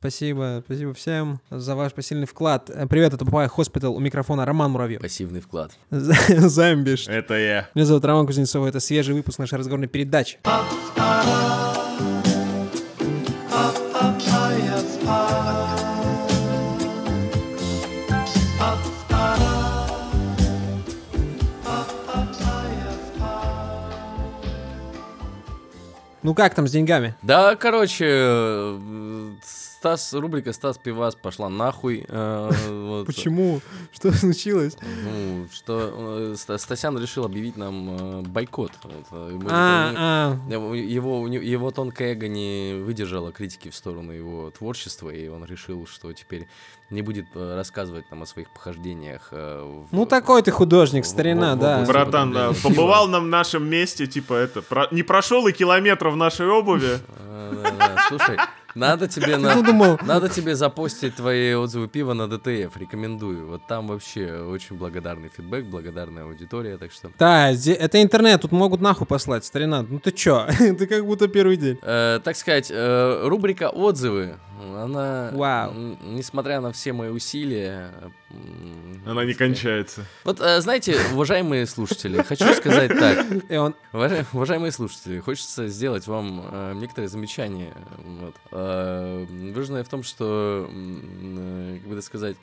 Спасибо, 0.00 0.62
спасибо 0.64 0.94
всем 0.94 1.40
за 1.50 1.76
ваш 1.76 1.92
посильный 1.92 2.26
вклад. 2.26 2.70
Э, 2.70 2.86
Привет, 2.86 3.12
это 3.12 3.26
Papaya 3.26 3.48
Hospital, 3.48 3.94
у 3.94 4.00
микрофона 4.00 4.46
Роман 4.46 4.70
Муравьев. 4.70 5.02
Пассивный 5.02 5.42
вклад. 5.42 5.72
Замбиш. 5.90 7.06
Это 7.06 7.34
я. 7.34 7.68
Меня 7.74 7.84
зовут 7.84 8.06
Роман 8.06 8.26
Кузнецов, 8.26 8.66
это 8.66 8.80
свежий 8.80 9.14
выпуск 9.14 9.38
нашей 9.38 9.58
разговорной 9.58 9.88
передачи. 9.88 10.38
Ну 26.22 26.34
как 26.34 26.54
там 26.54 26.66
с 26.66 26.70
деньгами? 26.70 27.14
Да, 27.22 27.56
короче, 27.56 28.78
Стас, 29.80 30.12
рубрика 30.12 30.52
Стас 30.52 30.76
Пивас 30.76 31.14
пошла 31.14 31.48
нахуй. 31.48 32.04
э. 32.06 33.02
Почему? 33.06 33.62
Что 33.92 34.12
случилось? 34.12 34.76
Ну, 34.82 35.48
что 35.50 35.94
э, 35.96 36.34
Ста- 36.36 36.58
Стасян 36.58 36.98
решил 36.98 37.24
объявить 37.24 37.56
нам 37.56 37.88
э, 37.88 38.20
бойкот. 38.20 38.72
А, 39.50 39.94
а, 39.96 40.36
Его, 40.52 41.26
его 41.26 41.70
тонкое 41.70 42.12
эго 42.12 42.28
не 42.28 42.74
выдержало 42.84 43.32
критики 43.32 43.70
в 43.70 43.74
сторону 43.74 44.12
его 44.12 44.50
творчества, 44.50 45.08
и 45.08 45.28
он 45.28 45.46
решил, 45.46 45.86
что 45.86 46.12
теперь 46.12 46.46
не 46.90 47.02
будет 47.02 47.26
э, 47.34 47.54
рассказывать 47.56 48.10
нам 48.10 48.22
о 48.22 48.26
своих 48.26 48.50
похождениях. 48.50 49.28
э, 49.32 49.62
в- 49.62 49.92
ну 49.94 50.06
такой 50.06 50.42
ты 50.42 50.50
художник, 50.50 51.04
в- 51.04 51.08
старина, 51.08 51.54
в- 51.54 51.58
в 51.58 51.60
да. 51.60 51.84
Братан, 51.86 52.32
да, 52.32 52.52
побывал 52.62 53.08
на 53.08 53.20
нашем 53.20 53.68
месте, 53.68 54.06
типа 54.06 54.34
это, 54.34 54.60
про- 54.62 54.88
не 54.90 55.02
прошел 55.02 55.46
и 55.46 55.52
километра 55.52 56.10
в 56.10 56.16
нашей 56.16 56.48
обуви. 56.48 56.98
Да. 57.18 57.96
Слушай, 58.08 58.36
надо 58.74 59.08
тебе 59.08 59.36
на... 59.36 59.60
думал, 59.62 59.98
Надо 60.02 60.28
тебе 60.28 60.54
запостить 60.54 61.16
твои 61.16 61.54
отзывы 61.54 61.88
пива 61.88 62.12
на 62.12 62.28
ДТФ, 62.28 62.76
рекомендую. 62.76 63.48
Вот 63.48 63.66
там 63.66 63.88
вообще 63.88 64.42
очень 64.42 64.76
благодарный 64.76 65.28
фидбэк, 65.28 65.64
благодарная 65.66 66.24
аудитория, 66.24 66.76
так 66.76 66.92
что... 66.92 67.10
Да, 67.18 67.50
это 67.50 68.02
интернет, 68.02 68.42
тут 68.42 68.52
могут 68.52 68.80
нахуй 68.80 69.06
послать, 69.06 69.44
старина. 69.44 69.84
Ну 69.88 69.98
ты 69.98 70.12
чё? 70.12 70.46
ты 70.58 70.86
как 70.86 71.04
будто 71.04 71.26
первый 71.28 71.56
день. 71.56 71.78
Э, 71.82 72.20
так 72.22 72.36
сказать, 72.36 72.68
э, 72.70 73.26
рубрика 73.28 73.68
«Отзывы», 73.70 74.36
она, 74.76 75.30
Вау. 75.32 75.72
несмотря 76.04 76.60
на 76.60 76.70
все 76.70 76.79
мои 76.88 77.10
усилия... 77.10 77.92
Она 79.06 79.24
не 79.24 79.34
кончается. 79.34 80.04
Вот, 80.24 80.40
э, 80.40 80.60
знаете, 80.60 80.96
уважаемые 81.12 81.66
слушатели, 81.66 82.22
хочу 82.22 82.52
сказать 82.54 82.90
так. 82.98 83.26
Уважаемые 84.32 84.72
слушатели, 84.72 85.20
хочется 85.20 85.68
сделать 85.68 86.06
вам 86.06 86.48
э, 86.50 86.72
некоторые 86.74 87.08
замечания. 87.08 87.74
Вот. 87.98 88.34
Э, 88.52 89.26
в 89.26 89.88
том, 89.88 90.02
что, 90.02 90.66
как 90.68 91.88
бы 91.88 91.92
это 91.92 92.02
сказать, 92.02 92.36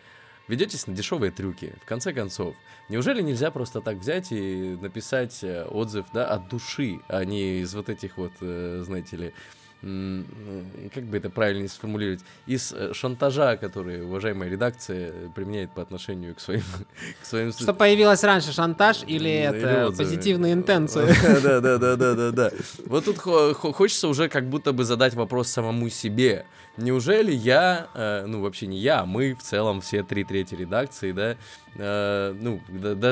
ведетесь 0.47 0.87
на 0.87 0.93
дешевые 0.93 1.31
трюки. 1.31 1.73
В 1.81 1.85
конце 1.85 2.13
концов, 2.13 2.55
неужели 2.89 3.21
нельзя 3.21 3.51
просто 3.51 3.81
так 3.81 3.97
взять 3.97 4.31
и 4.31 4.77
написать 4.79 5.43
отзыв 5.43 6.05
да, 6.13 6.27
от 6.27 6.47
души, 6.47 6.99
а 7.07 7.25
не 7.25 7.61
из 7.61 7.73
вот 7.73 7.89
этих 7.89 8.17
вот, 8.17 8.33
знаете 8.39 9.17
ли, 9.17 9.33
как 9.81 11.03
бы 11.05 11.17
это 11.17 11.29
правильно 11.29 11.67
сформулировать, 11.67 12.21
из 12.45 12.73
э, 12.73 12.93
шантажа, 12.93 13.57
который 13.57 14.03
уважаемая 14.03 14.49
редакция 14.49 15.13
применяет 15.35 15.71
по 15.71 15.81
отношению 15.81 16.35
к 16.35 16.39
своим, 16.39 16.63
к 17.21 17.25
своим 17.25 17.51
что 17.51 17.73
появилось 17.73 18.23
раньше, 18.23 18.51
шантаж 18.53 19.03
или 19.05 19.29
это 19.31 19.87
отзывы. 19.87 20.09
позитивные 20.09 20.53
интенции? 20.53 21.07
Да, 21.47 21.61
да, 21.61 21.77
да, 21.77 21.95
да, 21.95 22.13
да, 22.15 22.31
да. 22.31 22.51
Вот 22.85 23.05
тут 23.05 23.17
хо- 23.17 23.53
хо- 23.53 23.71
хочется 23.71 24.07
уже 24.07 24.27
как 24.29 24.49
будто 24.49 24.73
бы 24.73 24.83
задать 24.83 25.13
вопрос 25.13 25.49
самому 25.49 25.89
себе. 25.89 26.45
Неужели 26.77 27.31
я, 27.31 27.87
э, 27.95 28.25
ну 28.27 28.41
вообще 28.41 28.67
не 28.67 28.77
я, 28.77 28.99
а 29.01 29.05
мы 29.05 29.33
в 29.33 29.41
целом 29.41 29.81
все 29.81 30.03
три 30.03 30.23
трети 30.23 30.53
редакции, 30.53 31.11
да, 31.11 31.35
э, 31.75 32.35
ну 32.39 32.61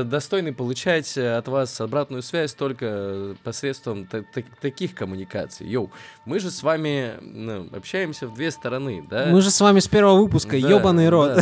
достойны 0.04 0.54
получать 0.54 1.18
э, 1.18 1.36
от 1.36 1.48
вас 1.48 1.82
обратную 1.82 2.22
связь 2.22 2.54
только 2.54 3.36
посредством 3.44 4.06
та- 4.06 4.22
та- 4.22 4.44
таких 4.62 4.94
коммуникаций. 4.94 5.68
Йоу, 5.68 5.92
мы 6.26 6.40
же 6.40 6.52
с 6.52 6.62
вами 6.62 7.14
ну, 7.22 7.68
общаемся 7.76 8.28
в 8.28 8.36
две 8.36 8.52
стороны, 8.52 9.04
да? 9.10 9.28
Мы 9.32 9.42
же 9.42 9.50
с 9.50 9.60
вами 9.60 9.80
с 9.80 9.88
первого 9.88 10.22
выпуска, 10.22 10.52
Да, 10.52 10.70
ебаный 10.70 11.10
рот. 11.10 11.40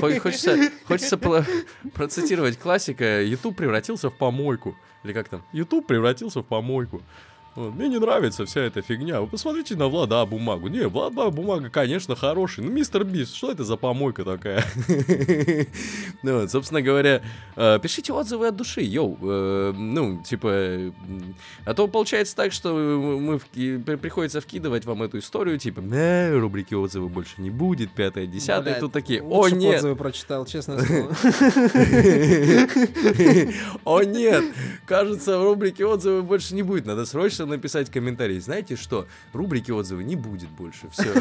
Хочется, 0.00 0.56
хочется 0.86 1.18
про- 1.18 1.44
процитировать 1.94 2.58
классика. 2.58 3.22
YouTube 3.22 3.56
превратился 3.56 4.10
в 4.10 4.14
помойку. 4.16 4.76
Или 5.04 5.12
как 5.12 5.28
там? 5.28 5.42
YouTube 5.52 5.86
превратился 5.86 6.40
в 6.40 6.44
помойку. 6.46 7.02
Вот, 7.54 7.74
Мне 7.74 7.88
не 7.88 7.98
нравится 7.98 8.46
вся 8.46 8.62
эта 8.62 8.80
фигня. 8.80 9.20
Вы 9.20 9.26
посмотрите 9.26 9.76
на 9.76 9.88
Влада 9.88 10.24
бумагу. 10.24 10.68
Не, 10.68 10.88
Влада 10.88 11.28
бумага, 11.30 11.68
конечно, 11.68 12.16
хороший. 12.16 12.64
Ну, 12.64 12.70
мистер 12.70 13.04
Бист, 13.04 13.34
что 13.34 13.50
это 13.52 13.62
за 13.64 13.76
помойка 13.76 14.24
такая? 14.24 14.64
Ну, 16.22 16.46
собственно 16.46 16.80
говоря, 16.82 17.20
э, 17.56 17.78
пишите 17.82 18.12
отзывы 18.12 18.46
от 18.46 18.56
души, 18.56 18.80
йоу. 18.82 19.18
э, 19.22 19.72
Ну, 19.76 20.22
типа, 20.22 20.92
а 21.64 21.74
то 21.74 21.88
получается 21.88 22.36
так, 22.36 22.52
что 22.52 22.72
мы 22.72 23.38
приходится 23.96 24.40
вкидывать 24.40 24.84
вам 24.84 25.02
эту 25.02 25.18
историю, 25.18 25.58
типа, 25.58 25.80
«Э, 25.92 26.36
рубрики 26.38 26.74
отзывы 26.74 27.08
больше 27.08 27.34
не 27.38 27.50
будет, 27.50 27.90
пятое, 27.90 28.26
десятое, 28.26 28.78
тут 28.78 28.92
такие, 28.92 29.20
о 29.22 29.48
нет, 29.48 29.76
отзывы 29.78 29.96
прочитал, 29.96 30.46
честное 30.46 30.78
слово. 30.84 31.16
о 33.84 34.02
нет, 34.02 34.44
кажется, 34.86 35.38
в 35.38 35.44
рубрике 35.44 35.84
отзывы 35.84 36.22
больше 36.22 36.54
не 36.54 36.62
будет, 36.62 36.86
надо 36.86 37.04
срочно 37.04 37.41
написать 37.46 37.90
комментарий. 37.90 38.40
Знаете 38.40 38.76
что, 38.76 39.06
рубрики 39.32 39.70
отзывы 39.70 40.04
не 40.04 40.16
будет 40.16 40.48
больше, 40.50 40.88
все. 40.90 41.12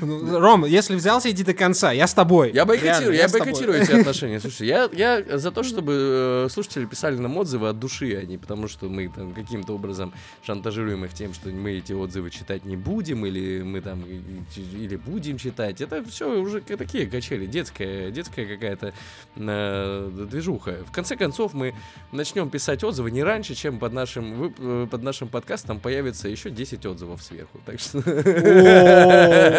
Ну, 0.00 0.38
Ром, 0.38 0.64
если 0.64 0.94
взялся, 0.94 1.30
иди 1.30 1.42
до 1.42 1.54
конца, 1.54 1.92
я 1.92 2.06
с 2.06 2.14
тобой. 2.14 2.52
Я 2.52 2.64
бойкотирую, 2.64 3.16
я 3.16 3.26
тобой. 3.26 3.40
бойкотирую 3.40 3.80
эти 3.80 3.92
отношения. 4.00 4.40
Слушай, 4.40 4.66
я, 4.66 4.88
я 4.92 5.38
за 5.38 5.50
то, 5.50 5.62
чтобы 5.62 6.46
э, 6.46 6.48
слушатели 6.50 6.84
писали 6.84 7.16
нам 7.16 7.36
отзывы 7.36 7.68
от 7.68 7.78
души, 7.78 8.18
а 8.20 8.24
не 8.24 8.38
потому, 8.38 8.68
что 8.68 8.88
мы 8.88 9.08
там 9.08 9.32
каким-то 9.32 9.74
образом 9.74 10.12
шантажируем 10.42 11.04
их 11.04 11.14
тем, 11.14 11.32
что 11.32 11.48
мы 11.48 11.72
эти 11.72 11.92
отзывы 11.92 12.30
читать 12.30 12.64
не 12.64 12.76
будем, 12.76 13.24
или 13.26 13.62
мы 13.62 13.80
там 13.80 14.04
или 14.04 14.96
будем 14.96 15.38
читать. 15.38 15.80
Это 15.80 16.04
все 16.04 16.38
уже 16.38 16.60
такие 16.60 17.06
качели, 17.06 17.46
детская, 17.46 18.10
детская 18.10 18.46
какая-то 18.46 18.92
э, 19.36 20.26
движуха. 20.30 20.84
В 20.86 20.92
конце 20.92 21.16
концов, 21.16 21.54
мы 21.54 21.65
начнем 22.12 22.50
писать 22.50 22.84
отзывы 22.84 23.10
не 23.10 23.22
раньше, 23.22 23.54
чем 23.54 23.78
под 23.78 23.92
нашим, 23.92 24.54
э, 24.58 24.86
под 24.90 25.02
нашим 25.02 25.28
подкастом 25.28 25.80
появится 25.80 26.28
еще 26.28 26.50
10 26.50 26.86
отзывов 26.86 27.22
сверху. 27.22 27.60
Так 27.64 27.80
что 27.80 28.02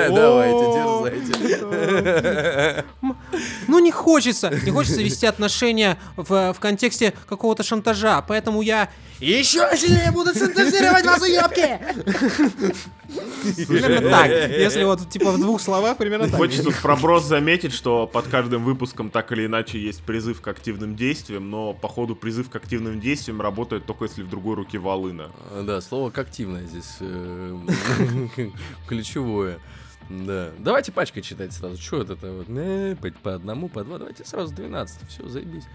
давайте, 0.10 0.66
дерзайте. 1.40 2.86
Ну 3.68 3.80
не 3.80 3.92
хочется, 3.92 4.50
не 4.50 4.72
хочется 4.72 5.02
вести 5.02 5.26
отношения 5.26 5.98
в, 6.16 6.54
в 6.54 6.60
контексте 6.60 7.14
какого-то 7.28 7.64
шантажа, 7.64 8.24
поэтому 8.28 8.62
я 8.62 8.90
еще 9.20 9.68
сильнее 9.76 10.12
буду 10.12 10.34
шантажировать 10.34 11.06
вас, 11.06 11.22
уебки! 11.22 11.80
Примерно 13.68 14.10
так, 14.10 14.30
если 14.30 14.84
вот 14.84 15.10
типа 15.10 15.32
в 15.32 15.40
двух 15.40 15.62
словах, 15.62 15.98
примерно 15.98 16.28
так. 16.28 16.36
Хочется 16.36 16.72
проброс 16.82 17.26
заметить, 17.26 17.74
что 17.74 18.08
под 18.08 18.28
каждым 18.28 18.64
выпуском 18.64 19.10
так 19.10 19.32
или 19.32 19.46
иначе 19.46 19.80
есть 19.80 20.02
призыв 20.04 20.42
к 20.42 20.48
активным 20.48 20.96
действиям, 20.96 21.50
но 21.50 21.74
походу 21.74 22.16
призыв 22.16 22.50
к 22.50 22.56
активным 22.56 23.00
действиям 23.00 23.42
работает 23.42 23.86
только 23.86 24.06
если 24.06 24.24
в 24.24 24.30
другой 24.30 24.56
руке 24.56 24.78
волына. 24.78 25.32
А, 25.52 25.64
Да, 25.64 25.82
слово 25.82 26.10
к 26.10 26.18
активное 26.18 26.66
здесь 26.66 26.98
э, 27.00 27.58
ключевое. 28.88 29.60
Да. 30.10 30.52
Давайте 30.58 30.92
пачкой 30.92 31.22
читать 31.22 31.54
сразу. 31.54 31.82
Что 31.82 32.02
это 32.02 32.16
вот? 32.16 32.48
э, 32.50 32.96
по, 33.02 33.10
по 33.12 33.36
одному, 33.36 33.68
по 33.68 33.84
два. 33.84 33.98
Давайте 33.98 34.26
сразу 34.26 34.54
12. 34.54 35.10
Все, 35.10 35.28
заебись. 35.28 35.66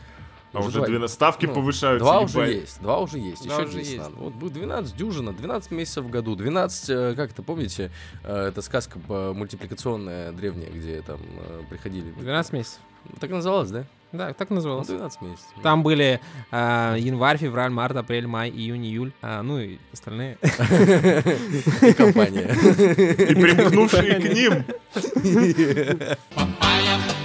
А 0.53 0.61
уже 0.61 0.79
два- 0.79 0.87
12 0.87 1.15
ставки 1.15 1.47
ну, 1.47 1.55
повышаются. 1.55 2.05
Два 2.05 2.21
уже 2.21 2.39
ебать. 2.41 2.55
есть, 2.57 2.81
два 2.83 2.99
уже 3.01 3.19
есть, 3.19 3.45
Два 3.45 3.55
еще 3.57 3.65
уже 3.69 3.79
10 3.79 3.93
есть. 3.93 4.03
надо. 4.03 4.17
Вот 4.17 4.33
будет 4.35 4.53
12 4.53 4.97
дюжина, 4.97 5.33
12 5.33 5.71
месяцев 5.71 6.05
в 6.05 6.11
году, 6.11 6.35
12, 6.37 6.91
э, 6.91 7.15
как 7.17 7.31
это, 7.31 7.43
помните, 7.43 7.91
э, 8.23 8.49
это 8.49 8.61
сказка 8.63 8.99
мультипликационная 9.09 10.33
древняя, 10.33 10.71
где 10.71 11.01
там 11.03 11.21
э, 11.23 11.63
приходили. 11.71 12.11
12 12.13 12.53
месяцев. 12.53 12.81
Так 13.19 13.31
и 13.31 13.33
называлось, 13.33 13.71
да? 13.71 13.85
Да, 14.13 14.33
так 14.35 14.51
Ну, 14.51 14.57
называлось. 14.57 14.89
12 14.89 15.23
месяцев. 15.23 15.47
Там 15.63 15.83
были 15.83 16.21
а, 16.51 16.97
январь, 16.97 17.39
февраль, 17.39 17.71
март, 17.71 17.97
апрель, 17.97 18.27
май, 18.27 18.51
июнь, 18.51 18.85
июль, 18.85 19.11
а, 19.23 19.43
ну 19.43 19.59
и 19.59 19.79
остальные. 19.91 20.37
И 20.43 21.93
компания. 21.95 22.43
И 22.51 23.35
примкнувшие 23.35 24.15
к 24.21 24.35
ним. 24.35 24.65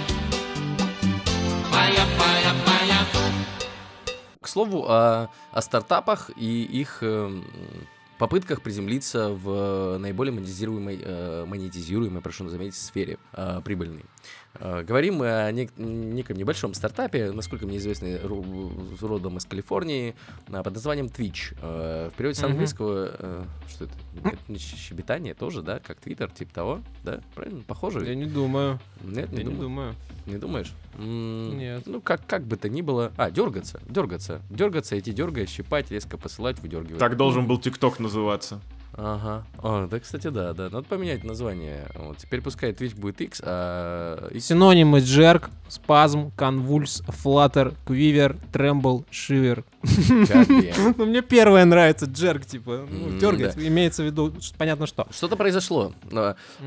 К 4.48 4.50
слову, 4.50 4.86
о, 4.88 5.28
о 5.52 5.60
стартапах 5.60 6.30
и 6.34 6.62
их 6.62 7.02
эм, 7.02 7.44
попытках 8.16 8.62
приземлиться 8.62 9.28
в 9.28 9.98
наиболее 9.98 10.32
монетизируемой, 10.32 10.98
э, 11.04 11.44
монетизируемой, 11.44 12.22
прошу 12.22 12.48
заметить, 12.48 12.76
сфере 12.76 13.18
э, 13.34 13.60
прибыльной. 13.62 14.06
Э, 14.60 14.82
Говорим 14.82 15.16
мы 15.16 15.28
о 15.46 15.52
нек- 15.52 15.72
неком 15.80 16.36
небольшом 16.36 16.74
стартапе, 16.74 17.30
насколько 17.32 17.66
мне 17.66 17.76
известно, 17.78 18.08
родом 19.00 19.36
из 19.36 19.44
Калифорнии, 19.44 20.14
а, 20.48 20.62
под 20.62 20.74
названием 20.74 21.06
Twitch. 21.06 21.54
Э, 21.62 22.10
В 22.12 22.16
переводе 22.16 22.38
с 22.38 22.42
английского, 22.44 23.10
э, 23.18 23.44
что 23.68 23.84
это? 23.84 24.58
Щебетание 24.58 25.34
тоже, 25.34 25.62
да? 25.62 25.78
Как 25.78 25.98
Твиттер, 26.00 26.30
типа 26.30 26.52
того, 26.54 26.80
да? 27.04 27.20
Правильно? 27.34 27.62
Похоже? 27.66 28.04
Я 28.06 28.14
не 28.14 28.26
думаю. 28.26 28.80
Нет, 29.02 29.30
не 29.30 29.38
Я 29.38 29.44
не 29.44 29.50
думаю. 29.50 29.60
думаю. 29.62 29.94
Не 30.26 30.36
думаешь? 30.36 30.72
М, 30.98 31.56
Нет. 31.58 31.82
Ну, 31.86 32.00
как, 32.00 32.26
как 32.26 32.42
бы 32.44 32.56
то 32.56 32.68
ни 32.68 32.82
было. 32.82 33.12
А, 33.16 33.30
дергаться, 33.30 33.80
дергаться. 33.88 34.42
Дергаться, 34.50 34.98
идти 34.98 35.12
дергать, 35.12 35.48
щипать, 35.48 35.90
резко 35.90 36.18
посылать, 36.18 36.58
выдергивать. 36.60 36.98
Так 36.98 37.16
должен 37.16 37.46
был 37.46 37.58
ТикТок 37.58 37.98
называться. 37.98 38.60
Ага. 39.00 39.44
О, 39.62 39.86
да, 39.86 40.00
кстати, 40.00 40.28
да, 40.28 40.52
да. 40.52 40.64
Надо 40.64 40.82
поменять 40.82 41.22
название. 41.22 41.86
Вот, 41.94 42.18
теперь 42.18 42.42
пускай 42.42 42.72
Twitch 42.72 42.98
будет 42.98 43.20
X, 43.20 43.40
а. 43.44 44.28
Синонимы 44.40 44.98
джерк, 44.98 45.50
спазм, 45.68 46.32
конвульс, 46.32 47.02
флаттер, 47.06 47.74
квивер, 47.86 48.36
трембл, 48.52 49.04
шивер. 49.10 49.64
Ну, 50.98 51.06
мне 51.06 51.22
первое 51.22 51.64
нравится, 51.64 52.06
джерк, 52.06 52.44
типа, 52.44 52.86
ну, 52.90 53.18
дергать, 53.18 53.56
имеется 53.56 54.02
в 54.02 54.06
виду, 54.06 54.32
понятно 54.56 54.86
что. 54.86 55.06
Что-то 55.10 55.36
произошло. 55.36 55.92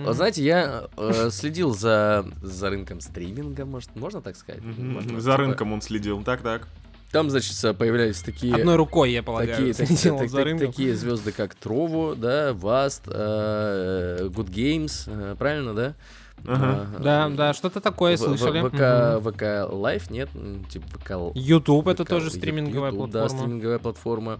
Знаете, 0.07 0.43
я 0.43 0.85
э, 0.95 1.29
следил 1.31 1.73
за, 1.73 2.25
за 2.41 2.69
рынком 2.69 3.01
стриминга, 3.01 3.65
может, 3.65 3.93
можно 3.95 4.21
так 4.21 4.37
сказать? 4.37 4.61
За 4.63 5.01
типа, 5.01 5.37
рынком 5.37 5.73
он 5.73 5.81
следил. 5.81 6.23
Так, 6.23 6.41
так. 6.41 6.67
Там, 7.11 7.29
значит, 7.29 7.77
появлялись 7.77 8.21
такие... 8.21 8.55
Одной 8.55 8.75
рукой, 8.77 9.11
я 9.11 9.21
полагаю, 9.23 9.55
Такие, 9.57 9.73
так- 9.73 9.87
следил 9.87 10.17
так- 10.17 10.31
так- 10.31 10.59
такие 10.59 10.95
звезды, 10.95 11.31
как 11.31 11.55
Трово, 11.55 12.15
да, 12.15 12.53
Васт, 12.53 13.03
э, 13.07 14.19
Good 14.29 14.49
Games, 14.49 15.03
э, 15.07 15.35
правильно, 15.37 15.73
да? 15.73 15.93
Ага. 16.47 16.87
А, 16.97 16.99
Да, 17.03 17.29
да, 17.29 17.53
что-то 17.53 17.81
такое 17.81 18.17
В- 18.17 18.21
в- 18.21 18.23
слышали. 18.23 18.61
ВК, 18.61 19.21
ВК 19.35 19.41
Live, 19.71 20.11
нет? 20.11 20.29
М, 20.33 20.63
Типа 20.65 20.87
ВК 20.87 21.11
YouTube 21.35 21.87
это 21.87 22.03
ВК, 22.03 22.09
тоже 22.09 22.25
Ю- 22.27 22.31
стриминговая 22.31 22.91
YouTube, 22.91 23.11
Да, 23.11 23.19
платформа. 23.19 23.43
стриминговая 23.43 23.79
платформа. 23.79 24.39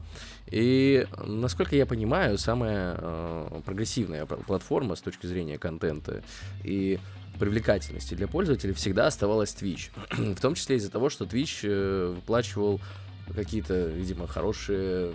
И, 0.50 1.06
насколько 1.28 1.76
я 1.76 1.86
понимаю, 1.86 2.38
самая 2.40 2.96
э, 3.00 3.62
прогрессивная 3.66 4.26
пл- 4.26 4.44
платформа 4.46 4.96
с 4.96 5.02
точки 5.02 5.28
зрения 5.28 5.58
контента 5.60 6.24
и 6.64 7.00
привлекательности 7.42 8.14
для 8.14 8.28
пользователей 8.28 8.74
всегда 8.76 9.08
оставалась 9.08 9.56
Twitch. 9.60 9.90
В 10.36 10.40
том 10.40 10.54
числе 10.54 10.76
из-за 10.76 10.92
того, 10.92 11.10
что 11.10 11.26
Twitch 11.26 11.62
э, 11.64 12.14
выплачивал 12.16 12.80
какие-то, 13.36 13.88
видимо, 13.88 14.28
хорошие 14.28 15.12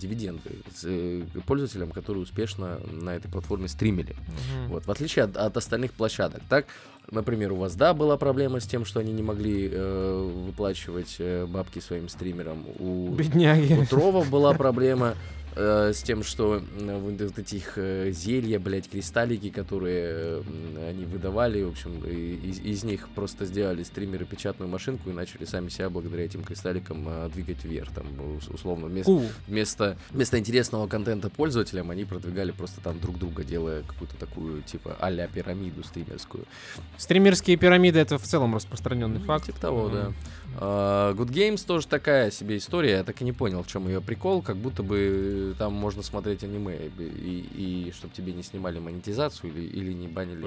дивиденды 0.00 0.50
э, 0.82 1.22
пользователям, 1.46 1.92
которые 1.92 2.24
успешно 2.24 2.80
на 2.90 3.14
этой 3.14 3.30
платформе 3.30 3.68
стримили. 3.68 4.16
Мгм. 4.16 4.68
Вот, 4.70 4.86
в 4.86 4.90
отличие 4.90 5.26
от, 5.26 5.36
от 5.36 5.56
остальных 5.56 5.92
площадок. 5.92 6.42
Так, 6.48 6.66
например, 7.12 7.52
у 7.52 7.56
вас, 7.56 7.76
да, 7.76 7.94
была 7.94 8.16
проблема 8.16 8.58
с 8.58 8.66
тем, 8.66 8.84
что 8.84 8.98
они 8.98 9.12
не 9.12 9.22
могли 9.22 9.70
э, 9.70 10.30
выплачивать 10.46 11.16
э, 11.20 11.46
бабки 11.46 11.78
своим 11.78 12.08
стримерам. 12.08 12.64
У, 12.80 13.14
Бедняги. 13.14 13.74
у 13.74 13.86
Тровов 13.86 14.30
была 14.30 14.52
проблема 14.64 15.14
э, 15.56 15.92
с 15.92 16.02
тем, 16.02 16.22
что 16.22 16.62
э, 16.78 16.98
вот 16.98 17.38
этих 17.38 17.72
э, 17.76 18.10
зелья, 18.12 18.58
блядь, 18.60 18.88
кристаллики, 18.88 19.50
которые 19.50 20.04
э, 20.44 20.88
они 20.90 21.04
выдавали, 21.06 21.62
в 21.62 21.70
общем, 21.70 22.04
из, 22.04 22.60
из 22.60 22.84
них 22.84 23.08
просто 23.14 23.44
сделали 23.46 23.82
стримеры 23.82 24.24
печатную 24.24 24.70
машинку 24.70 25.10
и 25.10 25.12
начали 25.12 25.44
сами 25.44 25.68
себя 25.68 25.90
благодаря 25.90 26.24
этим 26.24 26.44
кристалликам 26.44 27.04
э, 27.08 27.30
двигать 27.34 27.64
вверх. 27.64 27.90
Там, 27.92 28.06
ус- 28.36 28.48
условно, 28.48 28.86
вместо, 28.86 29.20
вместо, 29.48 29.96
вместо 30.10 30.38
интересного 30.38 30.86
контента 30.86 31.30
пользователям 31.30 31.90
они 31.90 32.04
продвигали 32.04 32.52
просто 32.52 32.80
там 32.80 33.00
друг 33.00 33.18
друга, 33.18 33.42
делая 33.44 33.82
какую-то 33.82 34.16
такую, 34.16 34.62
типа, 34.62 34.96
а-ля 35.00 35.26
пирамиду 35.26 35.82
стримерскую. 35.82 36.44
Стримерские 36.98 37.56
пирамиды 37.56 37.98
это 37.98 38.18
в 38.18 38.22
целом 38.22 38.54
распространенный 38.54 39.20
факт. 39.20 39.46
Типа 39.46 39.60
того, 39.60 39.84
Мгм. 39.88 39.92
да. 39.94 40.12
А, 40.58 41.12
Good 41.14 41.28
Games 41.30 41.64
тоже 41.66 41.86
такая 41.86 42.30
себе 42.30 42.56
история. 42.56 42.92
Я 42.92 43.04
так 43.04 43.20
и 43.20 43.24
не 43.24 43.32
понял, 43.32 43.62
в 43.62 43.66
чем 43.66 43.86
ее 43.88 44.00
прикол. 44.00 44.42
Как 44.42 44.56
будто 44.56 44.82
бы 44.82 45.54
там 45.58 45.72
можно 45.74 46.02
смотреть 46.02 46.42
аниме, 46.44 46.76
и, 46.98 47.84
и, 47.88 47.92
чтобы 47.94 48.14
тебе 48.14 48.32
не 48.32 48.42
снимали 48.42 48.78
монетизацию 48.78 49.52
или, 49.52 49.62
или 49.66 49.92
не 49.92 50.08
банили. 50.08 50.40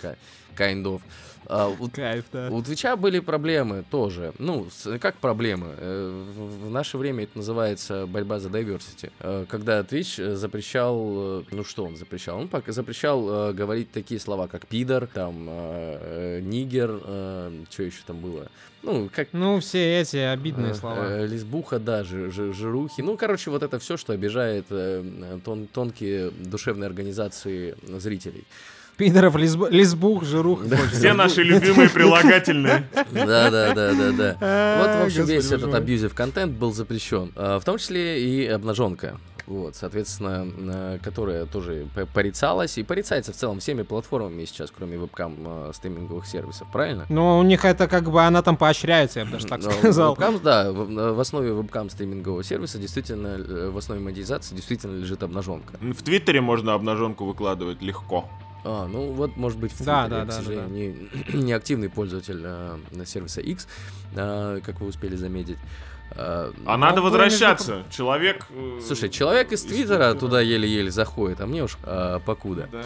Ка- 0.00 0.16
Kind 0.56 0.84
of. 0.84 1.00
А, 1.46 1.68
у, 1.68 1.88
Кайф, 1.88 2.24
да. 2.32 2.48
у 2.50 2.62
Твича 2.62 2.96
были 2.96 3.20
проблемы 3.20 3.84
тоже. 3.90 4.32
Ну, 4.38 4.68
с- 4.70 4.98
как 4.98 5.16
проблемы? 5.16 5.68
Э, 5.78 6.24
В, 6.36 6.70
наше 6.70 6.98
время 6.98 7.24
это 7.24 7.38
называется 7.38 8.06
борьба 8.06 8.38
за 8.38 8.48
diversity. 8.50 9.10
Э, 9.20 9.46
Когда 9.48 9.80
э, 10.18 10.34
запрещал... 10.36 11.40
э, 11.40 11.42
Ну, 11.50 11.64
что 11.64 11.84
он 11.84 11.96
запрещал? 11.96 12.38
Он 12.38 12.48
пока 12.48 12.70
запрещал 12.72 13.50
э, 13.50 13.52
говорить 13.54 13.90
такие 13.92 14.20
слова, 14.20 14.46
как 14.46 14.66
пидор, 14.66 15.06
там, 15.06 15.46
э, 15.48 16.38
э, 16.38 16.40
нигер, 16.42 16.90
что 17.70 17.82
еще 17.82 18.02
там 18.06 18.18
было? 18.20 18.48
Ну, 18.82 19.08
как 19.14 19.28
Ну, 19.32 19.60
все 19.60 20.00
эти 20.00 20.16
обидные 20.16 20.72
э, 20.72 20.74
слова. 20.74 20.96
э, 21.08 21.26
лесбуха, 21.26 21.78
да, 21.78 22.02
жи- 22.02 22.30
жи- 22.32 22.52
жирухи. 22.52 23.00
Ну, 23.00 23.16
короче, 23.16 23.50
вот 23.50 23.62
это 23.62 23.78
все, 23.78 23.96
что 23.96 24.12
обижает 24.12 24.66
э, 24.70 25.02
тон- 25.44 25.68
тонкие 25.72 26.30
душевные 26.30 26.88
организации 26.88 27.76
зрителей. 27.98 28.44
Пидоров, 28.96 29.36
лесб- 29.36 29.70
лесбух, 29.70 30.24
жирух. 30.24 30.66
Да. 30.66 30.76
Все 30.92 31.12
наши 31.14 31.42
любимые 31.42 31.88
прилагательные. 31.88 32.84
Да, 33.12 33.50
да, 33.50 33.72
да, 33.74 33.92
да, 33.94 34.12
да. 34.12 34.36
Вот, 34.80 35.02
в 35.02 35.06
общем, 35.06 35.24
весь 35.26 35.50
этот 35.50 35.74
абьюзив 35.74 36.14
контент 36.14 36.52
был 36.52 36.72
запрещен. 36.74 37.32
В 37.34 37.62
том 37.64 37.78
числе 37.78 38.22
и 38.22 38.46
обнаженка. 38.46 39.18
Вот, 39.46 39.74
соответственно, 39.74 40.46
э, 40.46 40.98
которая 41.02 41.46
тоже 41.46 41.86
порицалась 42.14 42.78
и 42.78 42.82
порицается 42.82 43.32
в 43.32 43.36
целом 43.36 43.60
всеми 43.60 43.82
платформами 43.82 44.44
сейчас, 44.44 44.70
кроме 44.70 44.96
вебкам 44.96 45.36
э, 45.38 45.72
стриминговых 45.74 46.26
сервисов, 46.26 46.68
правильно? 46.72 47.06
Но 47.08 47.38
у 47.38 47.42
них 47.42 47.64
это 47.64 47.88
как 47.88 48.10
бы, 48.10 48.22
она 48.22 48.42
там 48.42 48.56
поощряется, 48.56 49.20
я 49.20 49.24
бы 49.24 49.32
даже 49.32 49.46
так 49.46 49.62
Но 49.62 49.70
сказал. 49.72 50.14
Webcam, 50.14 50.40
да, 50.42 50.72
в, 50.72 51.14
в 51.14 51.20
основе 51.20 51.52
вебкам 51.52 51.90
стримингового 51.90 52.44
сервиса 52.44 52.78
действительно, 52.78 53.28
э, 53.28 53.70
в 53.70 53.78
основе 53.78 54.00
монетизации 54.00 54.54
действительно 54.54 54.98
лежит 54.98 55.22
обнаженка. 55.22 55.76
В 55.80 56.02
Твиттере 56.02 56.40
можно 56.40 56.74
обнаженку 56.74 57.24
выкладывать 57.24 57.82
легко. 57.82 58.28
А, 58.64 58.86
ну 58.86 59.12
вот, 59.12 59.36
может 59.36 59.58
быть, 59.58 59.72
в 59.72 59.84
Да, 59.84 60.06
да, 60.06 60.20
я, 60.20 60.24
к 60.24 60.28
да, 60.28 60.36
да, 60.36 60.42
сожалению, 60.42 60.70
Не, 61.32 61.42
не 61.42 61.52
активный 61.52 61.88
пользователь 61.88 62.40
э, 62.44 62.78
сервиса 63.06 63.40
X, 63.40 63.66
э, 64.14 64.60
как 64.64 64.80
вы 64.80 64.86
успели 64.86 65.16
заметить. 65.16 65.58
Э, 66.14 66.52
А 66.66 66.72
Ну, 66.72 66.76
надо 66.76 66.96
то, 66.96 67.02
возвращаться. 67.02 67.82
Человек... 67.90 68.46
э, 68.50 68.80
Слушай, 68.86 69.08
человек 69.08 69.52
из 69.52 69.62
Твиттера 69.62 70.10
Твиттера. 70.12 70.14
туда 70.14 70.40
еле-еле 70.40 70.90
заходит, 70.90 71.40
а 71.40 71.46
мне 71.46 71.62
уж 71.64 71.78
э, 71.84 72.20
покуда. 72.24 72.68
Да. 72.70 72.82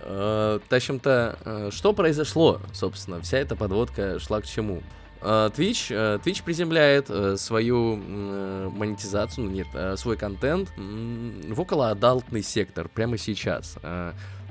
Э, 0.00 0.58
В 0.68 0.74
общем-то, 0.74 1.38
э, 1.44 1.70
что 1.72 1.92
произошло, 1.92 2.60
собственно, 2.72 3.20
вся 3.20 3.38
эта 3.38 3.56
подводка 3.56 4.18
шла 4.18 4.40
к 4.40 4.46
чему? 4.46 4.82
Э, 5.20 5.50
Twitch, 5.56 5.86
э, 5.90 6.18
Twitch 6.24 6.42
приземляет 6.44 7.06
э, 7.10 7.36
свою 7.36 8.00
э, 8.00 8.70
монетизацию, 8.72 9.46
ну 9.46 9.50
нет, 9.50 9.66
э, 9.74 9.96
свой 9.96 10.16
контент 10.16 10.70
в 10.76 11.60
около 11.60 11.90
адалтный 11.90 12.42
сектор 12.42 12.88
прямо 12.88 13.18
сейчас. 13.18 13.76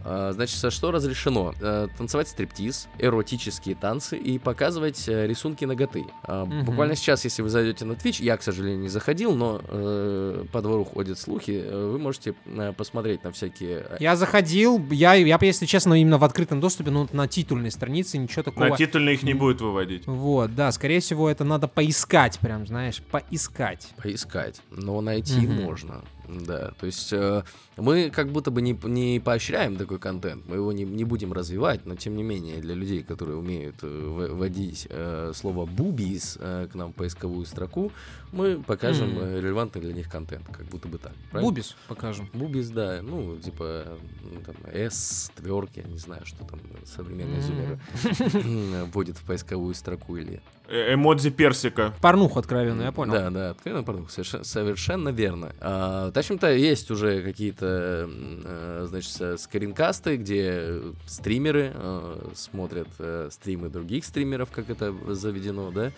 Э, 0.08 0.32
Значит, 0.34 0.72
что 0.74 0.92
разрешено? 0.92 1.54
Э, 1.60 1.88
Танцевать 1.98 2.28
стриптиз, 2.30 2.88
эротические 2.98 3.76
танцы 3.76 4.18
и 4.18 4.40
показывать 4.40 5.08
э, 5.08 5.28
рисунки 5.28 5.66
ноготы. 5.66 6.06
Мгм. 6.28 6.64
Буквально 6.64 6.96
сейчас, 6.96 7.26
если 7.26 7.42
вы 7.42 7.50
зайдете 7.50 7.86
на 7.86 7.94
Twitch, 7.94 8.24
я, 8.24 8.38
к 8.38 8.44
сожалению, 8.44 8.80
не 8.82 8.90
заходил, 8.90 9.36
но 9.36 9.62
э, 9.68 10.46
по 10.52 10.62
двору 10.62 10.86
ходят 10.86 11.20
слухи, 11.20 11.64
вы 11.70 12.00
можете 12.00 12.34
посмотреть 12.78 13.24
на 13.24 13.32
всякие 13.32 13.86
Я 14.00 14.16
заходил, 14.16 14.82
я, 14.92 15.14
я, 15.14 15.38
если 15.42 15.66
честно, 15.66 15.94
именно 16.00 16.18
в 16.18 16.24
открытом 16.24 16.60
доступе, 16.62 16.92
ну, 16.92 17.08
на 17.12 17.28
титульной 17.28 17.72
странице, 17.72 18.18
ничего 18.18 18.44
такого. 18.44 18.68
На 18.70 18.78
титульно 18.78 19.10
их 19.10 19.24
не 19.24 19.34
будет 19.34 19.62
выводить. 19.62 20.08
Вот, 20.08 20.56
да, 20.56 20.72
скорее 20.72 21.00
всего, 21.02 21.30
это 21.30 21.44
надо 21.44 21.68
поискать, 21.68 22.40
прям, 22.40 22.66
знаешь, 22.66 23.02
поискать. 23.12 23.90
Поискать, 24.02 24.62
но 24.72 25.02
найти 25.02 25.42
Мгм. 25.42 25.64
можно. 25.64 26.02
Да, 26.27 26.72
то 26.79 26.86
есть 26.86 27.13
э, 27.13 27.43
мы 27.77 28.10
как 28.10 28.31
будто 28.31 28.51
бы 28.51 28.62
не, 28.62 28.77
не 28.84 29.19
поощряем 29.19 29.77
такой 29.77 29.98
контент, 29.98 30.46
мы 30.46 30.57
его 30.57 30.72
не, 30.74 30.84
не 30.84 31.05
будем 31.05 31.31
развивать, 31.31 31.86
но 31.86 31.96
тем 31.96 32.15
не 32.15 32.24
менее 32.24 32.57
для 32.57 32.75
людей, 32.75 33.03
которые 33.03 33.38
умеют 33.38 33.77
э, 33.81 34.27
вводить 34.31 34.88
э, 34.89 35.31
слово 35.34 35.65
«бубис» 35.65 36.38
э, 36.39 36.67
к 36.72 36.75
нам 36.75 36.91
в 36.91 36.96
поисковую 36.96 37.46
строку, 37.46 37.91
мы 38.31 38.62
покажем 38.62 39.17
э, 39.19 39.39
релевантный 39.39 39.81
для 39.81 39.93
них 39.93 40.10
контент, 40.10 40.46
как 40.51 40.65
будто 40.65 40.88
бы 40.88 40.98
так. 40.98 41.13
правильно? 41.31 41.50
Бубис 41.50 41.75
покажем. 41.88 42.29
Бубис, 42.34 42.69
да, 42.69 43.00
ну, 43.01 43.38
типа, 43.38 43.98
ну, 44.24 44.41
там, 44.46 44.55
S, 44.72 45.31
тверки, 45.36 45.79
я 45.79 45.89
не 45.89 45.98
знаю, 45.98 46.25
что 46.25 46.43
там 46.43 46.60
современные 46.86 47.38
Мгм. 47.38 47.48
зумеры 47.48 48.86
вводят 48.91 49.17
в 49.17 49.24
поисковую 49.24 49.74
строку 49.75 50.17
или 50.17 50.27
Э, 50.38 50.57
Эмодзи 50.69 51.29
персика. 51.29 51.93
Порнуху 52.01 52.39
откровенно, 52.39 52.81
я 52.83 52.91
понял. 52.91 53.13
Да, 53.13 53.29
да, 53.29 53.50
откровенно 53.51 53.83
порнуха, 53.83 54.12
совершенно, 54.12 54.43
совершенно 54.43 55.09
верно. 55.09 55.53
А, 55.62 56.12
В 56.12 56.17
общем-то, 56.17 56.51
есть 56.53 56.91
уже 56.91 57.21
какие-то, 57.21 58.09
э, 58.09 58.86
значит, 58.89 59.15
э, 59.21 59.38
скринкасты, 59.38 60.17
где 60.17 60.81
стримеры 61.05 61.71
э, 61.74 62.17
смотрят 62.36 62.88
э, 63.00 63.29
стримы 63.31 63.69
других 63.69 64.03
стримеров, 64.05 64.50
как 64.51 64.69
это 64.69 64.93
заведено, 65.13 65.71
да? 65.71 65.91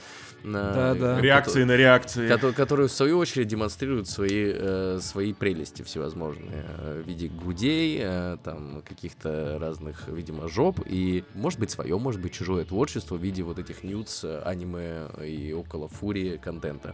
На- 0.43 0.73
Да, 0.73 0.93
да. 0.95 1.21
Реакции 1.21 1.63
на 1.63 1.75
реакции. 1.75 2.27
Кото- 2.27 2.53
которые 2.53 2.88
в 2.88 2.91
свою 2.91 3.17
очередь 3.17 3.47
демонстрируют 3.47 4.07
свои, 4.07 4.51
э, 4.55 4.99
свои 5.01 5.33
прелести 5.33 5.81
всевозможные 5.81 6.63
э, 6.77 7.01
в 7.03 7.07
виде 7.07 7.27
грудей, 7.27 7.97
э, 8.01 8.38
там 8.43 8.83
каких-то 8.88 9.57
разных, 9.59 10.07
видимо, 10.07 10.47
жоп 10.47 10.79
и, 10.85 11.23
может 11.33 11.59
быть, 11.59 11.71
свое, 11.71 11.97
может 11.97 12.21
быть, 12.21 12.33
чужое 12.33 12.65
творчество 12.65 13.15
в 13.15 13.21
виде 13.21 13.41
вот 13.43 13.57
этих 13.59 13.83
нюдс, 13.83 14.23
э, 14.23 14.41
аниме 14.60 15.08
и 15.25 15.54
около 15.54 15.88
фурии 15.88 16.38
контента. 16.38 16.94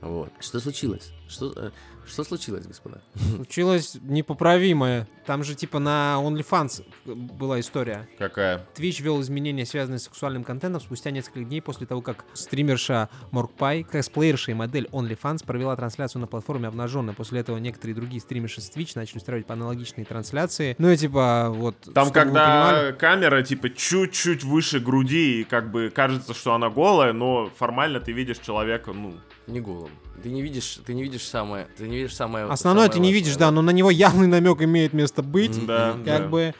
Вот. 0.00 0.32
Что 0.40 0.60
случилось? 0.60 1.12
Что, 1.28 1.52
э, 1.56 1.70
что 2.06 2.24
случилось, 2.24 2.66
господа? 2.66 3.02
Случилось 3.34 3.98
непоправимое. 4.00 5.08
Там 5.26 5.44
же 5.44 5.54
типа 5.54 5.78
на 5.78 6.16
OnlyFans 6.22 6.84
была 7.04 7.60
история. 7.60 8.08
Какая? 8.16 8.66
Twitch 8.74 9.02
ввел 9.02 9.20
изменения, 9.20 9.66
связанные 9.66 9.98
с 9.98 10.04
сексуальным 10.04 10.44
контентом, 10.44 10.80
спустя 10.80 11.10
несколько 11.10 11.40
дней 11.40 11.60
после 11.60 11.86
того, 11.86 12.00
как 12.00 12.24
стримерша 12.32 13.10
Моркпай, 13.30 13.82
косплеерша 13.82 14.52
и 14.52 14.54
модель 14.54 14.88
OnlyFans 14.90 15.44
провела 15.44 15.76
трансляцию 15.76 16.20
на 16.20 16.26
платформе 16.26 16.68
обнаженная. 16.68 17.14
После 17.14 17.40
этого 17.40 17.58
некоторые 17.58 17.94
другие 17.94 18.20
стримерши 18.20 18.60
с 18.62 18.70
Twitch 18.70 18.92
начали 18.94 19.18
устраивать 19.18 19.46
по 19.46 19.54
аналогичные 19.54 20.06
трансляции. 20.06 20.76
Ну 20.78 20.90
и 20.90 20.96
типа 20.96 21.48
вот... 21.50 21.76
Там, 21.92 22.10
когда 22.10 22.92
камера, 22.92 23.42
типа, 23.42 23.68
чуть-чуть 23.70 24.44
выше 24.44 24.80
груди, 24.80 25.40
и 25.40 25.44
как 25.44 25.70
бы 25.70 25.90
кажется, 25.94 26.32
что 26.32 26.54
она 26.54 26.70
голая, 26.70 27.12
но 27.12 27.50
формально 27.56 28.00
ты 28.00 28.12
видишь 28.12 28.38
человека, 28.38 28.92
ну... 28.92 29.14
Не 29.48 29.60
голым. 29.60 29.90
Ты 30.22 30.30
не 30.30 30.42
видишь, 30.42 30.78
ты 30.84 30.94
не 30.94 31.02
видишь 31.02 31.26
самое, 31.26 31.66
ты 31.76 31.88
не 31.88 31.96
видишь 31.96 32.14
самое. 32.14 32.44
Основное 32.46 32.84
самое 32.84 32.90
ты 32.90 32.98
не 32.98 33.08
важное, 33.08 33.12
видишь, 33.20 33.36
да, 33.36 33.50
но 33.50 33.62
на 33.62 33.70
него 33.70 33.90
явный 33.90 34.26
намек 34.26 34.60
имеет 34.62 34.92
место 34.92 35.22
быть. 35.22 35.64
Да, 35.66 35.92
Как 36.04 36.22
да. 36.22 36.28
бы 36.28 36.54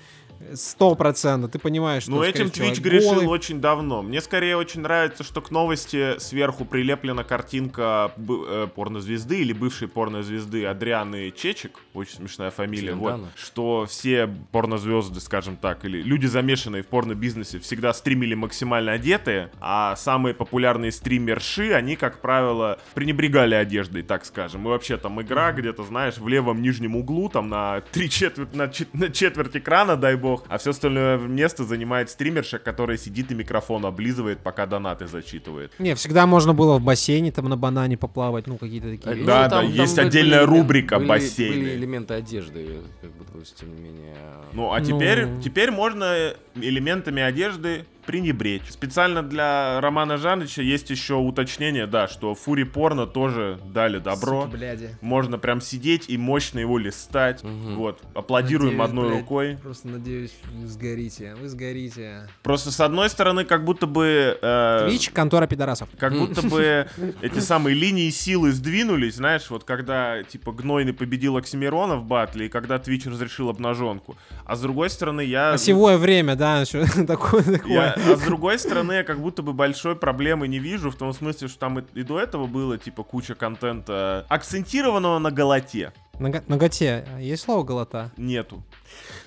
сто 0.55 0.95
процентов. 0.95 1.51
Ты 1.51 1.59
понимаешь, 1.59 2.05
что 2.05 2.13
Ну, 2.13 2.23
этим 2.23 2.47
Twitch 2.47 2.53
человек 2.57 2.79
грешил 2.79 3.15
голый. 3.15 3.27
очень 3.27 3.61
давно. 3.61 4.03
Мне 4.03 4.21
скорее 4.21 4.57
очень 4.57 4.81
нравится, 4.81 5.25
что 5.25 5.41
к 5.41 5.51
новости 5.51 6.19
сверху 6.19 6.65
прилеплена 6.65 7.25
картинка 7.25 8.13
б- 8.17 8.35
э, 8.47 8.67
порнозвезды 8.75 9.41
или 9.41 9.53
бывшей 9.53 9.89
порнозвезды 9.89 10.65
Адрианы 10.67 11.31
Чечек, 11.33 11.79
очень 11.95 12.17
смешная 12.17 12.51
фамилия, 12.51 12.95
вот, 12.95 13.09
Челентано. 13.11 13.33
что 13.37 13.87
все 13.89 14.29
порнозвезды, 14.53 15.21
скажем 15.21 15.57
так, 15.57 15.85
или 15.85 16.01
люди, 16.03 16.27
замешанные 16.27 16.83
в 16.83 16.87
порно-бизнесе, 16.87 17.59
всегда 17.59 17.93
стримили 17.93 18.35
максимально 18.35 18.93
одетые, 18.93 19.51
а 19.61 19.97
самые 19.97 20.35
популярные 20.35 20.93
стримерши, 20.93 21.73
они, 21.73 21.97
как 21.97 22.21
правило, 22.21 22.79
пренебрегали 22.95 23.55
одеждой, 23.55 24.03
так 24.03 24.25
скажем. 24.25 24.65
И 24.67 24.69
вообще 24.69 24.97
там 24.97 25.21
игра 25.21 25.53
где-то, 25.53 25.83
знаешь, 25.85 26.19
в 26.19 26.29
левом 26.29 26.63
нижнем 26.63 26.97
углу, 26.97 27.29
там 27.29 27.49
на 27.49 27.81
три 27.93 28.09
четверть, 28.09 28.55
на, 28.55 28.69
чет- 28.69 28.93
на 28.95 29.11
четверть 29.11 29.57
экрана, 29.57 29.97
дай 29.97 30.15
бог, 30.17 30.28
а 30.49 30.59
все 30.59 30.71
остальное 30.71 31.19
место 31.19 31.65
занимает 31.65 32.11
стримерша, 32.11 32.59
которая 32.59 32.97
сидит 32.97 33.31
и 33.33 33.35
микрофон 33.35 33.85
облизывает, 33.87 34.39
пока 34.39 34.67
донаты 34.67 35.07
зачитывает. 35.07 35.73
Не, 35.79 35.95
всегда 35.95 36.27
можно 36.27 36.55
было 36.55 36.79
в 36.79 36.83
бассейне 36.83 37.33
там 37.33 37.49
на 37.49 37.57
банане 37.57 37.97
поплавать, 37.97 38.47
ну 38.47 38.57
какие-то 38.59 38.91
такие. 38.91 39.11
Э, 39.13 39.15
вещи. 39.15 39.27
Да, 39.27 39.49
да, 39.49 39.63
есть 39.63 39.97
были 39.97 40.07
отдельная 40.07 40.39
элемент- 40.45 40.49
рубрика 40.51 40.99
были- 40.99 41.09
«Бассейны». 41.09 41.55
Были 41.57 41.75
элементы 41.77 42.15
одежды, 42.15 42.67
как 43.01 43.11
бы, 43.13 43.25
тем 43.59 43.75
не 43.75 43.81
менее. 43.83 44.15
Ну, 44.53 44.73
а 44.73 44.79
Ну. 44.81 44.85
теперь, 44.87 45.27
теперь 45.43 45.71
можно 45.71 46.35
элементами 46.57 47.23
одежды 47.23 47.85
пренебречь. 48.09 48.63
Специально 48.71 49.23
для 49.23 49.83
Романа 49.83 50.17
Жаныча 50.17 50.63
есть 50.63 50.89
еще 50.89 51.17
уточнение, 51.17 51.87
да, 51.87 52.09
что 52.09 52.35
Фури 52.35 52.63
Порно 52.63 53.07
тоже 53.07 53.61
дали 53.67 53.99
добро. 53.99 54.45
Суки, 54.45 54.57
бляди. 54.57 54.97
Можно 55.03 55.37
прям 55.37 55.61
сидеть 55.61 56.07
и 56.09 56.17
мощно 56.17 56.59
его 56.59 56.79
листать. 56.79 57.45
Мгм. 57.45 57.77
Вот, 57.77 58.01
аплодируем 58.15 58.79
Надеюсь, 58.79 58.89
одной 58.89 59.09
блядь, 59.09 59.21
рукой. 59.21 59.59
Просто 59.63 59.89
надеюсь, 59.89 60.33
вы 60.55 60.67
сгорите. 60.67 61.35
Вы 61.39 61.49
сгорите. 61.51 62.27
Просто 62.43 62.71
с 62.71 62.81
одной 62.81 63.11
стороны, 63.11 63.45
как 63.45 63.67
будто 63.67 63.87
бы... 63.87 64.39
э, 64.41 64.89
Twitch, 64.89 65.13
контора 65.13 65.47
пидорасов. 65.47 65.91
Как 65.99 66.15
будто 66.15 66.41
бы 66.41 66.89
эти 67.21 67.41
самые 67.41 67.75
линии 67.75 68.09
силы 68.09 68.53
сдвинулись, 68.53 69.17
знаешь, 69.17 69.51
вот 69.51 69.65
когда, 69.65 70.23
типа, 70.23 70.53
Гнойный 70.53 70.95
победил 70.95 71.37
Оксимирона 71.37 71.97
в 71.97 72.05
батле, 72.05 72.47
и 72.47 72.49
когда 72.49 72.79
Твич 72.79 73.05
разрешил 73.05 73.51
обнаженку. 73.51 74.17
А 74.47 74.57
с 74.57 74.63
другой 74.63 74.89
стороны, 74.89 75.21
я... 75.21 75.53
Осевое 75.53 75.99
время, 75.99 76.37
да, 76.37 76.65
такое, 77.07 77.45
Я, 77.45 77.53
такое. 77.59 77.98
А 78.07 78.17
с 78.17 78.21
другой 78.21 78.59
стороны, 78.59 78.93
я 78.93 79.05
как 79.05 79.21
будто 79.21 79.43
бы 79.43 79.53
большой 79.53 79.97
проблемы 79.97 80.49
не 80.49 80.59
вижу, 80.59 80.91
в 80.91 80.97
том 80.97 81.13
смысле, 81.13 81.49
что 81.49 81.59
там 81.59 81.79
и, 81.79 81.85
и 81.95 82.03
до 82.03 82.19
этого 82.19 82.47
было, 82.47 82.79
типа, 82.79 83.03
куча 83.03 83.35
контента, 83.35 84.27
акцентированного 84.29 85.19
на 85.19 85.31
голоте. 85.31 85.93
Нога- 86.19 86.43
Ноготе. 86.49 87.07
Есть 87.21 87.45
слово 87.45 87.63
голота? 87.63 88.11
Нету. 88.17 88.63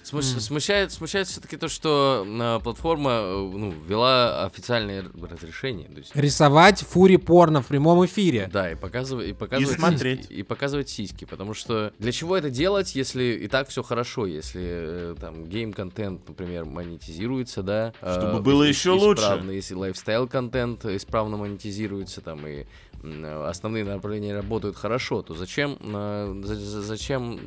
Смущ- 0.03 0.39
Смущает, 0.39 0.91
смущает 0.91 1.27
все-таки 1.27 1.55
то, 1.55 1.67
что 1.69 2.25
э, 2.27 2.59
платформа 2.63 3.11
э, 3.11 3.49
ну, 3.53 3.71
ввела 3.71 4.45
официальное 4.45 5.05
разрешение. 5.29 5.87
То 5.87 5.99
есть, 5.99 6.15
Рисовать 6.15 6.81
фури 6.81 7.17
порно 7.17 7.61
в 7.61 7.67
прямом 7.67 8.03
эфире. 8.05 8.49
да, 8.51 8.71
и 8.71 8.75
показывать, 8.75 9.27
и 9.29 9.33
показывать 9.33 9.77
смотреть. 9.77 10.21
сиськи, 10.21 10.33
и 10.33 10.43
показывать 10.43 10.89
сиськи, 10.89 11.25
потому 11.25 11.53
что 11.53 11.93
для 11.99 12.11
чего 12.11 12.35
это 12.35 12.49
делать, 12.49 12.95
если 12.95 13.23
и 13.43 13.47
так 13.47 13.69
все 13.69 13.83
хорошо, 13.83 14.25
если 14.25 14.61
э, 14.63 15.15
там 15.21 15.45
game-контент, 15.45 16.27
например, 16.27 16.65
монетизируется, 16.65 17.61
да, 17.63 17.93
э, 18.01 18.17
Чтобы 18.19 18.41
было 18.41 18.63
и- 18.63 18.69
еще 18.69 18.91
лучше. 18.91 19.21
исправно, 19.21 19.51
если 19.51 19.75
лайфстайл-контент 19.75 20.85
исправно 20.85 21.37
монетизируется, 21.37 22.21
там 22.21 22.45
и 22.47 22.61
э, 22.61 22.65
основные 23.03 23.83
направления 23.83 24.35
работают 24.35 24.75
хорошо, 24.75 25.21
то 25.21 25.33
зачем, 25.33 25.77
э, 25.81 26.41
за- 26.43 26.55
за- 26.55 26.81
зачем 26.81 27.39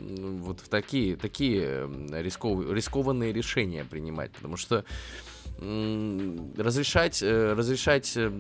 вот 0.43 0.61
в 0.61 0.69
такие, 0.69 1.17
такие 1.17 1.89
рисков- 2.11 2.71
рискованные 2.73 3.33
решения 3.33 3.85
принимать? 3.85 4.33
Потому 4.33 4.57
что 4.57 4.85
разрешать, 6.59 7.23
э, 7.23 7.53
разрешать 7.53 8.13
э, 8.17 8.33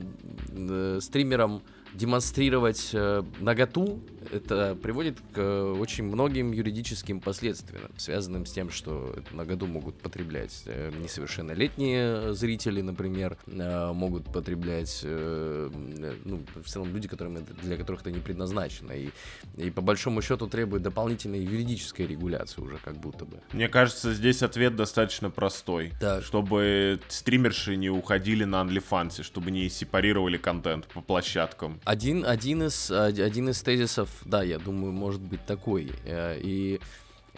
э, 0.50 0.98
стримерам 1.00 1.62
демонстрировать 1.94 2.90
э, 2.92 3.22
наготу, 3.40 4.00
это 4.32 4.74
приводит 4.74 5.18
к 5.32 5.38
э, 5.38 5.76
очень 5.78 6.04
многим 6.04 6.52
юридическим 6.52 7.20
последствиям, 7.20 7.90
связанным 7.96 8.46
с 8.46 8.52
тем, 8.52 8.70
что 8.70 9.14
эту 9.16 9.36
наготу 9.36 9.66
могут 9.66 9.96
потреблять 10.00 10.62
э, 10.66 10.92
несовершеннолетние 11.02 12.34
зрители, 12.34 12.80
например, 12.80 13.36
э, 13.46 13.92
могут 13.92 14.32
потреблять, 14.32 15.00
ну, 15.04 16.42
в 16.54 16.68
целом 16.68 16.92
люди, 16.92 17.08
которым 17.08 17.44
для 17.62 17.76
которых 17.76 18.02
это 18.02 18.10
не 18.10 18.20
предназначено, 18.20 18.92
и, 18.92 19.10
и 19.56 19.70
по 19.70 19.80
большому 19.80 20.22
счету 20.22 20.46
требует 20.46 20.82
дополнительной 20.82 21.40
юридической 21.40 22.06
регуляции 22.06 22.60
уже 22.60 22.78
как 22.78 22.96
будто 22.96 23.24
бы. 23.24 23.40
Мне 23.52 23.68
кажется, 23.68 24.12
здесь 24.12 24.42
ответ 24.42 24.76
достаточно 24.76 25.30
простой. 25.30 25.92
Так. 26.00 26.22
Чтобы 26.24 27.00
стримерши 27.08 27.76
не 27.76 27.90
уходили 27.90 28.44
на 28.44 28.62
OnlyFans, 28.62 29.22
чтобы 29.22 29.50
не 29.50 29.68
сепарировали 29.68 30.36
контент 30.36 30.86
по 30.86 31.00
площадкам. 31.00 31.80
Один, 31.84 32.24
один, 32.24 32.62
из, 32.64 32.90
од- 32.90 33.18
один 33.18 33.48
из 33.48 33.60
тезисов, 33.62 34.10
да, 34.24 34.42
я 34.42 34.58
думаю, 34.58 34.92
может 34.92 35.20
быть 35.20 35.44
такой. 35.46 35.92
Э, 36.04 36.38
И, 36.40 36.80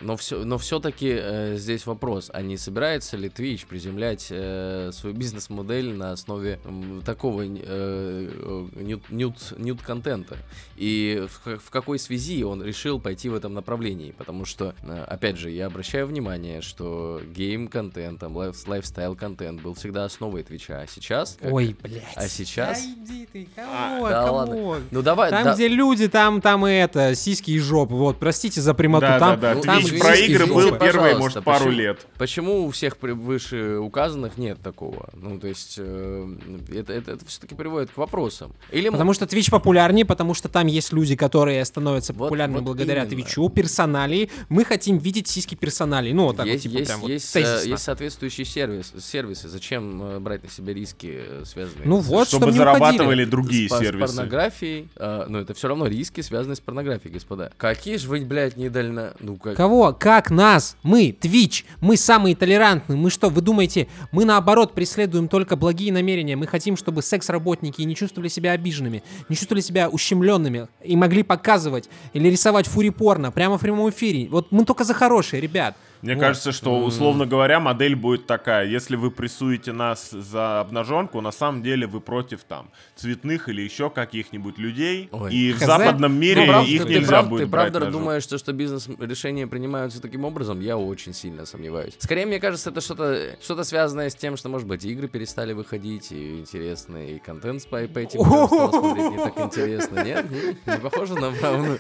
но 0.01 0.17
все, 0.17 0.45
но 0.45 0.59
все-таки 0.59 1.57
здесь 1.57 1.87
вопрос, 1.87 2.31
а 2.33 2.43
не 2.43 2.57
собирается 2.59 3.17
ли 3.17 3.29
Twitch 3.29 3.67
приземлять 3.67 4.27
э, 4.31 4.91
свою 4.93 5.15
бизнес-модель 5.17 5.93
на 5.95 6.13
основе 6.13 6.59
м, 6.65 7.03
такого 7.05 7.43
э, 7.43 7.47
э, 7.61 8.67
нюд- 8.77 9.11
нюд- 9.11 9.55
нюд-контента? 9.59 10.37
И 10.77 11.27
в, 11.45 11.59
в 11.59 11.71
какой 11.71 11.99
связи 11.99 12.43
он 12.45 12.63
решил 12.63 13.01
пойти 13.01 13.29
в 13.29 13.35
этом 13.35 13.55
направлении? 13.55 14.13
Потому 14.13 14.45
что, 14.45 14.75
э, 14.83 15.05
опять 15.09 15.39
же, 15.39 15.51
я 15.51 15.67
обращаю 15.67 16.07
внимание, 16.07 16.61
что 16.61 17.21
game-контент, 17.35 18.21
там, 18.21 18.37
лайф- 18.37 18.67
лайфстайл-контент 18.67 19.63
был 19.63 19.75
всегда 19.75 20.05
основой 20.05 20.43
Твича, 20.43 20.81
а 20.83 20.87
сейчас... 20.87 21.39
как- 21.41 21.53
Ой, 21.53 21.75
блядь. 21.83 22.03
А 22.17 22.29
сейчас? 22.29 22.83
Да 22.83 22.93
иди 23.15 23.27
ты, 23.33 23.49
А, 23.57 23.95
кого, 23.97 24.09
да 24.09 24.25
кого? 24.27 24.37
ладно. 24.37 24.81
Ну 24.91 25.03
давай, 25.03 25.31
Там, 25.31 25.45
да- 25.45 25.55
где 25.55 25.69
люди, 25.69 26.09
там, 26.09 26.41
там 26.41 26.67
и 26.67 26.73
это, 26.73 27.15
сиськи 27.15 27.53
и 27.53 27.59
жопы. 27.59 27.95
Вот, 27.95 28.19
простите 28.19 28.61
за 28.61 28.75
прямоту. 28.75 29.07
Да, 29.07 29.19
там, 29.19 29.41
да, 29.41 29.49
да. 29.51 29.55
ну, 29.55 29.63
там 29.63 29.86
Извините, 29.87 30.07
про 30.07 30.17
игры 30.17 30.47
был 30.47 30.61
извините, 30.61 30.79
первые, 30.79 30.93
пожалуйста, 31.15 31.19
может, 31.41 31.45
пару 31.45 31.65
почему? 31.67 31.79
лет. 31.79 32.07
Почему 32.19 32.67
у 32.67 32.71
всех 32.71 32.97
выше 33.01 33.79
указанных 33.79 34.37
нет 34.39 34.59
такого? 34.63 35.09
Ну, 35.15 35.39
то 35.39 35.47
есть, 35.49 35.75
э, 35.79 36.37
это, 36.75 36.93
это, 36.93 37.19
все-таки 37.27 37.55
приводит 37.55 37.91
к 37.91 37.97
вопросам. 37.97 38.53
Или 38.71 38.89
Потому 38.89 39.13
что 39.15 39.25
Twitch 39.25 39.51
популярнее, 39.51 40.05
потому 40.05 40.35
что 40.35 40.49
там 40.49 40.67
есть 40.67 40.93
люди, 40.93 41.17
которые 41.17 41.65
становятся 41.65 42.13
Вот- 42.13 42.27
популярными 42.27 42.59
вот 42.59 42.65
благодаря 42.65 43.05
именно. 43.05 43.11
Твичу, 43.11 43.49
персоналии. 43.49 44.31
Мы 44.49 44.65
хотим 44.65 44.99
видеть 44.99 45.29
сиськи 45.29 45.55
персоналей. 45.55 46.13
Ну, 46.13 46.25
вот 46.25 46.37
так 46.37 46.47
есть, 46.47 46.65
вот, 46.67 46.71
типа, 46.71 46.79
есть, 46.81 46.91
прям 46.91 47.01
вот 47.01 47.11
есть, 47.11 47.37
э, 47.37 47.43
тезисно. 47.43 47.69
есть 47.69 47.83
соответствующие 47.85 48.45
сервис, 48.45 48.93
сервисы. 49.01 49.49
Зачем 49.49 50.03
э, 50.03 50.19
брать 50.21 50.43
на 50.45 50.51
себя 50.51 50.73
риски, 50.75 51.21
э, 51.27 51.43
связанные 51.45 51.87
Ну 51.87 52.03
с- 52.03 52.07
вот, 52.07 52.29
Чтобы 52.29 52.47
чтобы 52.47 52.53
зарабатывали 52.57 53.25
другие 53.25 53.69
с, 53.69 53.71
по- 53.71 53.77
с 53.79 53.81
сервисы. 53.81 54.15
порнографией, 54.17 54.89
э, 54.97 55.27
но 55.29 55.41
это 55.41 55.55
все 55.55 55.69
равно 55.69 55.87
риски, 55.87 56.21
связанные 56.21 56.57
с 56.57 56.61
порнографией, 56.61 57.13
господа. 57.13 57.53
Какие 57.57 57.97
же 57.97 58.09
вы, 58.09 58.21
блядь, 58.25 58.57
недально... 58.57 59.15
Ну, 59.21 59.37
как... 59.37 59.57
Кого 59.57 59.76
того, 59.77 59.93
как 59.93 60.31
нас, 60.31 60.77
мы, 60.83 61.11
Twitch, 61.11 61.65
мы 61.83 61.99
самые 61.99 62.35
толерантные, 62.35 62.97
мы 62.97 63.11
что, 63.11 63.29
вы 63.29 63.43
думаете, 63.43 63.89
мы 64.11 64.25
наоборот 64.25 64.73
преследуем 64.73 65.29
только 65.29 65.55
благие 65.55 65.93
намерения, 65.93 66.35
мы 66.35 66.47
хотим, 66.47 66.79
чтобы 66.79 67.03
секс-работники 67.03 67.83
не 67.83 67.95
чувствовали 67.95 68.29
себя 68.29 68.53
обиженными, 68.53 69.03
не 69.29 69.37
чувствовали 69.37 69.61
себя 69.61 69.91
ущемленными 69.91 70.69
и 70.83 70.97
могли 70.97 71.23
показывать 71.23 71.91
или 72.15 72.31
рисовать 72.31 72.67
фури-порно 72.67 73.31
прямо 73.31 73.59
в 73.59 73.61
прямом 73.61 73.91
эфире. 73.91 74.29
Вот 74.31 74.51
мы 74.51 74.65
только 74.65 74.85
за 74.85 74.95
хорошие, 74.95 75.43
ребят. 75.43 75.77
Мне 76.07 76.15
Вот. 76.15 76.21
кажется, 76.21 76.53
что, 76.53 76.79
условно 76.79 77.27
говоря, 77.27 77.59
модель 77.61 77.97
будет 77.97 78.27
такая. 78.27 78.67
Если 78.67 78.95
вы 78.97 79.11
прессуете 79.11 79.73
нас 79.73 80.11
за 80.11 80.61
обнаженку, 80.61 81.21
на 81.21 81.33
самом 81.33 81.63
деле 81.63 81.87
вы 81.89 82.01
против 82.01 82.45
там 82.45 82.71
цветных 82.95 83.49
или 83.49 83.61
еще 83.63 83.91
каких-нибудь 83.91 84.57
людей. 84.57 85.09
Ой. 85.11 85.35
И 85.35 85.53
в 85.53 85.59
западном 85.59 86.15
мире 86.19 86.43
Ну, 86.43 86.47
правда, 86.47 86.71
их 86.71 86.83
ты, 86.85 86.89
нельзя 86.95 87.09
прав- 87.09 87.29
будет 87.29 87.41
ты 87.41 87.47
брать 87.47 87.73
правда 87.73 87.91
думаешь, 87.91 88.23
что, 88.23 88.39
что 88.39 88.53
бизнес-решения 88.53 89.47
принимаются 89.49 90.01
таким 90.01 90.25
образом? 90.25 90.61
Я 90.61 90.77
очень 90.79 91.13
сильно 91.13 91.45
сомневаюсь. 91.45 91.95
Скорее, 91.99 92.27
мне 92.27 92.39
кажется, 92.39 92.71
это 92.71 92.81
что-то 92.81 93.37
что 93.43 93.65
связанное 93.65 94.09
с 94.11 94.15
тем, 94.15 94.37
что, 94.37 94.49
может 94.49 94.69
быть, 94.69 94.85
игры 94.85 95.09
перестали 95.09 95.53
выходить, 95.55 96.13
и 96.13 96.39
интересный 96.39 97.19
контент 97.19 97.67
по, 97.69 97.79
по 97.89 97.99
этим 97.99 98.21
смотреть 98.71 99.11
не 99.11 99.17
так 99.17 99.39
интересно. 99.41 100.05
Нет? 100.05 100.27
Не 100.67 100.79
похоже 100.79 101.15
на 101.15 101.33
правду. 101.33 101.79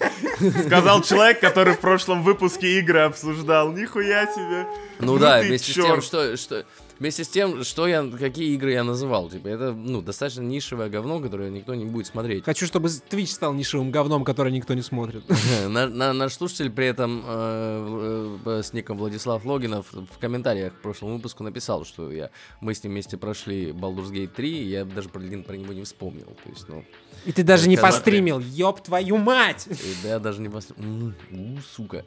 Сказал 0.66 1.02
человек, 1.02 1.38
который 1.40 1.75
в 1.75 1.80
прошлом 1.80 2.23
выпуске 2.23 2.78
игры 2.80 3.00
обсуждал. 3.00 3.73
Нихуя 3.73 4.16
себе. 4.25 4.67
Ну 5.01 5.19
да, 5.19 5.41
ты 5.41 5.49
вместе 5.49 5.73
с 5.73 5.75
чёрт. 5.75 5.89
тем, 5.89 6.03
что, 6.03 6.37
что 6.37 6.65
вместе 6.99 7.25
с 7.25 7.29
тем, 7.29 7.62
что 7.65 7.87
я, 7.87 8.05
какие 8.07 8.55
игры 8.55 8.73
я 8.73 8.85
называл, 8.85 9.29
типа 9.31 9.49
это 9.49 9.73
ну 9.73 10.03
достаточно 10.03 10.43
нишевое 10.43 10.88
говно, 10.88 11.21
которое 11.21 11.50
никто 11.50 11.75
не 11.75 11.85
будет 11.85 12.07
смотреть. 12.07 12.45
Хочу, 12.45 12.67
чтобы 12.67 12.88
Twitch 12.88 13.26
стал 13.26 13.53
нишевым 13.55 13.91
говном, 13.91 14.25
который 14.25 14.53
никто 14.53 14.75
не 14.75 14.83
смотрит. 14.83 15.25
На- 15.69 15.88
на- 15.88 16.12
Наш 16.12 16.35
слушатель 16.35 16.71
при 16.71 16.87
этом 16.87 17.23
э, 17.26 18.38
э, 18.47 18.62
с 18.62 18.73
ником 18.73 18.99
Владислав 18.99 19.45
Логинов 19.45 19.87
в 19.93 20.19
комментариях 20.19 20.75
к 20.75 20.83
прошлому 20.83 21.17
выпуску 21.17 21.43
написал, 21.45 21.85
что 21.85 22.11
я, 22.12 22.31
мы 22.61 22.75
с 22.75 22.83
ним 22.83 22.93
вместе 22.93 23.17
прошли 23.17 23.71
Baldur's 23.73 24.11
Gate 24.11 24.29
3, 24.35 24.50
и 24.50 24.65
я 24.69 24.85
даже 24.85 25.09
про, 25.09 25.21
про 25.21 25.57
него 25.57 25.73
не 25.73 25.83
вспомнил. 25.83 26.26
То 26.45 26.50
есть, 26.50 26.69
ну, 26.69 26.85
И 27.25 27.33
ты 27.33 27.43
даже 27.43 27.69
не 27.69 27.76
постримил, 27.76 28.38
ёб 28.41 28.81
твою 28.83 29.19
мать! 29.19 29.67
и 29.71 29.95
да 30.03 30.09
я 30.11 30.19
даже 30.19 30.41
не 30.41 30.49
пос... 30.49 30.69
М, 30.76 31.15
у, 31.31 31.59
сука. 31.76 32.05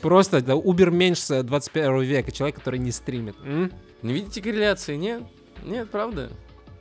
Просто 0.00 0.38
это 0.38 0.54
убер-меньш 0.54 1.26
21 1.42 2.00
века, 2.02 2.30
человек, 2.32 2.56
который 2.56 2.78
не 2.78 2.92
стримит. 2.92 3.36
М? 3.44 3.72
Не 4.02 4.12
видите 4.12 4.40
корреляции? 4.40 4.96
Нет? 4.96 5.22
Нет, 5.64 5.90
правда? 5.90 6.30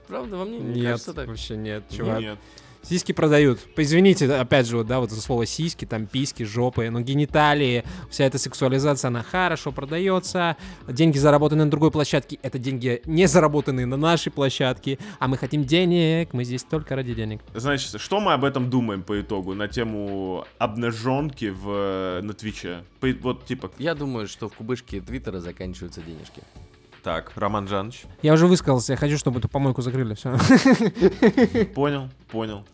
Правда, 0.07 0.37
во 0.37 0.45
мне 0.45 0.59
не 0.59 0.81
Нет, 0.81 0.91
кажется 0.91 1.13
так. 1.13 1.27
вообще 1.27 1.57
нет, 1.57 1.83
чувак. 1.89 2.19
Нет. 2.21 2.39
Сиськи 2.83 3.11
продают. 3.11 3.59
Извините, 3.75 4.31
опять 4.33 4.65
же, 4.65 4.77
вот, 4.77 4.87
да, 4.87 5.01
вот 5.01 5.11
за 5.11 5.19
слово 5.19 5.45
сиськи, 5.45 5.83
там 5.83 6.05
письки, 6.05 6.43
жопы, 6.43 6.89
но 6.89 7.01
гениталии, 7.01 7.83
вся 8.09 8.23
эта 8.23 8.37
сексуализация, 8.37 9.09
она 9.09 9.23
хорошо 9.23 9.73
продается. 9.73 10.55
Деньги, 10.87 11.17
заработанные 11.17 11.65
на 11.65 11.71
другой 11.71 11.91
площадке, 11.91 12.39
это 12.43 12.57
деньги, 12.59 13.01
не 13.05 13.27
заработанные 13.27 13.85
на 13.85 13.97
нашей 13.97 14.31
площадке. 14.31 14.99
А 15.19 15.27
мы 15.27 15.37
хотим 15.37 15.65
денег, 15.65 16.31
мы 16.31 16.45
здесь 16.45 16.63
только 16.63 16.95
ради 16.95 17.13
денег. 17.13 17.41
Значит, 17.53 17.99
что 17.99 18.21
мы 18.21 18.31
об 18.31 18.45
этом 18.45 18.69
думаем 18.69 19.03
по 19.03 19.19
итогу 19.19 19.53
на 19.53 19.67
тему 19.67 20.45
обнаженки 20.57 21.49
в, 21.49 22.21
на 22.21 22.33
Твиче? 22.33 22.85
Вот 23.01 23.45
типа, 23.45 23.69
Я 23.79 23.95
думаю, 23.95 24.27
что 24.27 24.47
в 24.47 24.53
кубышке 24.53 25.01
Твиттера 25.01 25.41
заканчиваются 25.41 25.99
денежки. 26.01 26.41
Так, 27.07 27.31
Роман 27.37 27.69
Жанович, 27.69 28.03
Я 28.21 28.33
уже 28.33 28.47
высказался, 28.47 28.91
я 28.91 28.97
хочу, 28.97 29.17
чтобы 29.17 29.39
эту 29.39 29.47
помойку 29.47 29.81
закрыли, 29.81 30.13
все. 30.13 30.37
понял, 31.73 32.09
понял. 32.29 32.65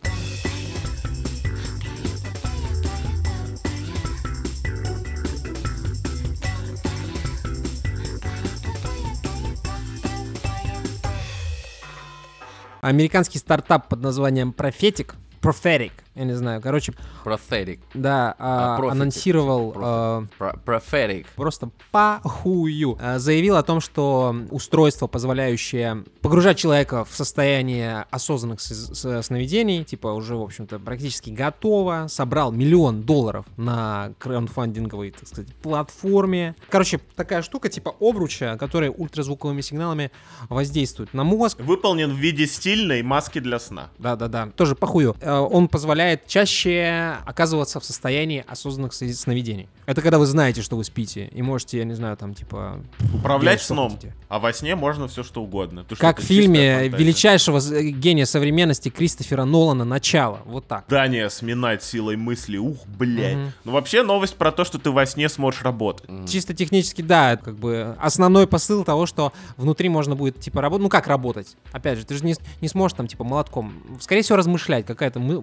Американский 12.80 13.38
стартап 13.38 13.88
под 13.88 14.00
названием 14.00 14.50
Prophetic, 14.50 15.14
Prophetic, 15.40 15.92
я 16.14 16.24
не 16.24 16.32
знаю, 16.34 16.60
короче, 16.60 16.92
Prothetic. 17.24 17.80
да, 17.94 18.34
а, 18.38 18.76
А, 18.80 18.90
анонсировал 18.90 19.72
а, 19.76 20.24
Про- 20.38 20.54
Prophetic. 20.64 21.26
просто 21.36 21.70
похую. 21.90 22.96
А, 23.00 23.18
Заявил 23.18 23.56
о 23.56 23.62
том, 23.62 23.80
что 23.80 24.34
устройство, 24.50 25.06
позволяющее 25.06 26.04
погружать 26.20 26.56
человека 26.58 27.04
в 27.04 27.14
состояние 27.14 28.06
осознанных 28.10 28.60
с- 28.60 28.94
с- 28.94 29.22
сновидений, 29.22 29.84
типа 29.84 30.08
уже, 30.08 30.36
в 30.36 30.42
общем-то, 30.42 30.78
практически 30.78 31.30
готово. 31.30 32.06
Собрал 32.08 32.52
миллион 32.52 33.02
долларов 33.02 33.44
на 33.56 34.12
краундфандинговой, 34.18 35.10
так 35.10 35.26
сказать, 35.28 35.52
платформе. 35.56 36.54
Короче, 36.68 37.00
такая 37.16 37.42
штука 37.42 37.68
типа 37.68 37.94
обруча, 38.00 38.56
которая 38.58 38.90
ультразвуковыми 38.90 39.60
сигналами 39.60 40.10
воздействует 40.48 41.12
на 41.14 41.24
мозг. 41.24 41.60
Выполнен 41.60 42.10
в 42.12 42.16
виде 42.16 42.46
стильной 42.46 43.02
маски 43.02 43.38
для 43.40 43.58
сна. 43.58 43.88
Да-да-да, 43.98 44.48
тоже 44.56 44.74
похую. 44.76 45.16
Э, 45.20 45.32
Он 45.38 45.68
позволяет 45.68 46.03
чаще 46.26 47.16
оказываться 47.26 47.80
в 47.80 47.84
состоянии 47.84 48.44
осознанных 48.46 48.92
сновидений. 48.92 49.68
Это 49.86 50.00
когда 50.00 50.18
вы 50.18 50.26
знаете, 50.26 50.62
что 50.62 50.76
вы 50.76 50.84
спите, 50.84 51.26
и 51.26 51.42
можете, 51.42 51.78
я 51.78 51.84
не 51.84 51.94
знаю, 51.94 52.16
там, 52.16 52.34
типа... 52.34 52.80
Управлять 53.12 53.58
делать, 53.58 53.62
сном. 53.62 53.90
хотите. 53.92 54.14
А 54.28 54.38
во 54.38 54.52
сне 54.52 54.74
можно 54.76 55.08
все 55.08 55.22
что 55.22 55.42
угодно. 55.42 55.84
Ты 55.84 55.96
Как 55.96 56.20
в 56.20 56.24
фильме 56.24 56.88
величайшего 56.88 57.60
гения 57.60 58.24
современности 58.24 58.88
Кристофера 58.88 59.44
Нолана 59.44 59.84
«Начало». 59.84 60.40
Вот 60.46 60.66
так. 60.66 60.84
Здание 60.86 61.28
сминать 61.28 61.82
силой 61.82 62.16
мысли. 62.16 62.56
Ух, 62.56 62.78
блядь. 62.86 63.36
Мгм. 63.36 63.52
Ну 63.64 63.72
вообще 63.72 64.02
новость 64.02 64.36
про 64.36 64.52
то, 64.52 64.64
что 64.64 64.78
ты 64.78 64.90
во 64.90 65.04
сне 65.04 65.28
сможешь 65.28 65.62
работать. 65.62 66.08
Чисто 66.28 66.54
технически, 66.54 67.02
да, 67.02 67.36
как 67.36 67.56
бы 67.56 67.94
основной 68.00 68.46
посыл 68.46 68.84
того, 68.84 69.04
что 69.06 69.32
внутри 69.58 69.88
можно 69.90 70.16
будет, 70.16 70.40
типа, 70.40 70.62
работать. 70.62 70.82
Ну, 70.84 70.88
как 70.88 71.06
работать? 71.06 71.56
Опять 71.72 71.98
же, 71.98 72.06
ты 72.06 72.14
же 72.14 72.24
не, 72.24 72.34
не 72.62 72.68
сможешь 72.68 72.96
там, 72.96 73.06
типа, 73.06 73.22
молотком. 73.24 73.74
Скорее 74.00 74.22
всего, 74.22 74.36
размышлять, 74.36 74.86
какая-то 74.86 75.20
мы- 75.20 75.40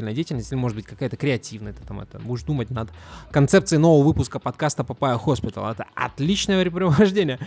мыслительная 0.00 0.14
деятельность, 0.14 0.52
или, 0.52 0.58
может 0.58 0.76
быть, 0.76 0.86
какая-то 0.86 1.16
креативная. 1.16 1.72
Ты 1.72 1.82
там 1.84 2.00
это 2.00 2.18
будешь 2.18 2.42
думать 2.42 2.70
над 2.70 2.90
концепцией 3.30 3.78
нового 3.78 4.06
выпуска 4.06 4.38
подкаста 4.38 4.84
Papaya 4.84 5.16
Hospital. 5.18 5.70
Это 5.70 5.86
отличное 5.94 6.60
времяпровождение. 6.60 7.38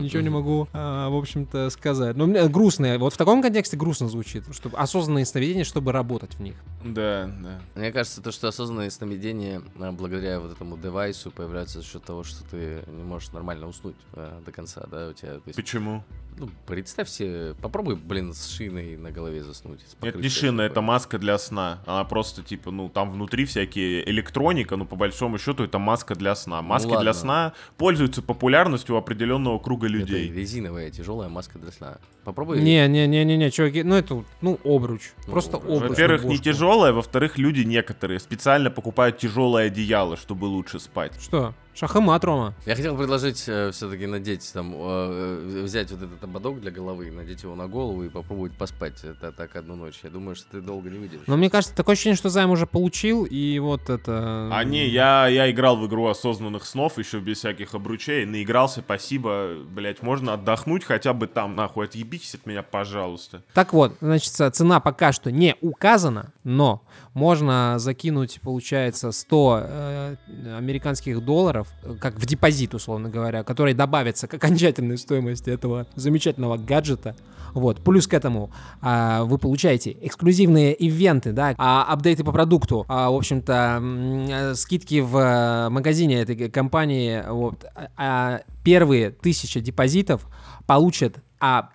Ничего 0.00 0.22
не 0.22 0.30
могу, 0.30 0.68
а, 0.72 1.08
в 1.08 1.16
общем-то, 1.16 1.70
сказать. 1.70 2.16
Но 2.16 2.26
мне 2.26 2.48
грустно. 2.48 2.98
Вот 2.98 3.14
в 3.14 3.16
таком 3.16 3.42
контексте 3.42 3.76
грустно 3.76 4.08
звучит, 4.08 4.44
чтобы 4.52 4.76
осознанные 4.78 5.26
сновидения, 5.26 5.64
чтобы 5.64 5.92
работать 5.92 6.34
в 6.34 6.40
них. 6.40 6.56
Да, 6.84 7.30
да. 7.42 7.60
Мне 7.74 7.92
кажется, 7.92 8.22
то, 8.22 8.32
что 8.32 8.48
осознанные 8.48 8.90
сновидения, 8.90 9.62
а, 9.78 9.92
благодаря 9.92 10.40
вот 10.40 10.52
этому 10.52 10.76
девайсу, 10.78 11.30
появляются 11.30 11.80
за 11.80 11.86
счет 11.86 12.04
того, 12.04 12.24
что 12.24 12.44
ты 12.50 12.82
не 12.86 13.02
можешь 13.02 13.32
нормально 13.32 13.68
уснуть 13.68 13.96
а, 14.14 14.40
до 14.44 14.52
конца, 14.52 14.84
да, 14.90 15.08
у 15.08 15.12
тебя, 15.12 15.40
есть, 15.44 15.56
Почему? 15.56 16.04
Ну, 16.38 16.48
представь 16.66 17.08
себе, 17.08 17.54
попробуй, 17.60 17.96
блин, 17.96 18.32
с 18.32 18.48
шиной 18.48 18.96
на 18.96 19.10
голове 19.10 19.42
заснуть. 19.42 19.80
Это 19.82 19.96
покрытием 19.96 20.22
не 20.22 20.28
шина, 20.28 20.62
это 20.62 20.80
маска 20.80 21.18
для 21.18 21.38
сна. 21.38 21.82
Она 21.86 22.04
просто 22.04 22.42
типа, 22.42 22.70
ну, 22.70 22.88
там 22.88 23.10
внутри 23.10 23.44
всякие 23.44 24.08
электроника, 24.08 24.76
но 24.76 24.84
по 24.84 24.96
большому 24.96 25.38
счету 25.38 25.64
это 25.64 25.78
маска 25.78 26.14
для 26.14 26.34
сна. 26.34 26.62
Маски 26.62 26.88
для 26.88 26.96
ладно. 26.96 27.12
сна 27.14 27.52
пользуются 27.76 28.22
популярностью 28.22 28.94
у 28.94 28.98
определенного 28.98 29.58
круга 29.58 29.86
Это 29.86 29.96
людей. 29.96 30.32
резиновая 30.32 30.90
тяжелая 30.90 31.28
маска 31.28 31.58
для 31.58 31.72
сна. 31.72 31.98
Попробуй. 32.24 32.60
Не-не-не-не-не, 32.60 33.50
чуваки, 33.50 33.82
ну 33.82 33.94
это, 33.94 34.24
ну, 34.40 34.58
обруч. 34.64 35.12
Ну, 35.26 35.32
Просто 35.32 35.56
обруч. 35.56 35.76
обруч. 35.76 35.90
Во-первых, 35.90 36.24
не 36.24 36.38
тяжелая, 36.38 36.92
во-вторых, 36.92 37.38
люди 37.38 37.60
некоторые 37.60 38.20
специально 38.20 38.70
покупают 38.70 39.18
тяжелое 39.18 39.66
одеяло, 39.68 40.16
чтобы 40.16 40.44
лучше 40.44 40.78
спать. 40.78 41.12
Что? 41.20 41.54
Шахмат, 41.78 42.24
Рома. 42.24 42.54
Я 42.66 42.74
хотел 42.74 42.96
предложить 42.96 43.36
все-таки 43.36 44.06
надеть 44.06 44.50
там, 44.52 44.74
э, 44.76 45.62
взять 45.62 45.92
вот 45.92 46.02
этот 46.02 46.24
ободок 46.24 46.60
для 46.60 46.72
головы, 46.72 47.12
надеть 47.12 47.44
его 47.44 47.54
на 47.54 47.68
голову 47.68 48.02
и 48.02 48.08
попробовать 48.08 48.52
поспать. 48.52 49.04
Это 49.04 49.30
так 49.30 49.54
одну 49.54 49.76
ночь. 49.76 50.00
Я 50.02 50.10
думаю, 50.10 50.34
что 50.34 50.46
ты 50.50 50.60
долго 50.60 50.90
не 50.90 50.98
выдержишь. 50.98 51.28
Но 51.28 51.36
мне 51.36 51.48
кажется, 51.48 51.76
такое 51.76 51.92
ощущение, 51.92 52.16
что 52.16 52.30
займ 52.30 52.50
уже 52.50 52.66
получил, 52.66 53.24
и 53.24 53.60
вот 53.60 53.90
это... 53.90 54.48
А 54.52 54.64
не, 54.64 54.88
я, 54.88 55.28
я 55.28 55.48
играл 55.52 55.76
в 55.76 55.86
игру 55.86 56.08
осознанных 56.08 56.66
снов, 56.66 56.98
еще 56.98 57.20
без 57.20 57.38
всяких 57.38 57.74
обручей, 57.74 58.24
наигрался, 58.24 58.80
спасибо, 58.80 59.58
блять, 59.70 60.02
можно 60.02 60.32
отдохнуть 60.34 60.82
хотя 60.82 61.12
бы 61.12 61.28
там, 61.28 61.54
нахуй, 61.54 61.84
отъебитесь 61.84 62.34
от 62.34 62.44
меня, 62.44 62.64
пожалуйста. 62.64 63.44
Так 63.54 63.72
вот, 63.72 63.96
значит, 64.00 64.32
цена 64.32 64.80
пока 64.80 65.12
что 65.12 65.30
не 65.30 65.54
указана, 65.60 66.32
но 66.42 66.82
можно 67.14 67.76
закинуть, 67.78 68.40
получается, 68.42 69.12
100 69.12 69.60
э, 69.62 70.16
американских 70.56 71.24
долларов, 71.24 71.68
э, 71.82 71.94
как 72.00 72.14
в 72.14 72.26
депозит, 72.26 72.74
условно 72.74 73.08
говоря, 73.08 73.42
который 73.44 73.74
добавится 73.74 74.26
к 74.26 74.34
окончательной 74.34 74.98
стоимости 74.98 75.50
этого 75.50 75.86
замечательного 75.94 76.56
гаджета. 76.56 77.16
Вот. 77.54 77.82
Плюс 77.82 78.06
к 78.06 78.14
этому 78.14 78.50
а, 78.80 79.24
вы 79.24 79.38
получаете 79.38 79.96
эксклюзивные 80.02 80.74
ивенты, 80.74 81.32
да, 81.32 81.54
а, 81.58 81.84
апдейты 81.84 82.24
по 82.24 82.32
продукту, 82.32 82.84
а, 82.88 83.10
в 83.10 83.16
общем-то, 83.16 83.82
э, 83.82 84.54
скидки 84.54 85.00
в 85.00 85.16
э, 85.16 85.68
магазине 85.70 86.20
этой 86.20 86.50
компании. 86.50 87.22
Вот. 87.28 87.64
А 87.96 88.42
первые 88.64 89.10
тысяча 89.10 89.60
депозитов 89.60 90.26
получат 90.66 91.16
а, 91.40 91.70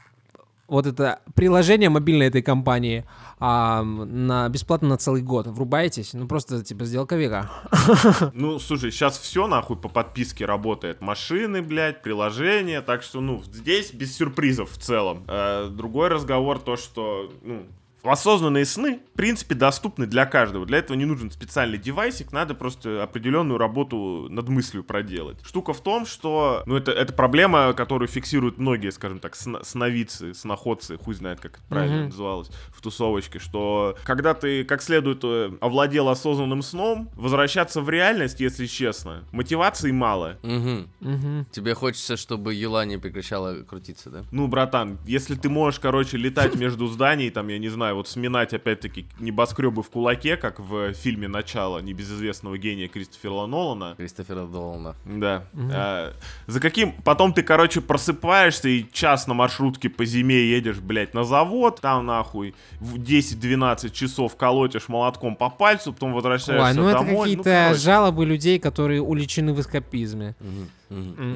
вот 0.73 0.87
это 0.87 1.21
приложение 1.35 1.89
мобильное 1.89 2.27
этой 2.27 2.41
компании 2.41 3.05
а, 3.39 3.83
на, 3.83 4.49
бесплатно 4.49 4.89
на 4.89 4.97
целый 4.97 5.21
год. 5.21 5.45
Врубаетесь? 5.45 6.13
Ну, 6.13 6.27
просто, 6.27 6.63
типа, 6.63 6.85
сделка 6.85 7.15
века. 7.15 7.51
Ну, 8.33 8.57
слушай, 8.59 8.91
сейчас 8.91 9.19
все 9.19 9.47
нахуй 9.47 9.77
по 9.77 9.87
подписке 9.87 10.45
работает. 10.45 11.01
Машины, 11.01 11.61
блядь, 11.61 12.01
приложения. 12.01 12.81
Так 12.81 13.03
что, 13.03 13.21
ну, 13.21 13.43
здесь 13.43 13.93
без 13.93 14.17
сюрпризов 14.17 14.71
в 14.71 14.77
целом. 14.79 15.23
Э, 15.27 15.69
другой 15.69 16.07
разговор 16.07 16.59
то, 16.59 16.75
что, 16.75 17.31
ну, 17.43 17.67
Осознанные 18.03 18.65
сны, 18.65 18.99
в 19.13 19.17
принципе, 19.17 19.55
доступны 19.55 20.05
для 20.05 20.25
каждого. 20.25 20.65
Для 20.65 20.79
этого 20.79 20.97
не 20.97 21.05
нужен 21.05 21.31
специальный 21.31 21.77
девайсик, 21.77 22.33
надо 22.33 22.53
просто 22.53 23.01
определенную 23.01 23.57
работу 23.57 24.27
над 24.29 24.49
мыслью 24.49 24.83
проделать. 24.83 25.37
Штука 25.45 25.71
в 25.71 25.81
том, 25.81 26.05
что, 26.05 26.63
ну, 26.65 26.75
это, 26.75 26.91
это 26.91 27.13
проблема, 27.13 27.71
которую 27.73 28.09
фиксируют 28.09 28.57
многие, 28.57 28.91
скажем 28.91 29.19
так, 29.19 29.35
сна- 29.35 29.63
сновидцы, 29.63 30.33
сноходцы, 30.33 30.97
хуй 30.97 31.13
знает, 31.15 31.39
как 31.39 31.53
это 31.53 31.63
правильно 31.69 31.97
Мгм. 31.97 32.05
называлось, 32.09 32.49
в 32.75 32.81
тусовочке, 32.81 33.39
что 33.39 33.95
когда 34.03 34.33
ты 34.33 34.65
как 34.65 34.81
следует 34.81 35.21
э, 35.23 35.51
овладел 35.61 36.09
осознанным 36.09 36.61
сном, 36.61 37.09
возвращаться 37.15 37.81
в 37.81 37.89
реальность, 37.89 38.41
если 38.41 38.65
честно, 38.65 39.23
мотивации 39.31 39.91
мало. 39.91 40.37
Мгм. 40.43 40.89
Мгм. 40.99 41.47
Тебе 41.51 41.73
хочется, 41.73 42.17
чтобы 42.17 42.53
Юла 42.53 42.83
не 42.83 42.97
прекращала 42.97 43.63
крутиться, 43.63 44.09
да? 44.09 44.23
Ну, 44.31 44.47
братан, 44.47 44.99
если 45.05 45.35
ты 45.35 45.47
можешь, 45.49 45.79
короче, 45.79 46.17
летать 46.17 46.55
между 46.55 46.87
зданий, 46.87 47.29
там, 47.29 47.47
я 47.47 47.59
не 47.59 47.69
знаю, 47.69 47.92
вот 47.93 48.07
сминать, 48.07 48.53
опять-таки, 48.53 49.05
небоскребы 49.19 49.83
в 49.83 49.89
кулаке, 49.89 50.37
как 50.37 50.59
в 50.59 50.93
фильме 50.93 51.27
«Начало» 51.27 51.79
небезызвестного 51.79 52.57
гения 52.57 52.87
Кристофера 52.87 53.45
Нолана, 53.45 53.95
Кристофера 53.97 54.45
Долана. 54.45 54.95
да. 55.05 55.45
А, 55.53 56.13
за 56.47 56.59
каким... 56.59 56.93
Потом 57.03 57.33
ты, 57.33 57.43
короче, 57.43 57.81
просыпаешься 57.81 58.69
и 58.69 58.85
час 58.91 59.27
на 59.27 59.33
маршрутке 59.33 59.89
по 59.89 60.05
зиме 60.05 60.49
едешь, 60.49 60.79
блядь, 60.79 61.13
на 61.13 61.23
завод, 61.23 61.79
там, 61.81 62.05
нахуй, 62.05 62.55
в 62.79 62.95
10-12 62.95 63.91
часов 63.91 64.35
колотишь 64.35 64.87
молотком 64.87 65.35
по 65.35 65.49
пальцу, 65.49 65.93
потом 65.93 66.13
возвращаешься 66.13 66.65
Ой, 66.65 66.73
ну 66.73 66.87
это 66.87 66.99
домой. 66.99 67.21
какие-то 67.21 67.43
короче. 67.43 67.79
жалобы 67.81 68.25
людей, 68.25 68.59
которые 68.59 69.01
уличены 69.01 69.53
в 69.53 69.59
эскапизме. 69.59 70.35
Мгм. 70.39 70.69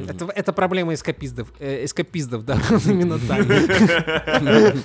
Это, 0.07 0.27
это 0.33 0.53
проблема 0.53 0.93
эскапистов, 0.93 1.51
э, 1.59 1.85
эскапистов, 1.85 2.45
да, 2.45 2.57
именно 2.85 3.19
так. 3.27 4.75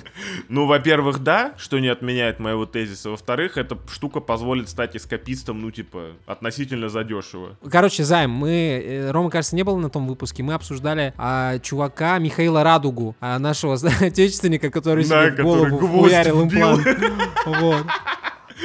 Ну, 0.49 0.65
во-первых, 0.65 1.19
да, 1.19 1.53
что 1.57 1.79
не 1.79 1.87
отменяет 1.87 2.39
моего 2.39 2.65
тезиса. 2.65 3.09
Во-вторых, 3.09 3.57
эта 3.57 3.77
штука 3.89 4.19
позволит 4.19 4.69
стать 4.69 4.95
эскапистом, 4.95 5.61
ну, 5.61 5.71
типа, 5.71 6.11
относительно 6.25 6.89
задешево. 6.89 7.57
Короче, 7.69 8.03
Займ, 8.03 8.31
мы, 8.31 8.83
э, 8.83 9.11
Рома, 9.11 9.29
кажется, 9.29 9.55
не 9.55 9.63
был 9.63 9.77
на 9.77 9.89
том 9.89 10.07
выпуске, 10.07 10.43
мы 10.43 10.53
обсуждали 10.53 11.13
а, 11.17 11.59
чувака 11.59 12.17
Михаила 12.19 12.63
Радугу, 12.63 13.15
а, 13.19 13.39
нашего 13.39 13.75
отечественника, 14.01 14.69
который 14.69 15.05
Да, 15.05 15.29
себе 15.29 15.43
в 15.43 15.45
голову 15.45 15.77
хуярил 15.79 16.43
имплант. 16.43 16.85
Вот. 17.45 17.85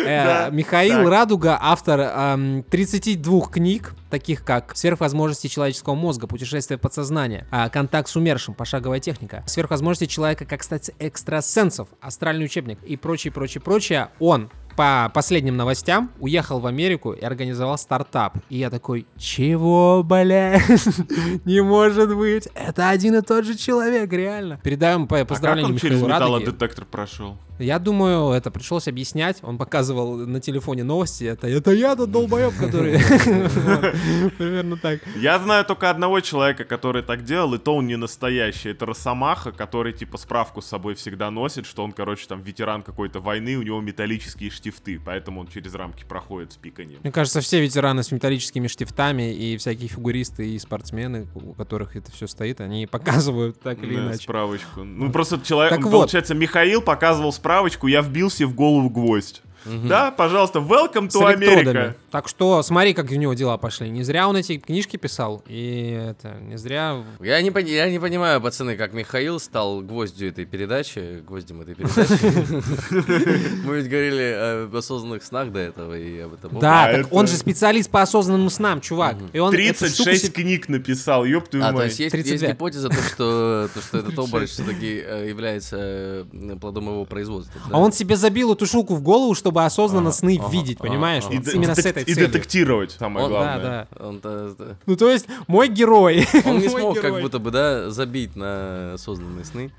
Э, 0.04 0.50
Михаил. 0.50 1.08
Радуга, 1.08 1.58
автор 1.60 2.00
ам, 2.00 2.62
32 2.64 3.40
книг, 3.48 3.94
таких 4.10 4.44
как 4.44 4.76
«Сверхвозможности 4.76 5.46
человеческого 5.46 5.94
мозга», 5.94 6.26
«Путешествие 6.26 6.78
в 6.78 6.80
подсознание», 6.80 7.46
а, 7.50 7.68
«Контакт 7.68 8.08
с 8.08 8.16
умершим», 8.16 8.54
«Пошаговая 8.54 9.00
техника», 9.00 9.42
«Сверхвозможности 9.46 10.06
человека 10.06 10.44
как 10.44 10.62
стать 10.62 10.90
экстрасенсов», 10.98 11.88
«Астральный 12.00 12.44
учебник» 12.44 12.78
и 12.84 12.96
прочее, 12.96 13.32
прочее, 13.32 13.60
прочее. 13.60 14.08
Он 14.18 14.50
по 14.78 15.10
последним 15.12 15.56
новостям 15.56 16.12
уехал 16.20 16.60
в 16.60 16.66
Америку 16.66 17.12
и 17.12 17.24
организовал 17.24 17.76
стартап. 17.78 18.38
И 18.48 18.58
я 18.58 18.70
такой, 18.70 19.06
чего, 19.16 20.04
блядь? 20.04 20.62
Не 21.44 21.62
может 21.64 22.16
быть. 22.16 22.46
Это 22.54 22.88
один 22.88 23.16
и 23.16 23.22
тот 23.22 23.44
же 23.44 23.56
человек, 23.56 24.12
реально. 24.12 24.60
Передаем 24.62 25.08
А 25.10 25.16
как 25.16 25.28
поздравления 25.28 25.72
он 25.72 25.78
через 25.78 26.00
Михаилу 26.00 26.08
Радуге. 26.08 26.40
металлодетектор 26.42 26.84
прошел? 26.84 27.36
Я 27.58 27.78
думаю, 27.78 28.32
это 28.32 28.50
пришлось 28.50 28.88
объяснять. 28.88 29.38
Он 29.42 29.58
показывал 29.58 30.16
на 30.16 30.40
телефоне 30.40 30.84
новости. 30.84 31.24
Это, 31.24 31.48
это 31.48 31.72
я 31.72 31.96
тот 31.96 32.10
долбоеб, 32.10 32.54
который... 32.56 32.98
Примерно 34.38 34.76
так. 34.76 35.00
Я 35.16 35.38
знаю 35.38 35.64
только 35.64 35.90
одного 35.90 36.20
человека, 36.20 36.64
который 36.64 37.02
так 37.02 37.24
делал, 37.24 37.54
и 37.54 37.58
то 37.58 37.74
он 37.74 37.86
не 37.86 37.96
настоящий. 37.96 38.70
Это 38.70 38.86
Росомаха, 38.86 39.52
который, 39.52 39.92
типа, 39.92 40.18
справку 40.18 40.62
с 40.62 40.66
собой 40.66 40.94
всегда 40.94 41.30
носит, 41.30 41.66
что 41.66 41.84
он, 41.84 41.92
короче, 41.92 42.26
там, 42.26 42.40
ветеран 42.40 42.82
какой-то 42.82 43.20
войны, 43.20 43.56
у 43.56 43.62
него 43.62 43.80
металлические 43.80 44.50
штифты, 44.50 45.00
поэтому 45.04 45.40
он 45.40 45.48
через 45.48 45.74
рамки 45.74 46.04
проходит 46.04 46.52
с 46.52 46.56
пиканием. 46.56 47.00
Мне 47.02 47.12
кажется, 47.12 47.40
все 47.40 47.60
ветераны 47.60 48.02
с 48.02 48.12
металлическими 48.12 48.68
штифтами 48.68 49.32
и 49.32 49.56
всякие 49.56 49.88
фигуристы 49.88 50.48
и 50.48 50.58
спортсмены, 50.58 51.26
у 51.34 51.52
которых 51.54 51.96
это 51.96 52.10
все 52.12 52.26
стоит, 52.26 52.60
они 52.60 52.86
показывают 52.90 53.60
так 53.60 53.82
или 53.82 53.94
иначе. 53.96 54.22
справочку. 54.22 54.84
Ну, 54.84 55.10
просто 55.10 55.40
человек, 55.40 55.82
получается, 55.82 56.34
Михаил 56.34 56.82
показывал 56.82 57.32
справочку, 57.48 57.86
я 57.86 58.02
вбил 58.02 58.30
себе 58.30 58.46
в 58.46 58.54
голову 58.54 58.90
гвоздь. 58.90 59.40
Да, 59.64 60.10
пожалуйста, 60.10 60.58
welcome 60.60 61.08
to. 61.08 61.34
America. 61.34 61.94
Так 62.10 62.28
что 62.28 62.62
смотри, 62.62 62.94
как 62.94 63.10
у 63.10 63.14
него 63.14 63.34
дела 63.34 63.58
пошли. 63.58 63.90
Не 63.90 64.02
зря 64.02 64.28
он 64.28 64.36
эти 64.36 64.58
книжки 64.58 64.96
писал. 64.96 65.42
И 65.46 65.90
это, 66.10 66.36
не 66.40 66.56
зря... 66.56 67.04
Я 67.20 67.42
не, 67.42 67.50
я 67.70 67.90
не 67.90 67.98
понимаю, 67.98 68.40
пацаны, 68.40 68.76
как 68.76 68.92
Михаил 68.92 69.38
стал 69.40 69.80
гвоздью 69.82 70.28
этой 70.30 70.46
передачи, 70.46 71.22
гвоздем 71.26 71.60
этой 71.60 71.74
передачи. 71.74 73.64
Мы 73.66 73.76
ведь 73.76 73.88
говорили 73.88 74.64
об 74.64 74.74
осознанных 74.76 75.22
снах 75.22 75.52
до 75.52 75.58
этого 75.60 75.98
и 75.98 76.18
об 76.20 76.34
этом. 76.34 76.58
Да, 76.58 77.02
он 77.10 77.26
же 77.26 77.36
специалист 77.36 77.90
по 77.90 78.02
осознанным 78.02 78.50
снам, 78.50 78.80
чувак. 78.80 79.16
И 79.32 79.38
он 79.38 79.52
эту 79.54 79.86
штуку 79.86 80.04
36 80.04 80.24
себе- 80.24 80.32
книг 80.32 80.68
написал, 80.68 81.24
ёб 81.24 81.48
твою 81.48 81.64
А, 81.64 81.68
то 81.68 81.74
мать. 81.74 81.86
есть 81.86 82.00
есть, 82.00 82.14
есть 82.14 82.28
32. 82.28 82.48
гипотеза, 82.52 82.88
то, 82.88 82.94
что, 83.02 83.68
то, 83.74 83.80
что 83.80 83.98
этот 83.98 84.18
обруч 84.18 84.50
все-таки 84.50 85.02
э, 85.04 85.28
является 85.28 85.76
э, 85.78 86.56
плодом 86.60 86.86
его 86.88 87.04
производства. 87.04 87.60
А 87.70 87.78
он 87.78 87.92
себе 87.92 88.16
забил 88.16 88.52
эту 88.54 88.66
штуку 88.66 88.94
в 88.94 89.02
голову, 89.02 89.34
чтобы 89.34 89.57
осознанно 89.66 90.12
сны 90.12 90.40
видеть, 90.50 90.78
понимаешь? 90.78 91.24
И, 91.30 91.36
именно 91.54 91.74
с 91.74 91.78
этой 91.84 92.02
и 92.02 92.14
целью. 92.14 92.28
детектировать, 92.30 92.92
самое 92.98 93.28
главное. 93.28 93.86
Да, 93.92 94.12
да. 94.58 94.76
Ну, 94.86 94.96
то 94.96 95.10
есть, 95.10 95.26
мой 95.46 95.68
герой. 95.68 96.26
Он 96.44 96.58
не 96.58 96.68
смог 96.70 97.00
как 97.00 97.20
будто 97.20 97.38
бы, 97.38 97.50
да, 97.50 97.90
забить 97.90 98.36
на 98.36 98.94
осознанные 98.94 99.44
сны. 99.44 99.70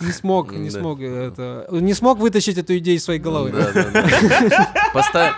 Не 0.00 0.12
смог, 0.12 0.52
не 0.56 0.70
Да. 0.70 0.78
смог 0.80 1.00
это... 1.00 1.66
Не 1.70 1.92
смог 1.94 2.18
вытащить 2.18 2.56
эту 2.58 2.76
идею 2.78 2.96
из 2.96 3.04
своей 3.04 3.20
головы. 3.20 3.50
Да, 3.52 3.70
да, 3.72 3.90
да. 3.90 4.90
Поста- 4.94 5.36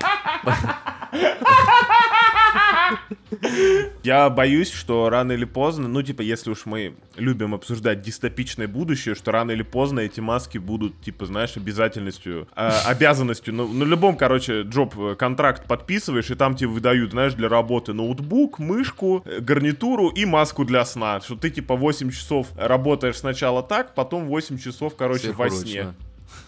Я 4.02 4.28
боюсь, 4.30 4.70
что 4.70 5.08
рано 5.10 5.32
или 5.32 5.44
поздно, 5.44 5.88
ну, 5.88 6.02
типа, 6.02 6.22
если 6.22 6.50
уж 6.50 6.66
мы 6.66 6.94
любим 7.16 7.54
обсуждать 7.54 8.02
дистопичное 8.02 8.68
будущее, 8.68 9.14
что 9.14 9.32
рано 9.32 9.52
или 9.52 9.62
поздно 9.62 10.00
эти 10.00 10.20
маски 10.20 10.58
будут, 10.58 11.00
типа, 11.00 11.26
знаешь, 11.26 11.56
обязательностью, 11.56 12.48
э, 12.56 12.70
обязанностью. 12.86 13.54
Ну, 13.54 13.68
на 13.68 13.84
любом, 13.84 14.16
короче, 14.16 14.62
джоб 14.62 14.98
э, 14.98 15.14
контракт 15.16 15.66
подписываешь, 15.66 16.30
и 16.30 16.34
там 16.34 16.56
тебе 16.56 16.68
выдают, 16.68 17.12
знаешь, 17.12 17.34
для 17.34 17.48
работы 17.48 17.92
ноутбук, 17.92 18.58
мышку, 18.58 19.22
э, 19.24 19.40
гарнитуру 19.40 20.08
и 20.08 20.24
маску 20.24 20.64
для 20.64 20.84
сна. 20.84 21.20
Что 21.20 21.36
ты, 21.36 21.50
типа, 21.50 21.76
8 21.76 22.10
часов 22.10 22.48
работаешь 22.56 23.18
сначала 23.18 23.62
так, 23.62 23.94
потом 23.94 24.26
8 24.26 24.58
часов, 24.58 24.96
короче, 24.96 25.32
во 25.32 25.50
сне. 25.50 25.94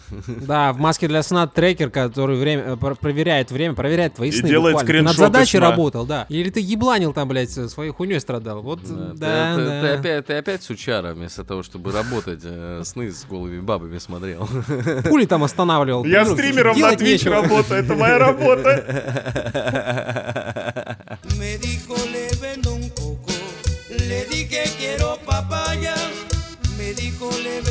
Да, 0.47 0.71
в 0.73 0.77
маске 0.79 1.07
для 1.07 1.23
сна 1.23 1.47
трекер, 1.47 1.89
который 1.89 2.37
время, 2.37 2.63
э, 2.63 2.77
пр- 2.77 2.95
проверяет 2.95 3.49
время, 3.51 3.73
проверяет 3.73 4.13
твои 4.15 4.29
И 4.29 4.31
сны. 4.31 4.47
делает 4.47 4.75
буквально. 4.75 4.87
Ты 4.99 5.01
над 5.03 5.13
скриншоты 5.13 5.33
задачей 5.33 5.57
сна. 5.57 5.69
работал, 5.71 6.05
да. 6.05 6.25
Или 6.29 6.49
ты 6.51 6.59
ебланил 6.59 7.11
там, 7.13 7.27
блядь, 7.27 7.49
своей 7.51 7.91
хуйней 7.91 8.19
страдал. 8.19 8.61
Вот, 8.61 8.79
Да, 8.83 9.13
да, 9.15 9.55
ты, 9.55 9.61
ты- 9.61 9.65
да. 9.67 9.81
ты 9.81 9.87
опять, 9.97 10.25
ты 10.27 10.33
опять 10.33 10.63
сучара, 10.63 11.13
вместо 11.13 11.43
того, 11.43 11.63
чтобы 11.63 11.91
работать, 11.91 12.41
э, 12.43 12.81
сны 12.85 13.11
с 13.11 13.25
голыми 13.25 13.59
бабами 13.61 13.97
смотрел. 13.97 14.47
Пули 15.05 15.25
там 15.25 15.43
останавливал. 15.43 16.05
Я 16.05 16.19
придурок, 16.25 16.39
стримером 16.39 16.79
на 16.79 16.93
Twitch 16.93 17.03
нечего. 17.03 17.35
работаю, 17.41 17.83
это 17.83 17.95
моя 17.95 18.17
работа. 18.19 18.85
Le 24.07 24.25
dije 24.31 24.63
quiero 24.77 25.17
papaya. 25.25 25.95
Me 26.77 26.93
dijo 26.93 27.29
le 27.43 27.61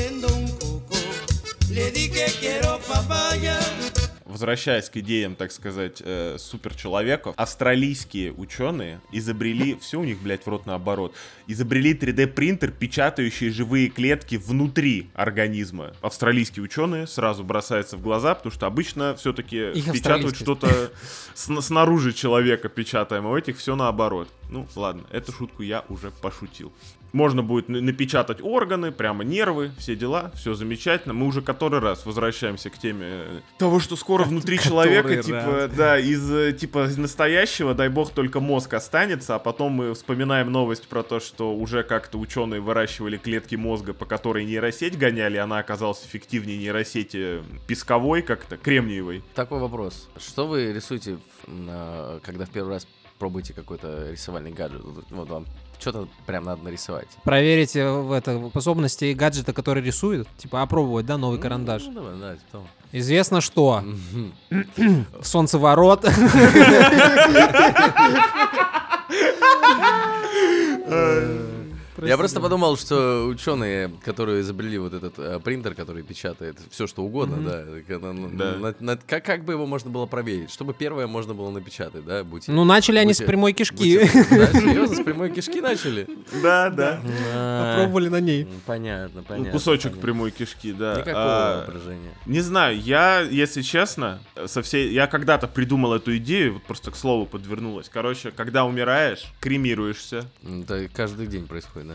Возвращаясь 4.25 4.89
к 4.91 4.97
идеям, 4.97 5.35
так 5.37 5.53
сказать, 5.53 6.01
э, 6.05 6.37
суперчеловеков, 6.39 7.35
австралийские 7.37 8.33
ученые 8.33 9.01
изобрели, 9.13 9.77
все 9.81 10.01
у 10.01 10.05
них, 10.05 10.21
блядь, 10.21 10.45
в 10.45 10.49
рот 10.49 10.67
наоборот, 10.67 11.15
изобрели 11.47 11.95
3D-принтер, 11.95 12.71
печатающий 12.73 13.51
живые 13.51 13.89
клетки 13.89 14.37
внутри 14.37 15.11
организма. 15.15 15.95
Австралийские 16.01 16.63
ученые 16.65 17.07
сразу 17.07 17.45
бросаются 17.45 17.97
в 17.97 18.03
глаза, 18.03 18.35
потому 18.35 18.53
что 18.53 18.67
обычно 18.67 19.15
все-таки 19.17 19.73
печатают 19.93 20.37
что-то 20.43 20.93
сн- 21.35 21.61
снаружи 21.63 22.13
человека 22.13 22.69
печатаем, 22.69 23.27
а 23.27 23.31
у 23.31 23.37
этих 23.37 23.59
все 23.59 23.75
наоборот. 23.77 24.29
Ну, 24.51 24.67
ладно, 24.77 25.05
эту 25.11 25.33
шутку 25.33 25.63
я 25.63 25.85
уже 25.89 26.11
пошутил. 26.11 26.73
Можно 27.15 27.45
будет 27.45 27.69
на- 27.69 27.81
напечатать 27.81 28.41
органы, 28.43 28.91
прямо 28.91 29.23
нервы, 29.23 29.71
все 29.79 29.95
дела, 29.95 30.33
все 30.35 30.55
замечательно. 30.55 31.15
Мы 31.15 31.27
уже 31.27 31.43
который 31.43 31.79
раз 31.79 32.05
возвращаемся 32.05 32.71
к 32.71 32.77
теме 32.79 33.07
э, 33.07 33.41
того, 33.57 33.79
что 33.79 33.95
скоро 33.95 34.25
внутри 34.25 34.59
человека, 34.59 35.23
типа, 35.23 35.71
да, 35.77 35.97
из 35.97 36.29
э, 36.29 36.53
типа 36.53 36.87
из 36.87 36.99
настоящего, 36.99 37.73
дай 37.73 37.89
бог, 37.89 38.11
только 38.11 38.41
мозг 38.41 38.75
останется, 38.75 39.37
а 39.37 39.39
потом 39.39 39.75
мы 39.75 39.95
вспоминаем 39.95 40.51
новость 40.51 40.89
про 40.89 41.05
то, 41.05 41.21
что 41.21 41.55
уже 41.55 41.85
как-то 41.85 42.19
ученые 42.19 42.61
выращивали 42.61 43.17
клетки 43.17 43.55
мозга, 43.55 43.95
по 43.95 44.07
которой 44.07 44.45
нейросеть 44.45 44.99
гоняли, 44.99 45.37
она 45.37 45.61
оказалась 45.61 46.05
эффективнее 46.05 46.59
нейросети 46.59 47.45
песковой, 47.69 48.23
как-то 48.23 48.57
кремниевой. 48.57 49.23
Такой 49.37 49.61
вопрос. 49.61 50.09
Что 50.19 50.49
вы 50.49 50.73
рисуете, 50.73 51.19
когда 51.47 52.45
в 52.45 52.51
первый 52.51 52.71
раз 52.71 52.89
пробуете 53.21 53.53
какой-то 53.55 54.11
рисовальный 54.11 54.51
гаджет? 54.51 54.83
Вот 54.83 55.05
вот 55.11 55.29
вам 55.29 55.47
что-то 55.79 56.09
прям 56.27 56.45
надо 56.45 56.63
нарисовать. 56.63 57.09
Проверить 57.25 57.77
э, 57.77 57.91
в 57.91 58.13
это 58.13 58.49
способности 58.49 59.13
гаджета, 59.13 59.53
который 59.53 59.83
рисует. 59.83 60.27
Типа 60.39 60.63
опробовать, 60.63 61.07
да, 61.07 61.19
новый 61.19 61.39
карандаш. 61.39 61.83
Ну, 61.87 61.93
давай, 61.93 62.21
да, 62.21 62.35
типа 62.35 62.45
того. 62.53 62.65
Известно 62.93 63.41
что. 63.41 63.83
Мгм. 63.83 65.07
Солнцеворот. 65.23 66.05
Я 72.03 72.17
просто 72.17 72.41
подумал, 72.41 72.77
что 72.77 73.27
ученые, 73.27 73.91
которые 74.05 74.41
изобрели 74.41 74.79
вот 74.79 74.93
этот 74.95 75.19
э, 75.19 75.41
принтер, 75.41 75.75
который 75.75 76.03
печатает 76.03 76.59
все 76.71 76.87
что 76.87 77.03
угодно, 77.03 77.37
да, 77.39 77.63
так 77.65 77.89
это, 77.91 78.13
ну, 78.13 78.31
Да. 78.33 78.57
на- 78.59 78.75
на- 78.81 78.97
как, 78.97 79.25
как 79.25 79.45
бы 79.45 79.53
его 79.53 79.67
можно 79.67 79.91
было 79.91 80.07
проверить, 80.07 80.51
чтобы 80.51 80.75
первое 80.75 81.07
можно 81.07 81.35
было 81.35 81.51
напечатать, 81.51 82.05
да, 82.05 82.25
будь 82.25 82.49
Ну, 82.49 82.65
начали 82.65 82.99
они 82.99 83.15
с 83.15 83.23
прямой 83.23 83.53
кишки. 83.53 83.99
Да, 84.31 84.47
серьезно, 84.53 84.97
с 84.97 85.05
прямой 85.05 85.31
кишки 85.31 85.61
начали? 85.61 86.07
Да, 86.43 86.71
да. 86.71 87.01
Попробовали 87.77 88.09
на 88.09 88.21
ней. 88.21 88.47
Понятно, 88.67 89.21
Ну, 89.21 89.27
понятно. 89.27 89.53
кусочек 89.53 89.99
прямой 89.99 90.31
кишки, 90.31 90.73
да. 90.73 90.97
Никакого 90.97 91.65
воображения. 91.67 92.11
Не 92.27 92.41
знаю, 92.41 92.79
я, 92.81 93.21
если 93.21 93.63
честно, 93.63 94.21
со 94.47 94.63
всей... 94.63 94.93
Я 94.93 95.07
когда-то 95.07 95.47
придумал 95.49 95.95
эту 95.95 96.17
идею, 96.19 96.55
вот 96.55 96.63
просто 96.65 96.91
к 96.91 96.97
слову 96.97 97.27
подвернулась. 97.27 97.89
Короче, 97.89 98.31
когда 98.31 98.65
умираешь, 98.65 99.25
кремируешься. 99.41 100.25
Это 100.43 100.89
каждый 100.93 101.27
день 101.27 101.47
происходит, 101.47 101.89
да? 101.89 101.94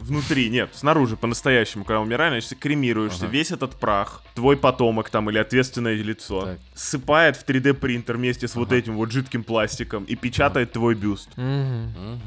Внутри, 0.00 0.48
нет, 0.48 0.70
снаружи 0.72 1.16
по-настоящему, 1.16 1.84
когда 1.84 2.00
умираешь, 2.00 2.44
значит, 2.44 2.58
кремируешься. 2.58 3.24
Ага. 3.26 3.32
Весь 3.32 3.50
этот 3.50 3.76
прах, 3.78 4.22
твой 4.34 4.56
потомок 4.56 5.10
там 5.10 5.28
или 5.30 5.38
ответственное 5.38 5.94
лицо, 5.94 6.42
Так. 6.42 6.60
ссыпает 6.74 7.36
в 7.36 7.44
3D 7.46 7.74
принтер 7.74 8.16
вместе 8.16 8.48
с 8.48 8.54
вот 8.54 8.72
этим 8.72 8.96
вот 8.96 9.10
жидким 9.12 9.44
пластиком 9.44 10.04
и 10.04 10.16
печатает 10.16 10.72
твой 10.72 10.94
бюст. 10.94 11.28
Мгм. 11.36 11.92
Мгм. 11.96 12.20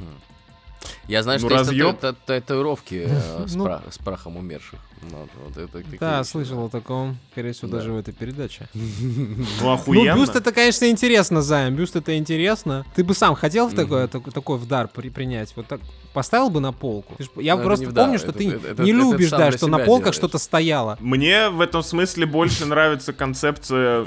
Я 1.08 1.24
знаю, 1.24 1.40
Ну, 1.42 1.48
что 1.50 1.58
есть 1.58 1.70
разъёб. 1.70 2.00
тату- 2.00 2.18
та- 2.26 2.42
татуировки 2.42 3.06
э, 3.08 3.48
с 3.48 3.56
Ну. 3.56 3.66
пра- 3.66 3.82
с 3.90 3.98
прахом 3.98 4.38
умерших. 4.38 4.80
Вот, 5.02 5.30
вот 5.44 5.58
это 5.58 5.68
такие 5.68 5.98
Да, 6.00 6.24
слышал 6.24 6.66
о 6.66 6.70
таком. 6.70 7.18
Скорее 7.34 7.52
всего, 7.52 7.68
Да. 7.70 7.78
даже 7.78 7.92
в 7.92 7.98
этой 7.98 8.14
передаче. 8.14 8.70
Ну, 8.74 9.46
Ну, 9.62 9.72
охуенно. 9.74 10.16
бюст 10.16 10.36
это, 10.36 10.52
конечно, 10.54 10.90
интересно, 10.90 11.42
Займ. 11.42 11.76
Бюст 11.76 11.96
это 11.96 12.18
интересно. 12.18 12.86
Ты 12.96 13.04
бы 13.04 13.14
сам 13.14 13.36
хотел 13.36 13.68
в 13.68 13.74
такое, 13.76 14.08
так- 14.08 14.32
такой 14.34 14.58
в 14.58 14.66
дар 14.68 14.88
при- 14.88 15.10
принять? 15.10 15.54
Вот 15.58 15.68
так 15.68 15.82
поставил 16.14 16.50
бы 16.50 16.60
на 16.62 16.72
полку? 16.72 17.16
Я 17.36 17.56
Ну, 17.56 17.62
это 17.62 17.68
просто 17.68 17.92
помню, 17.92 18.18
что 18.18 18.30
это- 18.30 18.38
ты 18.40 18.46
не 18.46 18.52
это 18.54 18.84
любишь, 18.84 19.30
да, 19.30 19.52
что 19.52 19.68
на 19.68 19.80
полках 19.80 20.14
что-то 20.14 20.38
стояло. 20.38 20.98
Мне 21.02 21.50
в 21.50 21.60
этом 21.60 21.84
смысле 21.84 22.26
больше 22.26 22.66
нравится 22.66 23.12
концепция 23.14 24.06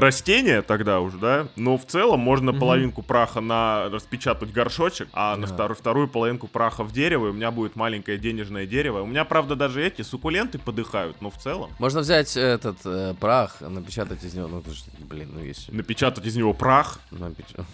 растения 0.00 0.62
тогда 0.62 1.00
уже, 1.00 1.18
да? 1.18 1.48
Но 1.56 1.76
в 1.78 1.86
целом 1.86 2.20
можно 2.20 2.52
половинку 2.52 3.02
праха 3.02 3.40
на 3.40 3.88
распечатать 3.88 4.52
горшочек, 4.52 5.08
а 5.12 5.34
на 5.36 5.46
Да. 5.46 5.54
вторую, 5.54 5.76
вторую 5.76 6.08
половинку 6.08 6.46
праха 6.48 6.84
в 6.84 6.92
дерево, 6.92 7.28
и 7.28 7.30
у 7.30 7.32
меня 7.32 7.50
будет 7.50 7.76
маленькое 7.76 8.18
денежное 8.18 8.66
дерево. 8.66 9.00
У 9.00 9.06
меня, 9.06 9.24
правда, 9.24 9.56
даже 9.56 9.82
эти 9.84 10.02
суккуленты 10.02 10.58
подыхают, 10.58 11.20
но 11.22 11.30
в 11.30 11.38
целом 11.38 11.70
Можно 11.78 12.00
взять 12.00 12.36
этот 12.36 12.76
э, 12.84 13.14
прах, 13.18 13.60
напечатать 13.60 14.22
из 14.22 14.34
него, 14.34 14.48
ну, 14.48 14.62
блин, 15.08 15.30
ну 15.32 15.40
есть... 15.42 15.72
напечатать 15.72 16.26
из 16.26 16.36
него 16.36 16.52
прах. 16.52 17.00
напеч- 17.10 17.64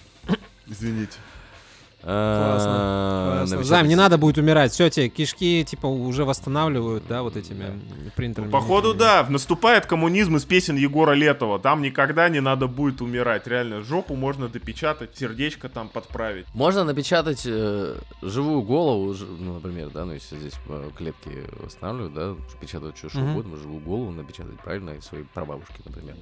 Извините. 0.66 1.18
Классно. 2.02 3.36
напечатать- 3.40 3.66
Займ, 3.66 3.88
не 3.88 3.96
надо 3.96 4.18
будет 4.18 4.38
умирать. 4.38 4.72
Все, 4.72 4.90
тебе 4.90 5.08
кишки, 5.08 5.64
типа, 5.64 5.86
уже 5.86 6.24
восстанавливают, 6.24 7.04
да, 7.08 7.22
вот 7.22 7.36
этими 7.36 7.80
принтерами. 8.16 8.50
Походу, 8.50 8.94
да, 8.94 9.26
наступает 9.28 9.86
коммунизм 9.86 10.36
из 10.36 10.44
песен 10.44 10.76
Егора 10.76 11.12
Летова. 11.12 11.58
Там 11.58 11.80
никогда 11.82 12.28
не 12.28 12.40
надо 12.40 12.66
будет 12.66 13.00
умирать. 13.00 13.46
Реально, 13.46 13.82
жопу 13.82 14.14
можно 14.16 14.48
допечатать, 14.48 15.16
сердечко 15.16 15.68
там 15.68 15.88
подправить. 15.88 16.46
Можно 16.54 16.84
напечатать 16.84 17.42
э, 17.46 17.94
живую 18.22 18.62
голову, 18.62 19.14
ж- 19.14 19.24
ну, 19.38 19.54
например, 19.54 19.90
да, 19.90 20.04
ну, 20.04 20.12
если 20.14 20.36
здесь 20.38 20.54
э, 20.68 20.90
клетки 20.96 21.30
восстанавливают, 21.62 22.14
да, 22.14 22.34
печатают 22.60 22.96
что, 22.98 23.08
что 23.10 23.20
угодно, 23.20 23.56
живую 23.56 23.80
голову 23.80 24.10
напечатать, 24.10 24.58
правильно, 24.60 24.90
и 24.90 25.00
своей 25.00 25.24
прабабушке, 25.24 25.74
например. 25.84 26.16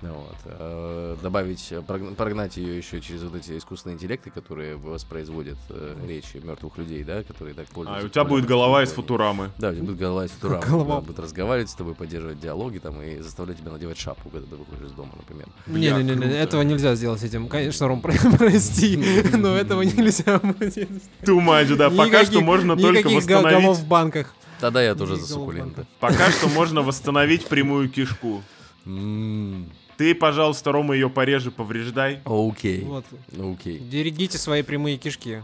Вот. 0.00 0.36
э, 0.44 1.16
добавить, 1.22 1.66
э, 1.72 1.78
прогн- 1.80 2.14
прогнать 2.14 2.56
ее 2.56 2.76
еще 2.78 3.00
через 3.00 3.22
вот 3.24 3.34
эти 3.34 3.58
искусственные 3.58 3.96
интеллекты, 3.96 4.30
которые 4.30 4.76
воспроизводят 4.76 5.56
э, 5.70 5.96
речи 6.06 6.36
мертвых 6.42 6.78
людей, 6.78 7.02
да, 7.02 7.24
которые 7.24 7.54
так 7.54 7.66
А 7.70 7.74
пользуются. 7.74 8.06
у 8.06 8.08
тебя 8.08 8.24
будет 8.24 8.46
голова 8.46 8.84
из 8.84 8.90
футурамы. 8.92 9.50
Да, 9.58 9.70
у 9.70 9.74
тебя 9.74 9.82
будет 9.84 9.98
голова 9.98 10.24
из 10.24 10.30
футурамы. 10.30 10.64
Голова. 10.66 10.94
да, 10.96 11.00
будет 11.00 11.18
разговаривать 11.18 11.70
с 11.70 11.74
тобой, 11.74 11.94
поддерживать 11.94 12.40
диалоги 12.40 12.78
там 12.78 13.02
и 13.02 13.18
заставлять 13.18 13.58
тебя 13.58 13.72
надевать 13.72 13.98
шапку, 13.98 14.30
когда 14.30 14.46
ты 14.48 14.54
выходишь 14.56 14.86
из 14.86 14.92
дома, 14.92 15.10
например. 15.16 15.46
Бля, 15.66 15.96
Не-не-не, 15.96 16.12
круто. 16.14 16.28
этого 16.28 16.62
нельзя 16.62 16.94
сделать 16.94 17.20
с 17.20 17.24
этим. 17.24 17.48
Конечно, 17.48 17.88
Ром, 17.88 18.00
про- 18.00 18.12
прости, 18.38 18.96
но 19.36 19.56
этого 19.56 19.82
нельзя 19.82 20.38
будет. 20.38 20.76
Too 21.22 21.44
much, 21.44 21.74
да. 21.74 21.90
Пока 21.90 22.24
что 22.24 22.34
Никаких- 22.34 22.42
можно 22.42 22.76
только 22.76 22.98
никаких 23.00 23.16
восстановить... 23.18 23.76
в 23.78 23.86
банках. 23.88 24.34
Тогда 24.60 24.82
я 24.82 24.94
тоже 24.94 25.16
за 25.16 25.26
суккуленты. 25.26 25.86
Пока 26.00 26.30
что 26.30 26.48
можно 26.48 26.82
восстановить 26.82 27.46
прямую 27.46 27.88
кишку. 27.90 28.42
М, 28.86 29.66
Ты, 29.98 30.14
пожалуйста, 30.14 30.70
Рома, 30.72 30.94
ее 30.94 31.10
порежи, 31.10 31.50
повреждай. 31.50 32.20
Окей. 32.24 32.84
Вот. 32.84 33.04
Окей. 33.36 33.78
Берегите 33.78 34.38
свои 34.38 34.62
прямые 34.62 34.96
кишки. 34.96 35.42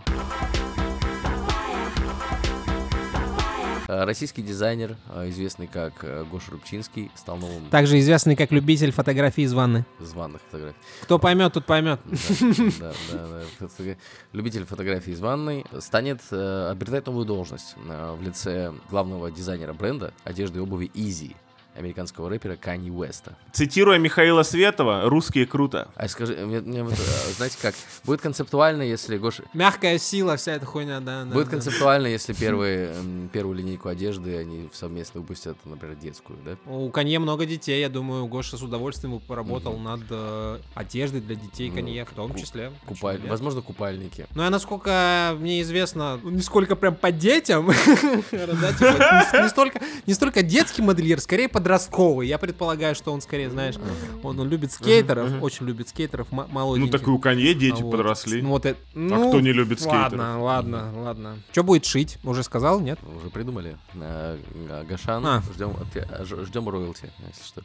А, 3.87 4.07
Российский 4.07 4.43
дизайнер, 4.43 4.97
а, 5.09 5.29
известный 5.29 5.67
как 5.67 5.93
э, 6.03 6.25
Гоша 6.31 6.53
Рубчинский, 6.53 7.11
стал 7.15 7.37
новым 7.37 7.67
Также 7.67 7.99
известный 7.99 8.35
как 8.35 8.51
любитель 8.51 8.93
фотографий 8.93 9.43
из 9.43 9.53
ванны. 9.53 9.85
званых 10.01 10.41
фотографий. 10.43 10.79
Кто 11.03 11.19
поймет, 11.19 11.53
тот 11.53 11.67
поймет. 11.67 12.01
Да, 12.81 12.93
да, 13.13 13.27
да. 13.29 13.43
Фото- 13.59 13.99
Любитель 14.33 14.65
фотографий 14.65 15.11
из 15.13 15.21
ванной 15.21 15.67
станет 15.81 16.21
э, 16.31 16.69
обретать 16.71 17.07
новую 17.07 17.27
должность 17.27 17.75
э, 17.87 18.17
в 18.19 18.23
лице 18.23 18.73
главного 18.89 19.31
дизайнера 19.31 19.75
бренда 19.75 20.15
одежды 20.25 20.61
и 20.61 20.63
обуви 20.63 20.91
Easy, 20.95 21.37
американского 21.77 22.29
рэпера 22.29 22.57
Канье 22.57 22.93
Уэста. 22.93 23.37
Цитируя 23.53 23.99
Михаила 23.99 24.43
Светова, 24.43 25.03
русские 25.09 25.47
круто. 25.47 25.89
А 25.97 26.09
скажи, 26.09 26.35
мне, 26.37 26.61
мне 26.61 26.83
вот, 26.83 26.93
э, 26.95 27.33
знаете 27.37 27.59
как, 27.61 27.75
будет 28.05 28.21
концептуально, 28.21 28.83
если 28.83 29.19
Гоша... 29.19 29.45
Мягкая 29.55 29.99
сила, 29.99 30.37
вся 30.37 30.53
эта 30.53 30.67
хуйня, 30.67 31.01
да. 31.01 31.25
да, 31.25 31.33
Будет 31.33 31.47
да. 31.47 31.51
концептуально, 31.53 32.07
если 32.09 32.33
первые, 32.33 32.95
первую 33.33 33.57
линейку 33.59 33.89
одежды 33.89 34.37
они 34.37 34.69
совместно 34.73 35.21
выпустят, 35.21 35.57
например, 35.65 35.97
детскую, 35.97 36.39
да? 36.45 36.57
У 36.71 36.91
Канье 36.91 37.19
много 37.19 37.47
детей, 37.47 37.81
я 37.81 37.89
думаю, 37.89 38.27
Гоша 38.27 38.57
с 38.57 38.63
удовольствием 38.63 39.15
бы 39.15 39.21
поработал 39.21 39.77
над 39.79 40.03
э, 40.11 40.59
одеждой 40.75 41.21
для 41.21 41.35
детей 41.35 41.71
Ну, 41.71 41.77
Канье, 41.77 42.05
в 42.05 42.11
том 42.11 42.33
ку- 42.33 42.39
числе. 42.39 42.73
Купаль... 42.87 43.21
Возможно, 43.27 43.63
купальники. 43.63 44.27
Ну, 44.35 44.43
а 44.45 44.51
насколько 44.51 45.37
мне 45.39 45.61
известно, 45.63 46.21
ну, 46.23 46.31
не 46.31 46.43
сколько 46.43 46.77
прям 46.77 46.95
по 46.95 47.11
детям, 47.13 47.67
не, 48.33 49.49
столько, 49.49 49.81
не 50.07 50.15
столько 50.15 50.43
детский 50.43 50.83
модельер, 50.83 51.21
скорее 51.21 51.49
подростковый. 51.65 52.29
Я 52.29 52.37
предполагаю, 52.39 52.95
что 52.95 53.13
он 53.13 53.21
скорее, 53.23 53.49
знаешь, 53.51 53.77
он, 54.23 54.39
он 54.39 54.49
любит 54.49 54.71
скейтеров, 54.73 55.43
очень 55.43 55.67
любит 55.67 55.89
скейтеров, 55.89 56.29
м- 56.31 56.37
Ну, 56.41 56.47
молоденьких. 56.49 56.93
так 56.93 57.07
и 57.07 57.11
у 57.11 57.19
Канье 57.19 57.55
дети 57.55 57.81
А 57.81 57.85
вот. 57.85 57.91
подросли. 57.93 58.43
Ну, 58.43 58.51
вот 58.51 58.67
это, 58.67 58.79
А 58.95 58.99
ну, 58.99 59.29
кто 59.29 59.41
не 59.41 59.53
любит 59.53 59.81
скейтеров? 59.81 60.13
Ладно, 60.13 60.43
ладно, 60.43 60.93
ладно. 61.03 61.37
Что 61.53 61.65
будет 61.65 61.87
шить? 61.87 62.19
Уже 62.23 62.43
сказал, 62.43 62.81
нет? 62.81 62.99
Уже 63.19 63.31
придумали. 63.31 63.77
Э, 63.95 64.37
Га- 64.69 64.83
Гашан, 64.85 65.27
А. 65.27 65.43
ждем, 65.55 65.73
ждем 66.45 66.69
роялти, 66.69 67.11
если 67.27 67.43
что. 67.45 67.63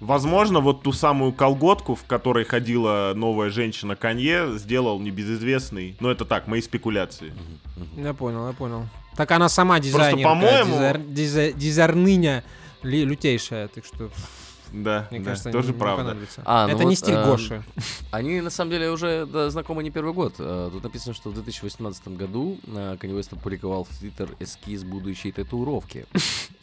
Возможно, 0.00 0.60
вот 0.60 0.82
ту 0.82 0.92
самую 0.92 1.32
колготку, 1.32 1.94
в 1.94 2.04
которой 2.04 2.44
ходила 2.44 3.12
новая 3.14 3.50
женщина 3.50 3.96
Канье, 3.96 4.58
сделал 4.58 4.98
небезызвестный. 5.00 5.96
Но 6.00 6.10
это 6.10 6.24
так, 6.24 6.46
мои 6.46 6.60
спекуляции. 6.62 7.32
Я 7.96 8.12
понял, 8.14 8.46
я 8.46 8.52
понял. 8.52 8.84
Так 9.16 9.30
она 9.32 9.48
сама 9.48 9.80
дизайнер. 9.80 10.24
по-моему- 10.24 11.02
дизайнерныня 11.54 12.44
ли- 12.82 13.04
лютейшая, 13.04 13.68
так 13.68 13.84
что, 13.84 14.10
Да, 14.72 15.08
мне 15.10 15.20
да, 15.20 15.26
кажется, 15.30 15.50
тоже 15.50 15.68
не- 15.68 15.74
не 15.74 15.78
правда. 15.80 16.02
понадобится. 16.04 16.42
А, 16.44 16.66
ну 16.66 16.74
Это 16.74 16.84
не 16.84 16.90
вот, 16.90 16.98
стиль 16.98 17.14
эм, 17.14 17.24
Гоши. 17.30 17.62
Они, 18.12 18.40
на 18.40 18.50
самом 18.50 18.70
деле, 18.70 18.90
уже 18.90 19.26
да, 19.26 19.50
знакомы 19.50 19.82
не 19.82 19.90
первый 19.90 20.12
год. 20.14 20.34
Э, 20.38 20.70
Тут 20.72 20.82
написано, 20.84 21.14
что 21.14 21.30
в 21.30 21.34
2018 21.34 22.08
году 22.16 22.58
э, 22.66 22.96
Kanye 23.00 23.18
West 23.18 23.28
опубликовал 23.36 23.84
в 23.84 23.90
Twitter 23.90 24.28
эскиз 24.40 24.84
будущей 24.84 25.32
татуировки. 25.32 26.06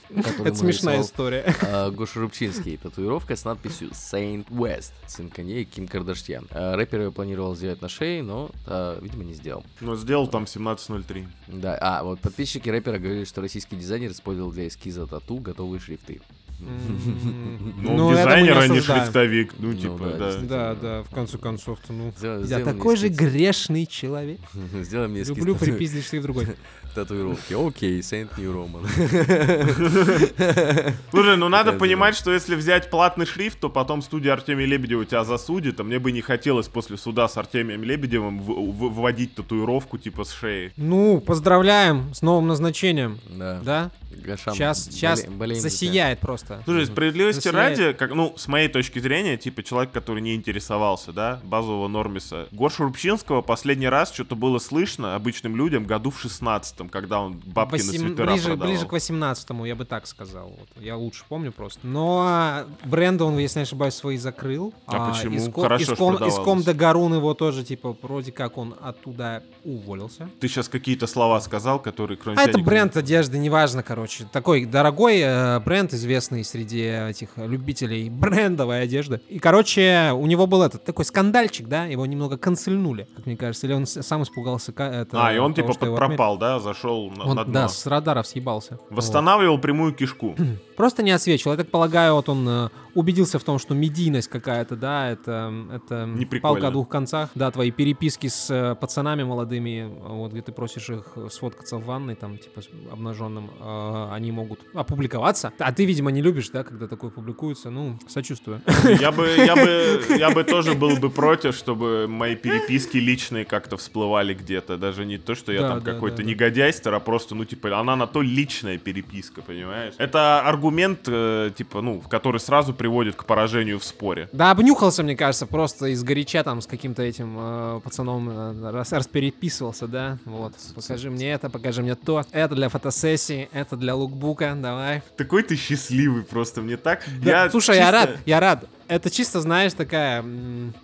Это 0.09 0.55
смешная 0.55 1.01
история. 1.01 1.53
а, 1.61 1.91
Гоша 1.91 2.19
Рубчинский. 2.19 2.77
Татуировка 2.77 3.35
с 3.35 3.45
надписью 3.45 3.89
Saint 3.89 4.47
West. 4.49 4.93
Сын 5.07 5.29
Канье 5.29 5.61
и 5.61 5.65
Ким 5.65 5.87
Кардашьян. 5.87 6.47
А, 6.51 6.75
Рэпер 6.75 7.01
ее 7.01 7.11
планировал 7.11 7.55
сделать 7.55 7.81
на 7.81 7.89
шее, 7.89 8.23
но, 8.23 8.49
а, 8.65 8.99
видимо, 9.01 9.23
не 9.23 9.33
сделал. 9.33 9.63
Но 9.81 9.95
сделал 9.95 10.27
там 10.27 10.43
17.03. 10.45 11.27
Да, 11.47 11.77
а 11.79 12.03
вот 12.03 12.19
подписчики 12.19 12.69
рэпера 12.69 12.97
говорили, 12.99 13.25
что 13.25 13.41
российский 13.41 13.75
дизайнер 13.75 14.11
использовал 14.11 14.51
для 14.51 14.67
эскиза 14.67 15.07
тату 15.07 15.37
готовые 15.37 15.79
шрифты. 15.79 16.21
Ну, 16.59 18.09
мы 18.09 18.15
дизайнер, 18.15 18.57
а 18.57 18.67
не 18.67 18.81
шрифтовик. 18.81 19.53
Ну, 19.59 19.69
Ну 19.69 19.73
типа, 19.75 20.05
да, 20.17 20.19
да. 20.31 20.37
Да, 20.41 20.75
да, 20.75 21.03
в 21.03 21.09
конце 21.13 21.37
концов-то, 21.37 21.93
ну. 21.93 22.11
Сделай- 22.17 22.47
Я 22.47 22.59
такой 22.59 22.97
же 22.97 23.07
эскиз. 23.07 23.17
грешный 23.17 23.85
человек. 23.85 24.39
Сделай 24.81 25.07
мне 25.07 25.21
эскиз 25.21 25.37
Люблю 25.37 25.55
припиздить 25.55 26.05
шрифт 26.05 26.23
другой. 26.23 26.47
татуировки. 26.95 27.53
Окей, 27.53 27.99
Saint 27.99 28.27
New 28.37 28.51
Roman. 28.51 28.83
Слушай, 31.11 31.37
ну 31.37 31.47
надо 31.47 31.73
понимать, 31.73 32.15
что 32.15 32.33
если 32.33 32.55
взять 32.55 32.89
платный 32.89 33.27
шрифт, 33.27 33.59
то 33.59 33.69
потом 33.69 34.01
студия 34.01 34.33
Артемия 34.33 34.65
Лебедева 34.65 35.05
тебя 35.05 35.23
засудит, 35.23 35.79
а 35.79 35.83
мне 35.83 35.99
бы 35.99 36.11
не 36.11 36.21
хотелось 36.21 36.67
после 36.67 36.97
суда 36.97 37.27
с 37.27 37.37
Артемием 37.37 37.83
Лебедевым 37.83 38.39
вводить 38.39 39.35
татуировку 39.35 39.99
типа 39.99 40.23
с 40.23 40.31
шеи. 40.33 40.71
Ну, 40.75 41.21
поздравляем 41.21 42.11
с 42.15 42.23
новым 42.23 42.47
назначением. 42.47 43.19
Да. 43.29 43.61
Да? 43.63 43.91
Гошам, 44.23 44.53
Сейчас, 44.53 44.85
сейчас 44.85 45.25
засияет 45.55 46.19
просто. 46.19 46.61
Слушай, 46.65 46.85
справедливости 46.87 47.43
Засияет. 47.47 47.79
ради, 47.79 47.93
как, 47.93 48.13
ну, 48.13 48.33
с 48.37 48.47
моей 48.47 48.67
точки 48.67 48.99
зрения, 48.99 49.37
типа 49.37 49.63
человек, 49.63 49.91
который 49.91 50.21
не 50.21 50.35
интересовался, 50.35 51.11
да, 51.11 51.39
базового 51.43 51.87
Нормиса. 51.87 52.47
Горшу 52.51 52.83
Рубчинского 52.83 53.41
последний 53.41 53.89
раз 53.89 54.13
что-то 54.13 54.35
было 54.35 54.59
слышно 54.59 55.15
обычным 55.15 55.55
людям 55.55 55.85
году 55.85 56.11
в 56.11 56.19
16 56.19 56.89
когда 56.89 57.19
он 57.21 57.41
бабки 57.45 57.81
на 57.81 57.91
Восем- 57.91 58.07
свитера 58.07 58.27
ближе, 58.31 58.47
продавал. 58.47 58.67
ближе 58.67 58.85
к 58.87 58.91
18 58.91 59.65
я 59.65 59.75
бы 59.75 59.85
так 59.85 60.07
сказал. 60.07 60.49
Вот. 60.49 60.83
Я 60.83 60.97
лучше 60.97 61.23
помню 61.27 61.51
просто. 61.51 61.79
Но 61.83 62.23
а, 62.27 62.67
бренды 62.83 63.23
он, 63.23 63.37
если 63.37 63.59
не 63.59 63.63
ошибаюсь, 63.63 63.93
свои 63.93 64.17
закрыл. 64.17 64.73
А 64.85 65.11
почему? 65.11 65.37
Иском, 65.37 65.63
Хорошо 65.63 65.93
иском, 65.93 66.27
иском 66.27 66.61
де 66.61 66.73
Гарун 66.73 67.13
его 67.13 67.33
тоже, 67.33 67.63
типа, 67.63 67.95
вроде 68.01 68.31
как 68.31 68.57
он 68.57 68.75
оттуда 68.81 69.43
уволился. 69.63 70.29
Ты 70.39 70.47
сейчас 70.47 70.69
какие-то 70.69 71.07
слова 71.07 71.39
сказал, 71.41 71.79
которые 71.79 72.17
кроме 72.17 72.37
А 72.39 72.43
это 72.43 72.57
бренд 72.59 72.95
одежды, 72.97 73.37
неважно, 73.37 73.83
короче. 73.83 74.06
Такой 74.31 74.65
дорогой 74.65 75.19
э, 75.19 75.59
бренд, 75.59 75.93
известный 75.93 76.43
среди 76.43 76.81
этих 76.81 77.29
любителей 77.37 78.09
брендовой 78.09 78.81
одежды. 78.83 79.21
И, 79.29 79.39
короче, 79.39 80.11
у 80.13 80.25
него 80.27 80.47
был 80.47 80.61
этот 80.63 80.83
такой 80.83 81.05
скандальчик, 81.05 81.67
да, 81.67 81.85
его 81.85 82.05
немного 82.05 82.37
канцельнули, 82.37 83.07
как 83.15 83.25
мне 83.25 83.37
кажется. 83.37 83.67
Или 83.67 83.73
он 83.73 83.85
сам 83.85 84.23
испугался. 84.23 84.71
Это, 84.77 85.25
А, 85.27 85.33
и 85.33 85.37
он 85.37 85.53
того, 85.53 85.73
типа 85.73 85.95
пропал, 85.95 86.37
да, 86.37 86.59
зашел 86.59 87.09
на, 87.11 87.25
Он, 87.25 87.35
на 87.35 87.43
дно. 87.43 87.53
да, 87.53 87.67
с 87.67 87.85
радаров 87.85 88.27
съебался. 88.27 88.79
Вот. 88.89 88.97
Восстанавливал 88.97 89.59
прямую 89.59 89.93
кишку. 89.93 90.35
Просто 90.77 91.03
не 91.03 91.11
отсвечивал. 91.11 91.53
Я 91.53 91.57
так 91.57 91.69
полагаю, 91.71 92.15
вот 92.15 92.29
он 92.29 92.47
э, 92.47 92.69
убедился 92.97 93.37
в 93.37 93.43
том, 93.43 93.59
что 93.59 93.75
медийность 93.75 94.27
какая-то, 94.27 94.75
да, 94.75 95.11
это, 95.11 95.53
это 95.71 96.09
палка 96.41 96.67
о 96.69 96.71
двух 96.71 96.89
концах. 96.89 97.29
Да, 97.35 97.51
твои 97.51 97.69
переписки 97.69 98.27
с 98.27 98.49
э, 98.49 98.75
пацанами 98.75 99.21
молодыми, 99.21 99.87
вот 100.01 100.31
где 100.31 100.41
ты 100.41 100.51
просишь 100.51 100.89
их 100.89 101.15
сфоткаться 101.29 101.77
в 101.77 101.85
ванной, 101.85 102.15
там, 102.15 102.39
типа, 102.39 102.61
обнаженным, 102.91 103.51
э, 103.59 104.07
они 104.11 104.31
могут 104.31 104.61
опубликоваться. 104.73 105.53
А 105.59 105.71
ты, 105.71 105.85
видимо, 105.85 106.09
не 106.09 106.23
любишь, 106.23 106.49
да, 106.49 106.63
когда 106.63 106.87
такое 106.87 107.11
публикуется. 107.11 107.69
Ну, 107.69 107.99
сочувствую. 108.07 108.61
Я 108.99 109.11
бы, 109.11 109.27
я 109.37 109.55
бы, 109.55 110.01
я 110.17 110.31
бы 110.31 110.43
тоже 110.43 110.73
был 110.73 110.97
бы 110.97 111.11
против, 111.11 111.55
чтобы 111.55 112.07
мои 112.07 112.35
переписки 112.35 112.97
личные 112.97 113.45
как-то 113.45 113.77
всплывали 113.77 114.33
где-то. 114.33 114.77
Даже 114.77 115.05
не 115.05 115.19
то, 115.19 115.35
что 115.35 115.51
я 115.51 115.61
Да, 115.61 115.69
там 115.69 115.83
да, 115.83 115.93
какой-то 115.93 116.17
да, 116.17 116.23
негодяйстер, 116.23 116.93
а 116.95 116.99
просто, 116.99 117.35
ну, 117.35 117.45
типа, 117.45 117.79
она 117.79 117.95
на 117.95 118.07
то 118.07 118.23
личная 118.23 118.79
переписка, 118.79 119.43
понимаешь? 119.43 119.93
Это 119.99 120.41
аргумент, 120.41 121.01
э, 121.05 121.51
типа, 121.55 121.81
ну, 121.81 122.01
который 122.01 122.39
сразу 122.39 122.73
приводит 122.87 123.17
к 123.17 123.25
поражению 123.25 123.79
в 123.79 123.83
споре. 123.83 124.29
Да, 124.31 124.49
обнюхался, 124.51 125.03
мне 125.03 125.17
кажется, 125.17 125.45
просто 125.45 125.87
из 125.87 126.03
горяча 126.03 126.41
там 126.43 126.61
с 126.61 126.67
каким-то 126.67 127.03
этим 127.03 127.35
э, 127.37 127.81
пацаном 127.83 128.29
э, 128.29 128.71
раз, 128.71 128.93
распереписывался, 128.93 129.87
да. 129.87 130.17
Вот, 130.23 130.53
покажи 130.73 131.09
мне 131.11 131.29
это, 131.33 131.49
покажи 131.49 131.81
мне 131.83 131.95
то. 131.95 132.23
Это 132.31 132.55
для 132.55 132.69
фотосессии, 132.69 133.49
это 133.51 133.75
для 133.75 133.93
лукбука, 133.93 134.55
давай. 134.57 135.01
Такой 135.17 135.43
ты 135.43 135.57
счастливый 135.57 136.23
просто, 136.23 136.61
мне 136.61 136.77
так... 136.77 137.03
Да, 137.21 137.43
Я 137.43 137.49
Слушай, 137.49 137.75
я 137.75 137.91
чисто- 137.91 138.07
рад, 138.07 138.17
я 138.25 138.39
рад. 138.39 138.65
Это 138.87 139.09
чисто, 139.09 139.41
знаешь, 139.41 139.73
такая 139.73 140.23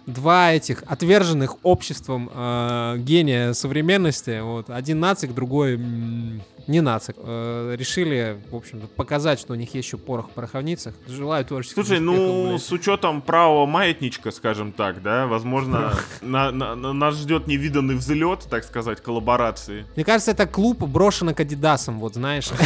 два 0.05 0.51
этих 0.51 0.83
отверженных 0.87 1.55
обществом 1.63 2.29
э, 2.33 2.95
гения 2.97 3.53
современности. 3.53 4.41
Вот 4.41 4.69
один 4.69 4.99
нацик, 4.99 5.33
другой 5.33 5.75
м, 5.75 6.41
не 6.67 6.81
нацик. 6.81 7.15
Э, 7.19 7.75
решили, 7.77 8.41
в 8.51 8.55
общем-то, 8.55 8.87
показать, 8.87 9.39
что 9.39 9.53
у 9.53 9.55
них 9.55 9.73
есть 9.73 9.87
еще 9.87 9.97
порох 9.97 10.29
в 10.29 10.33
пороховницах. 10.33 10.93
Желаю 11.07 11.43
творческих 11.45 11.75
Слушай, 11.75 11.99
ну, 11.99 12.49
блядь. 12.51 12.63
с 12.63 12.71
учетом 12.71 13.21
правого 13.21 13.65
маятничка, 13.65 14.31
скажем 14.31 14.71
так, 14.71 15.01
да, 15.01 15.27
возможно, 15.27 15.93
на- 16.21 16.51
на- 16.51 16.75
на- 16.75 16.93
нас 16.93 17.15
ждет 17.15 17.47
невиданный 17.47 17.95
взлет, 17.95 18.45
так 18.49 18.63
сказать, 18.63 19.01
коллаборации. 19.01 19.85
Мне 19.95 20.05
кажется, 20.05 20.31
это 20.31 20.45
клуб 20.47 20.79
брошенок 20.83 21.39
Адидасом, 21.39 21.99
вот 21.99 22.15
знаешь. 22.15 22.49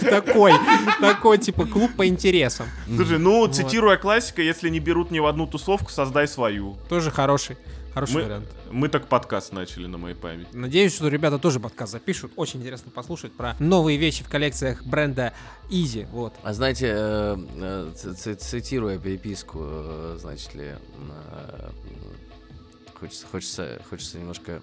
Такой, 0.00 0.52
такой 1.00 1.38
типа 1.38 1.66
клуб 1.66 1.90
по 1.96 2.06
интересам. 2.06 2.66
Слушай, 2.94 3.18
ну, 3.18 3.46
цитируя 3.46 3.96
классика, 3.96 4.42
если 4.42 4.68
не 4.68 4.80
берут 4.80 5.10
ни 5.10 5.18
в 5.18 5.26
одну 5.26 5.46
тусовку, 5.46 5.90
создай 5.90 6.28
свою. 6.28 6.76
Тоже 6.88 7.10
хороший, 7.10 7.56
хороший 7.92 8.14
Мы, 8.14 8.22
вариант. 8.22 8.48
мы 8.70 8.88
так 8.88 9.06
подкаст 9.08 9.52
начали 9.52 9.86
на 9.86 9.98
моей 9.98 10.14
памяти. 10.14 10.48
Надеюсь, 10.52 10.94
что 10.94 11.08
ребята 11.08 11.38
тоже 11.38 11.60
подкаст 11.60 11.92
запишут. 11.92 12.32
Очень 12.36 12.60
интересно 12.60 12.90
послушать 12.90 13.32
про 13.32 13.56
новые 13.58 13.98
вещи 13.98 14.24
в 14.24 14.28
коллекциях 14.28 14.84
бренда 14.84 15.32
Easy. 15.68 16.06
Вот. 16.10 16.34
А 16.42 16.52
знаете, 16.52 16.92
э, 16.94 17.36
э, 18.04 18.34
цитируя 18.38 18.98
переписку, 18.98 19.60
э, 19.62 20.18
значит 20.20 20.54
ли, 20.54 20.74
хочется, 22.98 23.26
хочется, 23.30 23.80
хочется 23.88 24.18
немножко... 24.18 24.60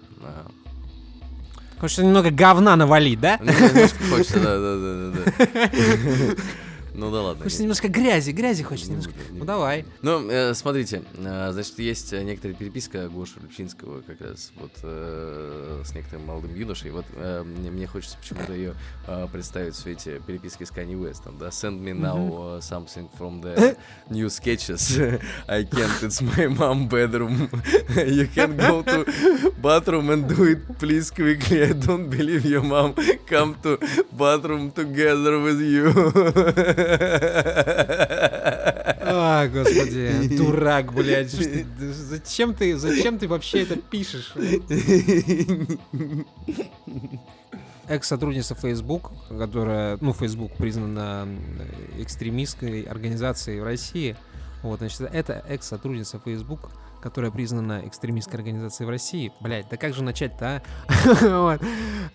Хочется 1.78 2.04
немного 2.04 2.30
говна 2.30 2.74
навалить, 2.74 3.20
да? 3.20 3.36
немножко 3.38 4.02
хочется, 4.10 4.40
да, 4.40 4.58
да, 4.58 4.76
да, 4.76 5.10
да, 5.12 6.34
да. 6.34 6.42
Ну 6.98 7.12
да 7.12 7.22
ладно. 7.22 7.44
Хочется 7.44 7.62
не- 7.62 7.66
немножко 7.66 7.88
грязи, 7.88 8.32
грязи 8.32 8.64
хочется 8.64 8.90
не 8.90 8.96
немножко. 8.96 9.14
Ну 9.30 9.44
давай. 9.44 9.84
Ну, 10.02 10.28
э, 10.28 10.52
смотрите, 10.54 11.04
э, 11.16 11.50
значит, 11.52 11.78
есть 11.78 12.12
э, 12.12 12.24
некоторая 12.24 12.56
переписка 12.56 13.08
Гоши 13.08 13.34
Лепчинского 13.40 14.00
как 14.00 14.20
раз 14.20 14.50
вот 14.56 14.72
э, 14.82 15.82
с 15.84 15.94
некоторым 15.94 16.26
молодым 16.26 16.56
юношей. 16.56 16.90
Вот 16.90 17.04
э, 17.14 17.44
мне, 17.44 17.70
мне 17.70 17.86
хочется 17.86 18.18
почему-то 18.18 18.52
ее 18.52 18.74
э, 19.06 19.28
представить 19.32 19.74
в 19.74 19.78
свете 19.78 20.20
переписки 20.26 20.64
с 20.64 20.72
Kanye 20.72 20.94
West. 21.00 21.22
да? 21.38 21.48
Send 21.50 21.80
me 21.80 21.92
now 21.92 22.58
uh, 22.58 22.60
something 22.60 23.08
from 23.16 23.42
the 23.42 23.76
new 24.10 24.28
sketches. 24.28 24.98
I 25.48 25.62
can't, 25.62 26.02
it's 26.02 26.20
my 26.20 26.48
mom 26.48 26.88
bedroom. 26.88 27.48
you 27.94 28.26
can 28.26 28.56
go 28.56 28.82
to 28.82 29.04
bathroom 29.62 30.10
and 30.10 30.28
do 30.28 30.42
it, 30.44 30.78
please, 30.80 31.12
quickly. 31.12 31.62
I 31.62 31.74
don't 31.74 32.10
believe 32.10 32.44
your 32.44 32.64
mom 32.64 32.94
come 33.28 33.54
to 33.62 33.78
bathroom 34.12 34.72
together 34.72 35.38
with 35.38 35.60
you. 35.60 35.92
А, 39.10 39.46
господи, 39.48 40.36
дурак, 40.36 40.92
блядь. 40.92 41.30
Зачем 41.30 42.54
ты, 42.54 42.76
зачем 42.76 43.18
ты 43.18 43.28
вообще 43.28 43.62
это 43.62 43.76
пишешь? 43.76 44.34
Экс-сотрудница 47.88 48.54
Facebook, 48.54 49.12
которая, 49.28 49.98
ну, 50.00 50.12
Facebook 50.12 50.52
признана 50.56 51.28
экстремистской 51.98 52.82
организацией 52.82 53.60
в 53.60 53.64
России. 53.64 54.16
Вот, 54.62 54.78
значит, 54.80 55.00
это 55.00 55.42
экс-сотрудница 55.48 56.20
Facebook, 56.22 56.70
которая 57.00 57.30
признана 57.30 57.82
экстремистской 57.84 58.38
организацией 58.38 58.86
в 58.86 58.90
России. 58.90 59.32
Блять, 59.40 59.66
да 59.70 59.76
как 59.76 59.94
же 59.94 60.02
начать-то, 60.02 60.62
а? 61.22 61.58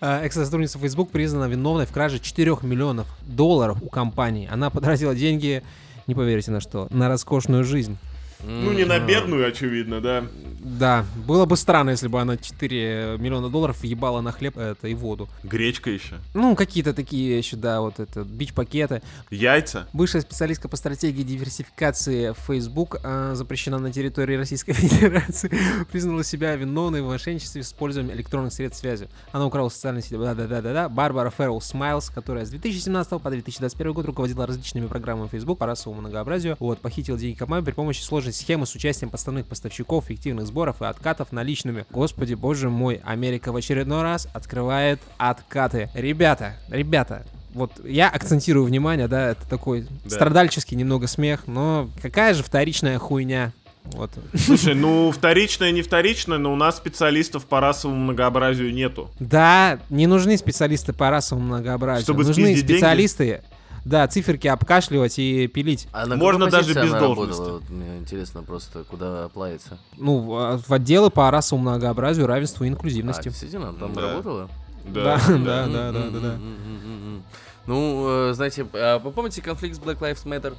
А, 0.00 0.22
Экс-сотрудница 0.24 0.78
Facebook 0.78 1.10
признана 1.10 1.44
виновной 1.44 1.86
в 1.86 1.92
краже 1.92 2.18
4 2.18 2.58
миллионов 2.62 3.06
долларов 3.22 3.78
у 3.80 3.88
компании. 3.88 4.48
Она 4.50 4.70
потратила 4.70 5.14
деньги, 5.14 5.62
не 6.06 6.14
поверите 6.14 6.50
на 6.50 6.60
что, 6.60 6.88
на 6.90 7.08
роскошную 7.08 7.64
жизнь. 7.64 7.96
Ну, 8.46 8.72
не 8.72 8.84
на 8.84 8.98
бедную, 8.98 9.48
очевидно, 9.48 10.00
да. 10.00 10.24
Да, 10.64 11.04
было 11.26 11.44
бы 11.44 11.58
странно, 11.58 11.90
если 11.90 12.08
бы 12.08 12.18
она 12.18 12.38
4 12.38 13.18
миллиона 13.18 13.50
долларов 13.50 13.82
въебала 13.82 14.22
на 14.22 14.32
хлеб 14.32 14.56
это, 14.56 14.88
и 14.88 14.94
воду. 14.94 15.28
Гречка 15.42 15.90
еще. 15.90 16.16
Ну, 16.32 16.56
какие-то 16.56 16.94
такие 16.94 17.36
еще, 17.36 17.56
да, 17.56 17.82
вот 17.82 18.00
это, 18.00 18.24
бич-пакеты. 18.24 19.02
Яйца. 19.30 19.86
Бывшая 19.92 20.22
специалистка 20.22 20.68
по 20.68 20.76
стратегии 20.76 21.22
диверсификации 21.22 22.34
Facebook 22.46 22.96
а, 23.04 23.34
запрещена 23.34 23.78
на 23.78 23.92
территории 23.92 24.36
Российской 24.36 24.72
Федерации. 24.72 25.52
Признала 25.92 26.24
себя 26.24 26.56
виновной 26.56 27.02
в 27.02 27.06
мошенничестве 27.06 27.62
с 27.62 27.68
использованием 27.68 28.16
электронных 28.16 28.54
средств 28.54 28.80
связи. 28.80 29.08
Она 29.32 29.46
украла 29.46 29.68
социальные 29.68 30.02
сети. 30.02 30.16
Да-да-да-да. 30.16 30.88
Барбара 30.88 31.30
Феррелл 31.30 31.60
Смайлс, 31.60 32.08
которая 32.08 32.46
с 32.46 32.50
2017 32.50 33.20
по 33.20 33.30
2021 33.30 33.92
год 33.92 34.06
руководила 34.06 34.46
различными 34.46 34.86
программами 34.86 35.28
Facebook 35.28 35.58
по 35.58 35.66
расовому 35.66 36.00
многообразию. 36.00 36.56
Вот, 36.58 36.80
похитила 36.80 37.18
деньги 37.18 37.36
компании 37.36 37.66
при 37.66 37.72
помощи 37.72 38.00
сложной 38.00 38.32
схемы 38.32 38.64
с 38.64 38.74
участием 38.74 39.10
подставных 39.10 39.44
поставщиков, 39.44 40.06
фиктивных 40.06 40.46
сборов 40.54 40.82
и 40.82 40.84
откатов 40.84 41.32
наличными. 41.32 41.84
Господи, 41.90 42.34
боже 42.34 42.70
мой, 42.70 43.00
Америка 43.04 43.50
в 43.50 43.56
очередной 43.56 44.02
раз 44.02 44.28
открывает 44.32 45.00
откаты. 45.18 45.90
Ребята, 45.94 46.54
ребята, 46.68 47.26
вот 47.54 47.72
я 47.84 48.08
акцентирую 48.08 48.64
внимание, 48.64 49.08
да, 49.08 49.30
это 49.30 49.48
такой 49.48 49.88
Да. 50.04 50.10
страдальческий 50.10 50.76
немного 50.76 51.08
смех, 51.08 51.48
но 51.48 51.90
какая 52.00 52.34
же 52.34 52.44
вторичная 52.44 53.00
хуйня. 53.00 53.52
Вот. 53.86 54.12
Слушай, 54.34 54.74
ну 54.76 55.10
вторичное, 55.10 55.72
не 55.72 55.82
вторичное, 55.82 56.38
но 56.38 56.52
у 56.52 56.56
нас 56.56 56.76
специалистов 56.76 57.46
по 57.46 57.58
расовому 57.60 57.98
многообразию 58.00 58.72
нету. 58.72 59.10
Да, 59.18 59.80
не 59.90 60.06
нужны 60.06 60.36
специалисты 60.38 60.92
по 60.92 61.10
расовому 61.10 61.46
многообразию. 61.48 62.04
Чтобы 62.04 62.22
нужны 62.24 62.52
спиздить 62.52 62.66
деньги? 62.68 62.80
Да, 63.84 64.06
циферки 64.08 64.46
обкашливать 64.48 65.18
и 65.18 65.46
пилить. 65.46 65.88
А 65.92 66.06
на 66.06 66.16
Можно 66.16 66.50
даже 66.50 66.68
без 66.74 66.92
работала? 66.92 67.14
должности. 67.14 67.50
Вот 67.50 67.70
мне 67.70 67.98
интересно 67.98 68.42
просто, 68.42 68.84
куда 68.84 69.28
плавится. 69.28 69.78
Ну, 69.96 70.18
в 70.20 70.62
в 70.68 70.72
отделы 70.72 71.10
по 71.10 71.30
расовому 71.30 71.70
многообразию, 71.70 72.26
равенству 72.26 72.64
и 72.64 72.68
А, 72.68 72.70
инклюзивности. 72.72 73.24
действительно, 73.28 73.68
она 73.68 73.78
там 73.78 73.94
Да. 73.94 74.00
работала? 74.00 74.48
Да, 74.86 75.18
да, 75.28 75.66
да, 75.66 75.92
да, 75.92 76.10
да. 76.20 76.36
Ну, 77.66 78.30
знаете, 78.34 78.66
а 78.74 78.98
вы 78.98 79.10
помните 79.10 79.40
конфликт 79.40 79.76
с 79.76 79.78
Black 79.78 79.98
Lives 79.98 80.24
Matter? 80.26 80.54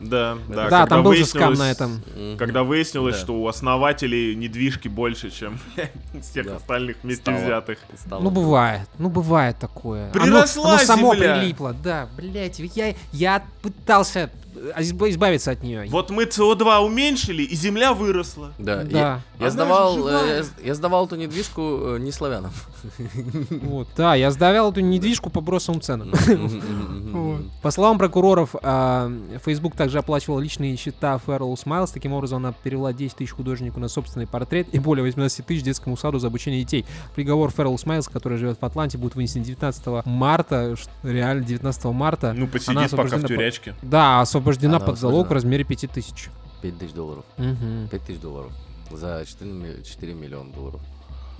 Да, 0.00 0.38
да. 0.48 0.54
Да, 0.54 0.62
когда 0.64 0.86
там 0.86 1.02
был 1.02 1.12
же 1.14 1.24
скам 1.26 1.50
выяснилось- 1.54 1.58
на 1.58 1.70
этом. 1.70 2.36
Когда 2.38 2.62
выяснилось, 2.62 3.16
Да. 3.16 3.20
что 3.20 3.34
у 3.34 3.46
основателей 3.46 4.34
недвижки 4.34 4.88
больше, 4.88 5.30
чем 5.30 5.58
всех 6.22 6.46
Да. 6.46 6.56
остальных 6.56 6.96
вместе 7.02 7.22
Стало. 7.22 7.36
взятых. 7.38 7.78
Стало. 7.96 8.22
Ну, 8.22 8.30
бывает. 8.30 8.88
Ну, 8.98 9.08
бывает 9.10 9.58
такое. 9.58 10.10
Приросла 10.12 10.64
оно, 10.64 10.74
оно 10.76 10.84
само 10.84 11.14
земля. 11.14 11.38
прилипло. 11.38 11.74
Да, 11.74 12.08
блядь, 12.16 12.58
я, 12.58 12.94
я 13.12 13.42
пытался 13.62 14.30
избавиться 14.78 15.50
от 15.50 15.62
нее. 15.62 15.86
Вот 15.90 16.10
мы 16.10 16.24
СО2 16.24 16.78
уменьшили, 16.80 17.42
и 17.42 17.54
земля 17.54 17.92
выросла. 17.92 18.52
Да. 18.58 18.84
Да. 18.84 18.90
Я, 18.90 18.98
я 18.98 19.22
Она 19.38 19.50
сдавал, 19.50 20.08
э, 20.08 20.44
я, 20.62 20.66
я 20.68 20.74
сдавал 20.74 21.06
эту 21.06 21.16
недвижку 21.16 21.60
э, 21.62 21.98
не 22.00 22.12
славянам. 22.12 22.52
Вот, 23.50 23.88
да, 23.96 24.14
я 24.14 24.30
сдавал 24.30 24.70
эту 24.70 24.80
недвижку 24.80 25.30
по 25.30 25.40
бросовым 25.40 25.80
ценам. 25.80 26.12
По 27.62 27.70
словам 27.70 27.98
прокуроров, 27.98 28.54
а, 28.62 29.12
Facebook 29.44 29.76
также 29.76 29.98
оплачивал 29.98 30.38
личные 30.38 30.76
счета 30.76 31.18
Фэррелл 31.18 31.56
Смайлз. 31.56 31.90
Таким 31.90 32.12
образом, 32.12 32.38
она 32.38 32.52
перевела 32.52 32.92
10 32.92 33.16
тысяч 33.16 33.32
художнику 33.32 33.80
на 33.80 33.88
собственный 33.88 34.26
портрет 34.26 34.68
и 34.72 34.78
более 34.78 35.02
18 35.02 35.44
тысяч 35.44 35.62
детскому 35.62 35.96
саду 35.96 36.18
за 36.18 36.28
обучение 36.28 36.62
детей. 36.62 36.86
Приговор 37.14 37.50
Фэррелл 37.50 37.78
Смайлз, 37.78 38.08
который 38.08 38.38
живет 38.38 38.58
в 38.60 38.64
Атланте, 38.64 38.98
будет 38.98 39.14
вынесен 39.14 39.42
19 39.42 40.06
марта. 40.06 40.74
Реально, 41.02 41.44
19 41.44 41.84
марта. 41.86 42.32
Ну, 42.32 42.46
посидит 42.46 42.90
пока 42.90 43.16
в 43.16 43.24
тюрячке. 43.24 43.74
Да, 43.82 44.24
освобождена 44.40 44.76
Она 44.76 44.86
под 44.86 44.98
залог 44.98 45.28
в 45.28 45.32
размере 45.32 45.64
5 45.64 45.86
тысяч. 45.92 46.30
5 46.62 46.78
тысяч 46.78 46.92
долларов. 46.92 47.24
Мгм. 47.36 47.88
5 47.90 48.02
тысяч 48.04 48.20
долларов. 48.20 48.52
За 48.90 49.24
4, 49.26 49.50
ми- 49.52 49.84
4 49.84 50.14
миллиона 50.14 50.52
долларов. 50.52 50.80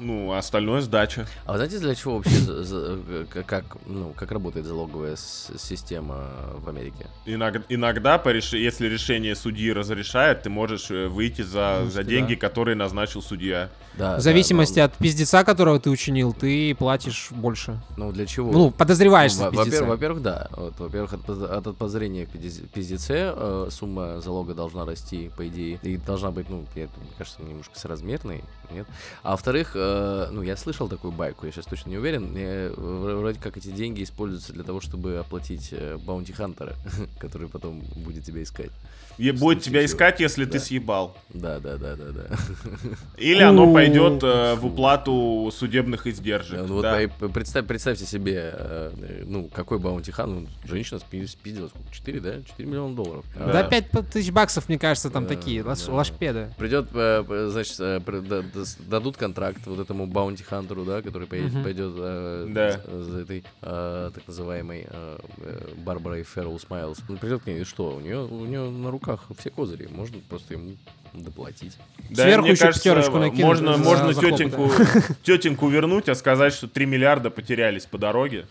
Ну, 0.00 0.32
а 0.32 0.38
остальное 0.38 0.80
сдача. 0.80 1.26
А 1.44 1.52
вы 1.52 1.58
знаете, 1.58 1.78
для 1.78 1.94
чего 1.94 2.16
вообще, 2.16 3.26
к- 3.30 3.42
как, 3.44 3.64
ну, 3.86 4.12
как 4.16 4.32
работает 4.32 4.64
залоговая 4.66 5.16
система 5.16 6.24
в 6.58 6.68
Америке? 6.68 7.06
Иног- 7.26 7.64
иногда, 7.68 8.18
по 8.18 8.30
реш- 8.30 8.54
если 8.56 8.86
решение 8.88 9.34
судьи 9.36 9.70
разрешает, 9.72 10.42
ты 10.42 10.50
можешь 10.50 10.90
э, 10.90 11.06
выйти 11.08 11.42
за, 11.42 11.86
за 11.90 11.98
да. 11.98 12.02
деньги, 12.04 12.34
которые 12.34 12.76
назначил 12.76 13.20
судья. 13.22 13.68
Да, 13.98 14.16
В 14.16 14.20
зависимости 14.20 14.78
от 14.78 14.94
пиздеца, 14.94 15.44
которого 15.44 15.78
ты 15.78 15.90
учинил, 15.90 16.32
ты 16.32 16.74
платишь 16.74 17.28
больше. 17.30 17.80
Ну, 17.96 18.10
для 18.12 18.24
чего? 18.26 18.50
Ну, 18.52 18.70
подозреваешься 18.70 19.44
Ну, 19.44 19.50
в 19.50 19.54
во- 19.54 19.64
пиздеце. 19.64 19.84
во-первых, 19.84 20.20
во-первых, 20.20 20.22
да. 20.22 20.48
Вот, 20.56 20.78
во-первых, 20.78 21.12
от, 21.12 21.28
от 21.28 21.76
подозрения 21.76 22.24
в 22.26 22.30
пиздец- 22.30 22.66
пиздеце 22.72 23.32
э, 23.36 23.68
сумма 23.70 24.20
залога 24.20 24.54
должна 24.54 24.86
расти, 24.86 25.30
по 25.36 25.46
идее. 25.46 25.78
И 25.82 25.96
должна 25.98 26.30
быть, 26.30 26.48
ну, 26.48 26.64
мне 26.74 26.88
кажется, 27.18 27.42
немножко 27.42 27.78
соразмерной, 27.78 28.42
нет? 28.72 28.86
А 29.22 29.32
во-вторых, 29.32 29.72
э, 29.74 30.28
ну, 30.32 30.42
я 30.42 30.56
слышал 30.56 30.88
такую 30.88 31.12
байку, 31.12 31.46
я 31.46 31.52
сейчас 31.52 31.66
точно 31.66 31.90
не 31.90 31.98
уверен. 31.98 32.24
Мне, 32.24 32.44
э, 32.44 32.72
вроде 32.76 33.38
как 33.40 33.56
эти 33.56 33.68
деньги 33.68 34.02
используются 34.02 34.52
для 34.52 34.64
того, 34.64 34.80
чтобы 34.80 35.16
оплатить 35.18 35.72
баунти 36.04 36.32
хантера, 36.32 36.74
который 37.18 37.48
потом 37.48 37.80
будет 37.96 38.24
тебя 38.24 38.42
искать. 38.42 38.70
И 39.18 39.32
будет 39.32 39.60
тебя 39.62 39.80
случае. 39.80 39.84
искать, 39.86 40.20
если 40.20 40.44
ты 40.46 40.52
Да. 40.54 40.58
съебал. 40.60 41.16
Да, 41.34 41.58
да, 41.60 41.76
да, 41.76 41.94
да, 41.94 42.04
да. 42.10 42.36
Или 43.18 43.42
оно 43.42 43.70
пойдет 43.70 44.22
э, 44.22 44.54
в 44.54 44.64
уплату 44.66 45.50
судебных 45.54 46.06
издержек. 46.06 46.60
Ну, 46.66 46.76
вот 46.76 46.82
да. 46.82 46.98
по- 47.18 47.28
представь- 47.28 47.66
представьте 47.66 48.06
себе, 48.06 48.50
э, 48.54 48.92
э, 48.96 49.24
ну, 49.26 49.48
какой 49.52 49.78
баунти 49.78 50.10
хан, 50.10 50.34
ну, 50.34 50.46
женщина 50.64 51.00
спи- 51.00 51.26
спиздила, 51.26 51.68
сколько, 51.68 51.92
4, 51.92 52.20
да? 52.20 52.42
4 52.42 52.66
миллиона 52.66 52.94
долларов. 52.94 53.24
Да. 53.36 53.52
Да, 53.52 53.62
5 53.64 53.90
тысяч 54.10 54.30
баксов, 54.30 54.68
мне 54.70 54.78
кажется, 54.78 55.10
там 55.10 55.24
Да, 55.26 55.34
такие, 55.34 55.62
лаш- 55.62 55.86
да. 55.86 55.92
лашпеды. 55.92 56.54
Придет, 56.56 56.88
э, 56.94 57.48
значит, 57.52 57.76
э, 57.78 58.00
да- 58.06 58.42
да- 58.54 58.59
дадут 58.78 59.16
контракт 59.16 59.60
вот 59.66 59.78
этому 59.80 60.06
баунти 60.06 60.42
хантеру, 60.42 60.84
да, 60.84 61.02
который 61.02 61.26
поедет, 61.26 61.52
Мгм. 61.54 61.62
пойдет 61.64 61.92
э, 61.96 62.46
Да. 62.50 62.80
за, 62.86 63.04
за 63.04 63.18
этой 63.20 63.44
э, 63.62 64.10
так 64.14 64.26
называемой 64.26 64.86
э, 64.88 65.18
э, 65.38 65.68
Барбарой 65.84 66.22
Феррелл 66.24 66.58
Смайлз. 66.58 66.98
Он 67.08 67.18
придет 67.18 67.42
к 67.42 67.46
ней, 67.46 67.60
и 67.60 67.64
что? 67.64 67.96
У 67.96 68.00
нее, 68.00 68.20
у 68.24 68.44
нее 68.46 68.70
на 68.70 68.90
руках 68.90 69.24
все 69.38 69.50
козыри, 69.50 69.88
можно 69.90 70.18
просто 70.28 70.54
ему 70.54 70.72
доплатить. 71.12 71.76
Да, 72.10 72.22
Сверху 72.22 72.42
мне 72.42 72.50
еще 72.52 72.60
кажется, 72.66 72.80
пятерочку 72.88 73.18
накинуть 73.18 73.42
можно, 73.44 73.76
за- 73.76 73.82
можно 73.82 74.12
за 74.12 74.20
тетеньку, 74.20 74.70
тетеньку 75.24 75.68
вернуть, 75.68 76.08
а 76.08 76.14
сказать, 76.14 76.52
что 76.54 76.68
3 76.68 76.86
миллиарда 76.86 77.30
потерялись 77.30 77.84
по 77.84 77.98
дороге. 77.98 78.46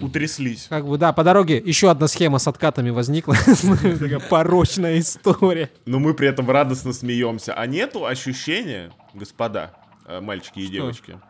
Утряслись. 0.00 0.66
Как 0.68 0.86
бы, 0.86 0.98
да, 0.98 1.12
по 1.12 1.24
дороге 1.24 1.58
еще 1.64 1.90
одна 1.90 2.08
схема 2.08 2.38
с 2.38 2.48
откатами 2.48 2.90
возникла. 2.90 3.34
Такая 3.72 4.18
порочная 4.20 4.98
история. 4.98 5.70
Но 5.86 5.98
мы 5.98 6.14
при 6.14 6.28
этом 6.28 6.50
радостно 6.50 6.92
смеемся. 6.92 7.54
А 7.54 7.66
нету 7.66 8.04
ощущения, 8.06 8.90
господа, 9.14 9.72
э, 10.06 10.20
мальчики 10.20 10.60
и 10.60 10.64
Что? 10.64 10.72
девочки, 10.72 11.20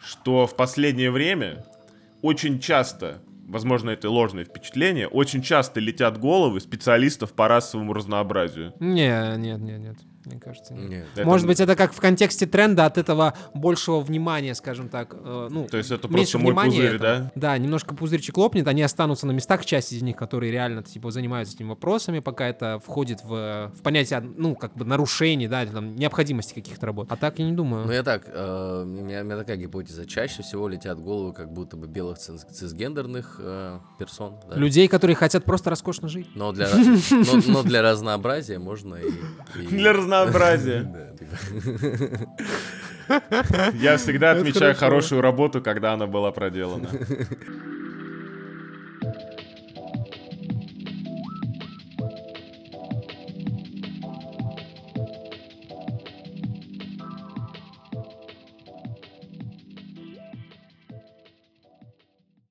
что 0.00 0.46
в 0.46 0.56
последнее 0.56 1.10
время 1.10 1.64
очень 2.22 2.60
часто, 2.60 3.22
возможно, 3.48 3.90
это 3.90 4.10
ложное 4.10 4.44
впечатление, 4.44 5.08
очень 5.08 5.42
часто 5.42 5.80
летят 5.80 6.18
головы 6.18 6.60
специалистов 6.60 7.32
по 7.32 7.48
расовому 7.48 7.92
разнообразию. 7.92 8.72
Не, 8.80 9.36
нет, 9.36 9.60
нет, 9.60 9.80
нет. 9.80 9.96
Мне 10.26 10.40
кажется, 10.40 10.74
нет. 10.74 10.90
Нет. 10.90 11.06
Это- 11.14 11.24
Может 11.26 11.46
быть, 11.46 11.60
это 11.60 11.76
как 11.76 11.92
в 11.92 12.00
контексте 12.00 12.46
тренда 12.46 12.84
от 12.86 12.98
этого 12.98 13.34
большего 13.54 14.00
внимания, 14.00 14.54
скажем 14.56 14.88
так. 14.88 15.14
э, 15.14 15.48
ну, 15.50 15.66
То 15.68 15.76
есть 15.76 15.90
это 15.92 16.08
просто 16.08 16.38
мой 16.38 16.52
пузырь, 16.52 16.84
этому. 16.96 17.00
да? 17.00 17.32
Да, 17.36 17.58
немножко 17.58 17.94
пузырчик 17.94 18.36
лопнет, 18.36 18.66
они 18.66 18.82
останутся 18.82 19.26
на 19.26 19.30
местах, 19.32 19.64
часть 19.64 19.92
из 19.92 20.02
них, 20.02 20.16
которые 20.16 20.50
реально 20.50 20.82
типа 20.82 21.12
занимаются 21.12 21.54
этими 21.54 21.68
вопросами, 21.68 22.18
пока 22.18 22.48
это 22.48 22.80
входит 22.84 23.22
в, 23.22 23.70
в 23.72 23.82
понятие, 23.82 24.20
ну, 24.20 24.56
как 24.56 24.74
бы 24.74 24.84
нарушений, 24.84 25.46
да, 25.46 25.64
там, 25.64 25.94
необходимости 25.94 26.54
каких-то 26.54 26.86
работ. 26.86 27.06
А 27.12 27.16
так 27.16 27.38
я 27.38 27.44
не 27.44 27.52
думаю. 27.52 27.86
Ну, 27.86 27.92
я 27.92 28.02
так, 28.02 28.24
э, 28.26 28.82
у, 28.82 28.84
меня, 28.84 29.20
у 29.20 29.24
меня 29.24 29.36
такая 29.36 29.56
гипотеза. 29.56 30.06
Чаще 30.06 30.42
всего 30.42 30.66
летят 30.68 30.98
головы 31.00 31.32
как 31.32 31.52
будто 31.52 31.76
бы 31.76 31.86
белых 31.86 32.18
цис- 32.18 32.50
цисгендерных 32.52 33.36
э, 33.38 33.78
персон. 33.98 34.34
да. 34.50 34.56
Людей, 34.56 34.88
которые 34.88 35.14
хотят 35.14 35.44
просто 35.44 35.70
роскошно 35.70 36.08
жить. 36.08 36.26
Но 36.34 36.50
для, 36.52 36.68
но, 36.74 37.40
но 37.46 37.62
для 37.62 37.80
разнообразия 37.82 38.58
можно 38.58 38.96
и... 38.96 39.08
и- 39.62 39.66
Для 39.76 39.92
разнообразия. 39.92 40.15
Типа. 40.24 40.32
Я 43.74 43.96
всегда 43.96 44.32
отмечаю 44.32 44.74
хорошую 44.74 45.20
работу, 45.20 45.60
когда 45.62 45.92
она 45.92 46.06
была 46.06 46.32
проделана. 46.32 46.88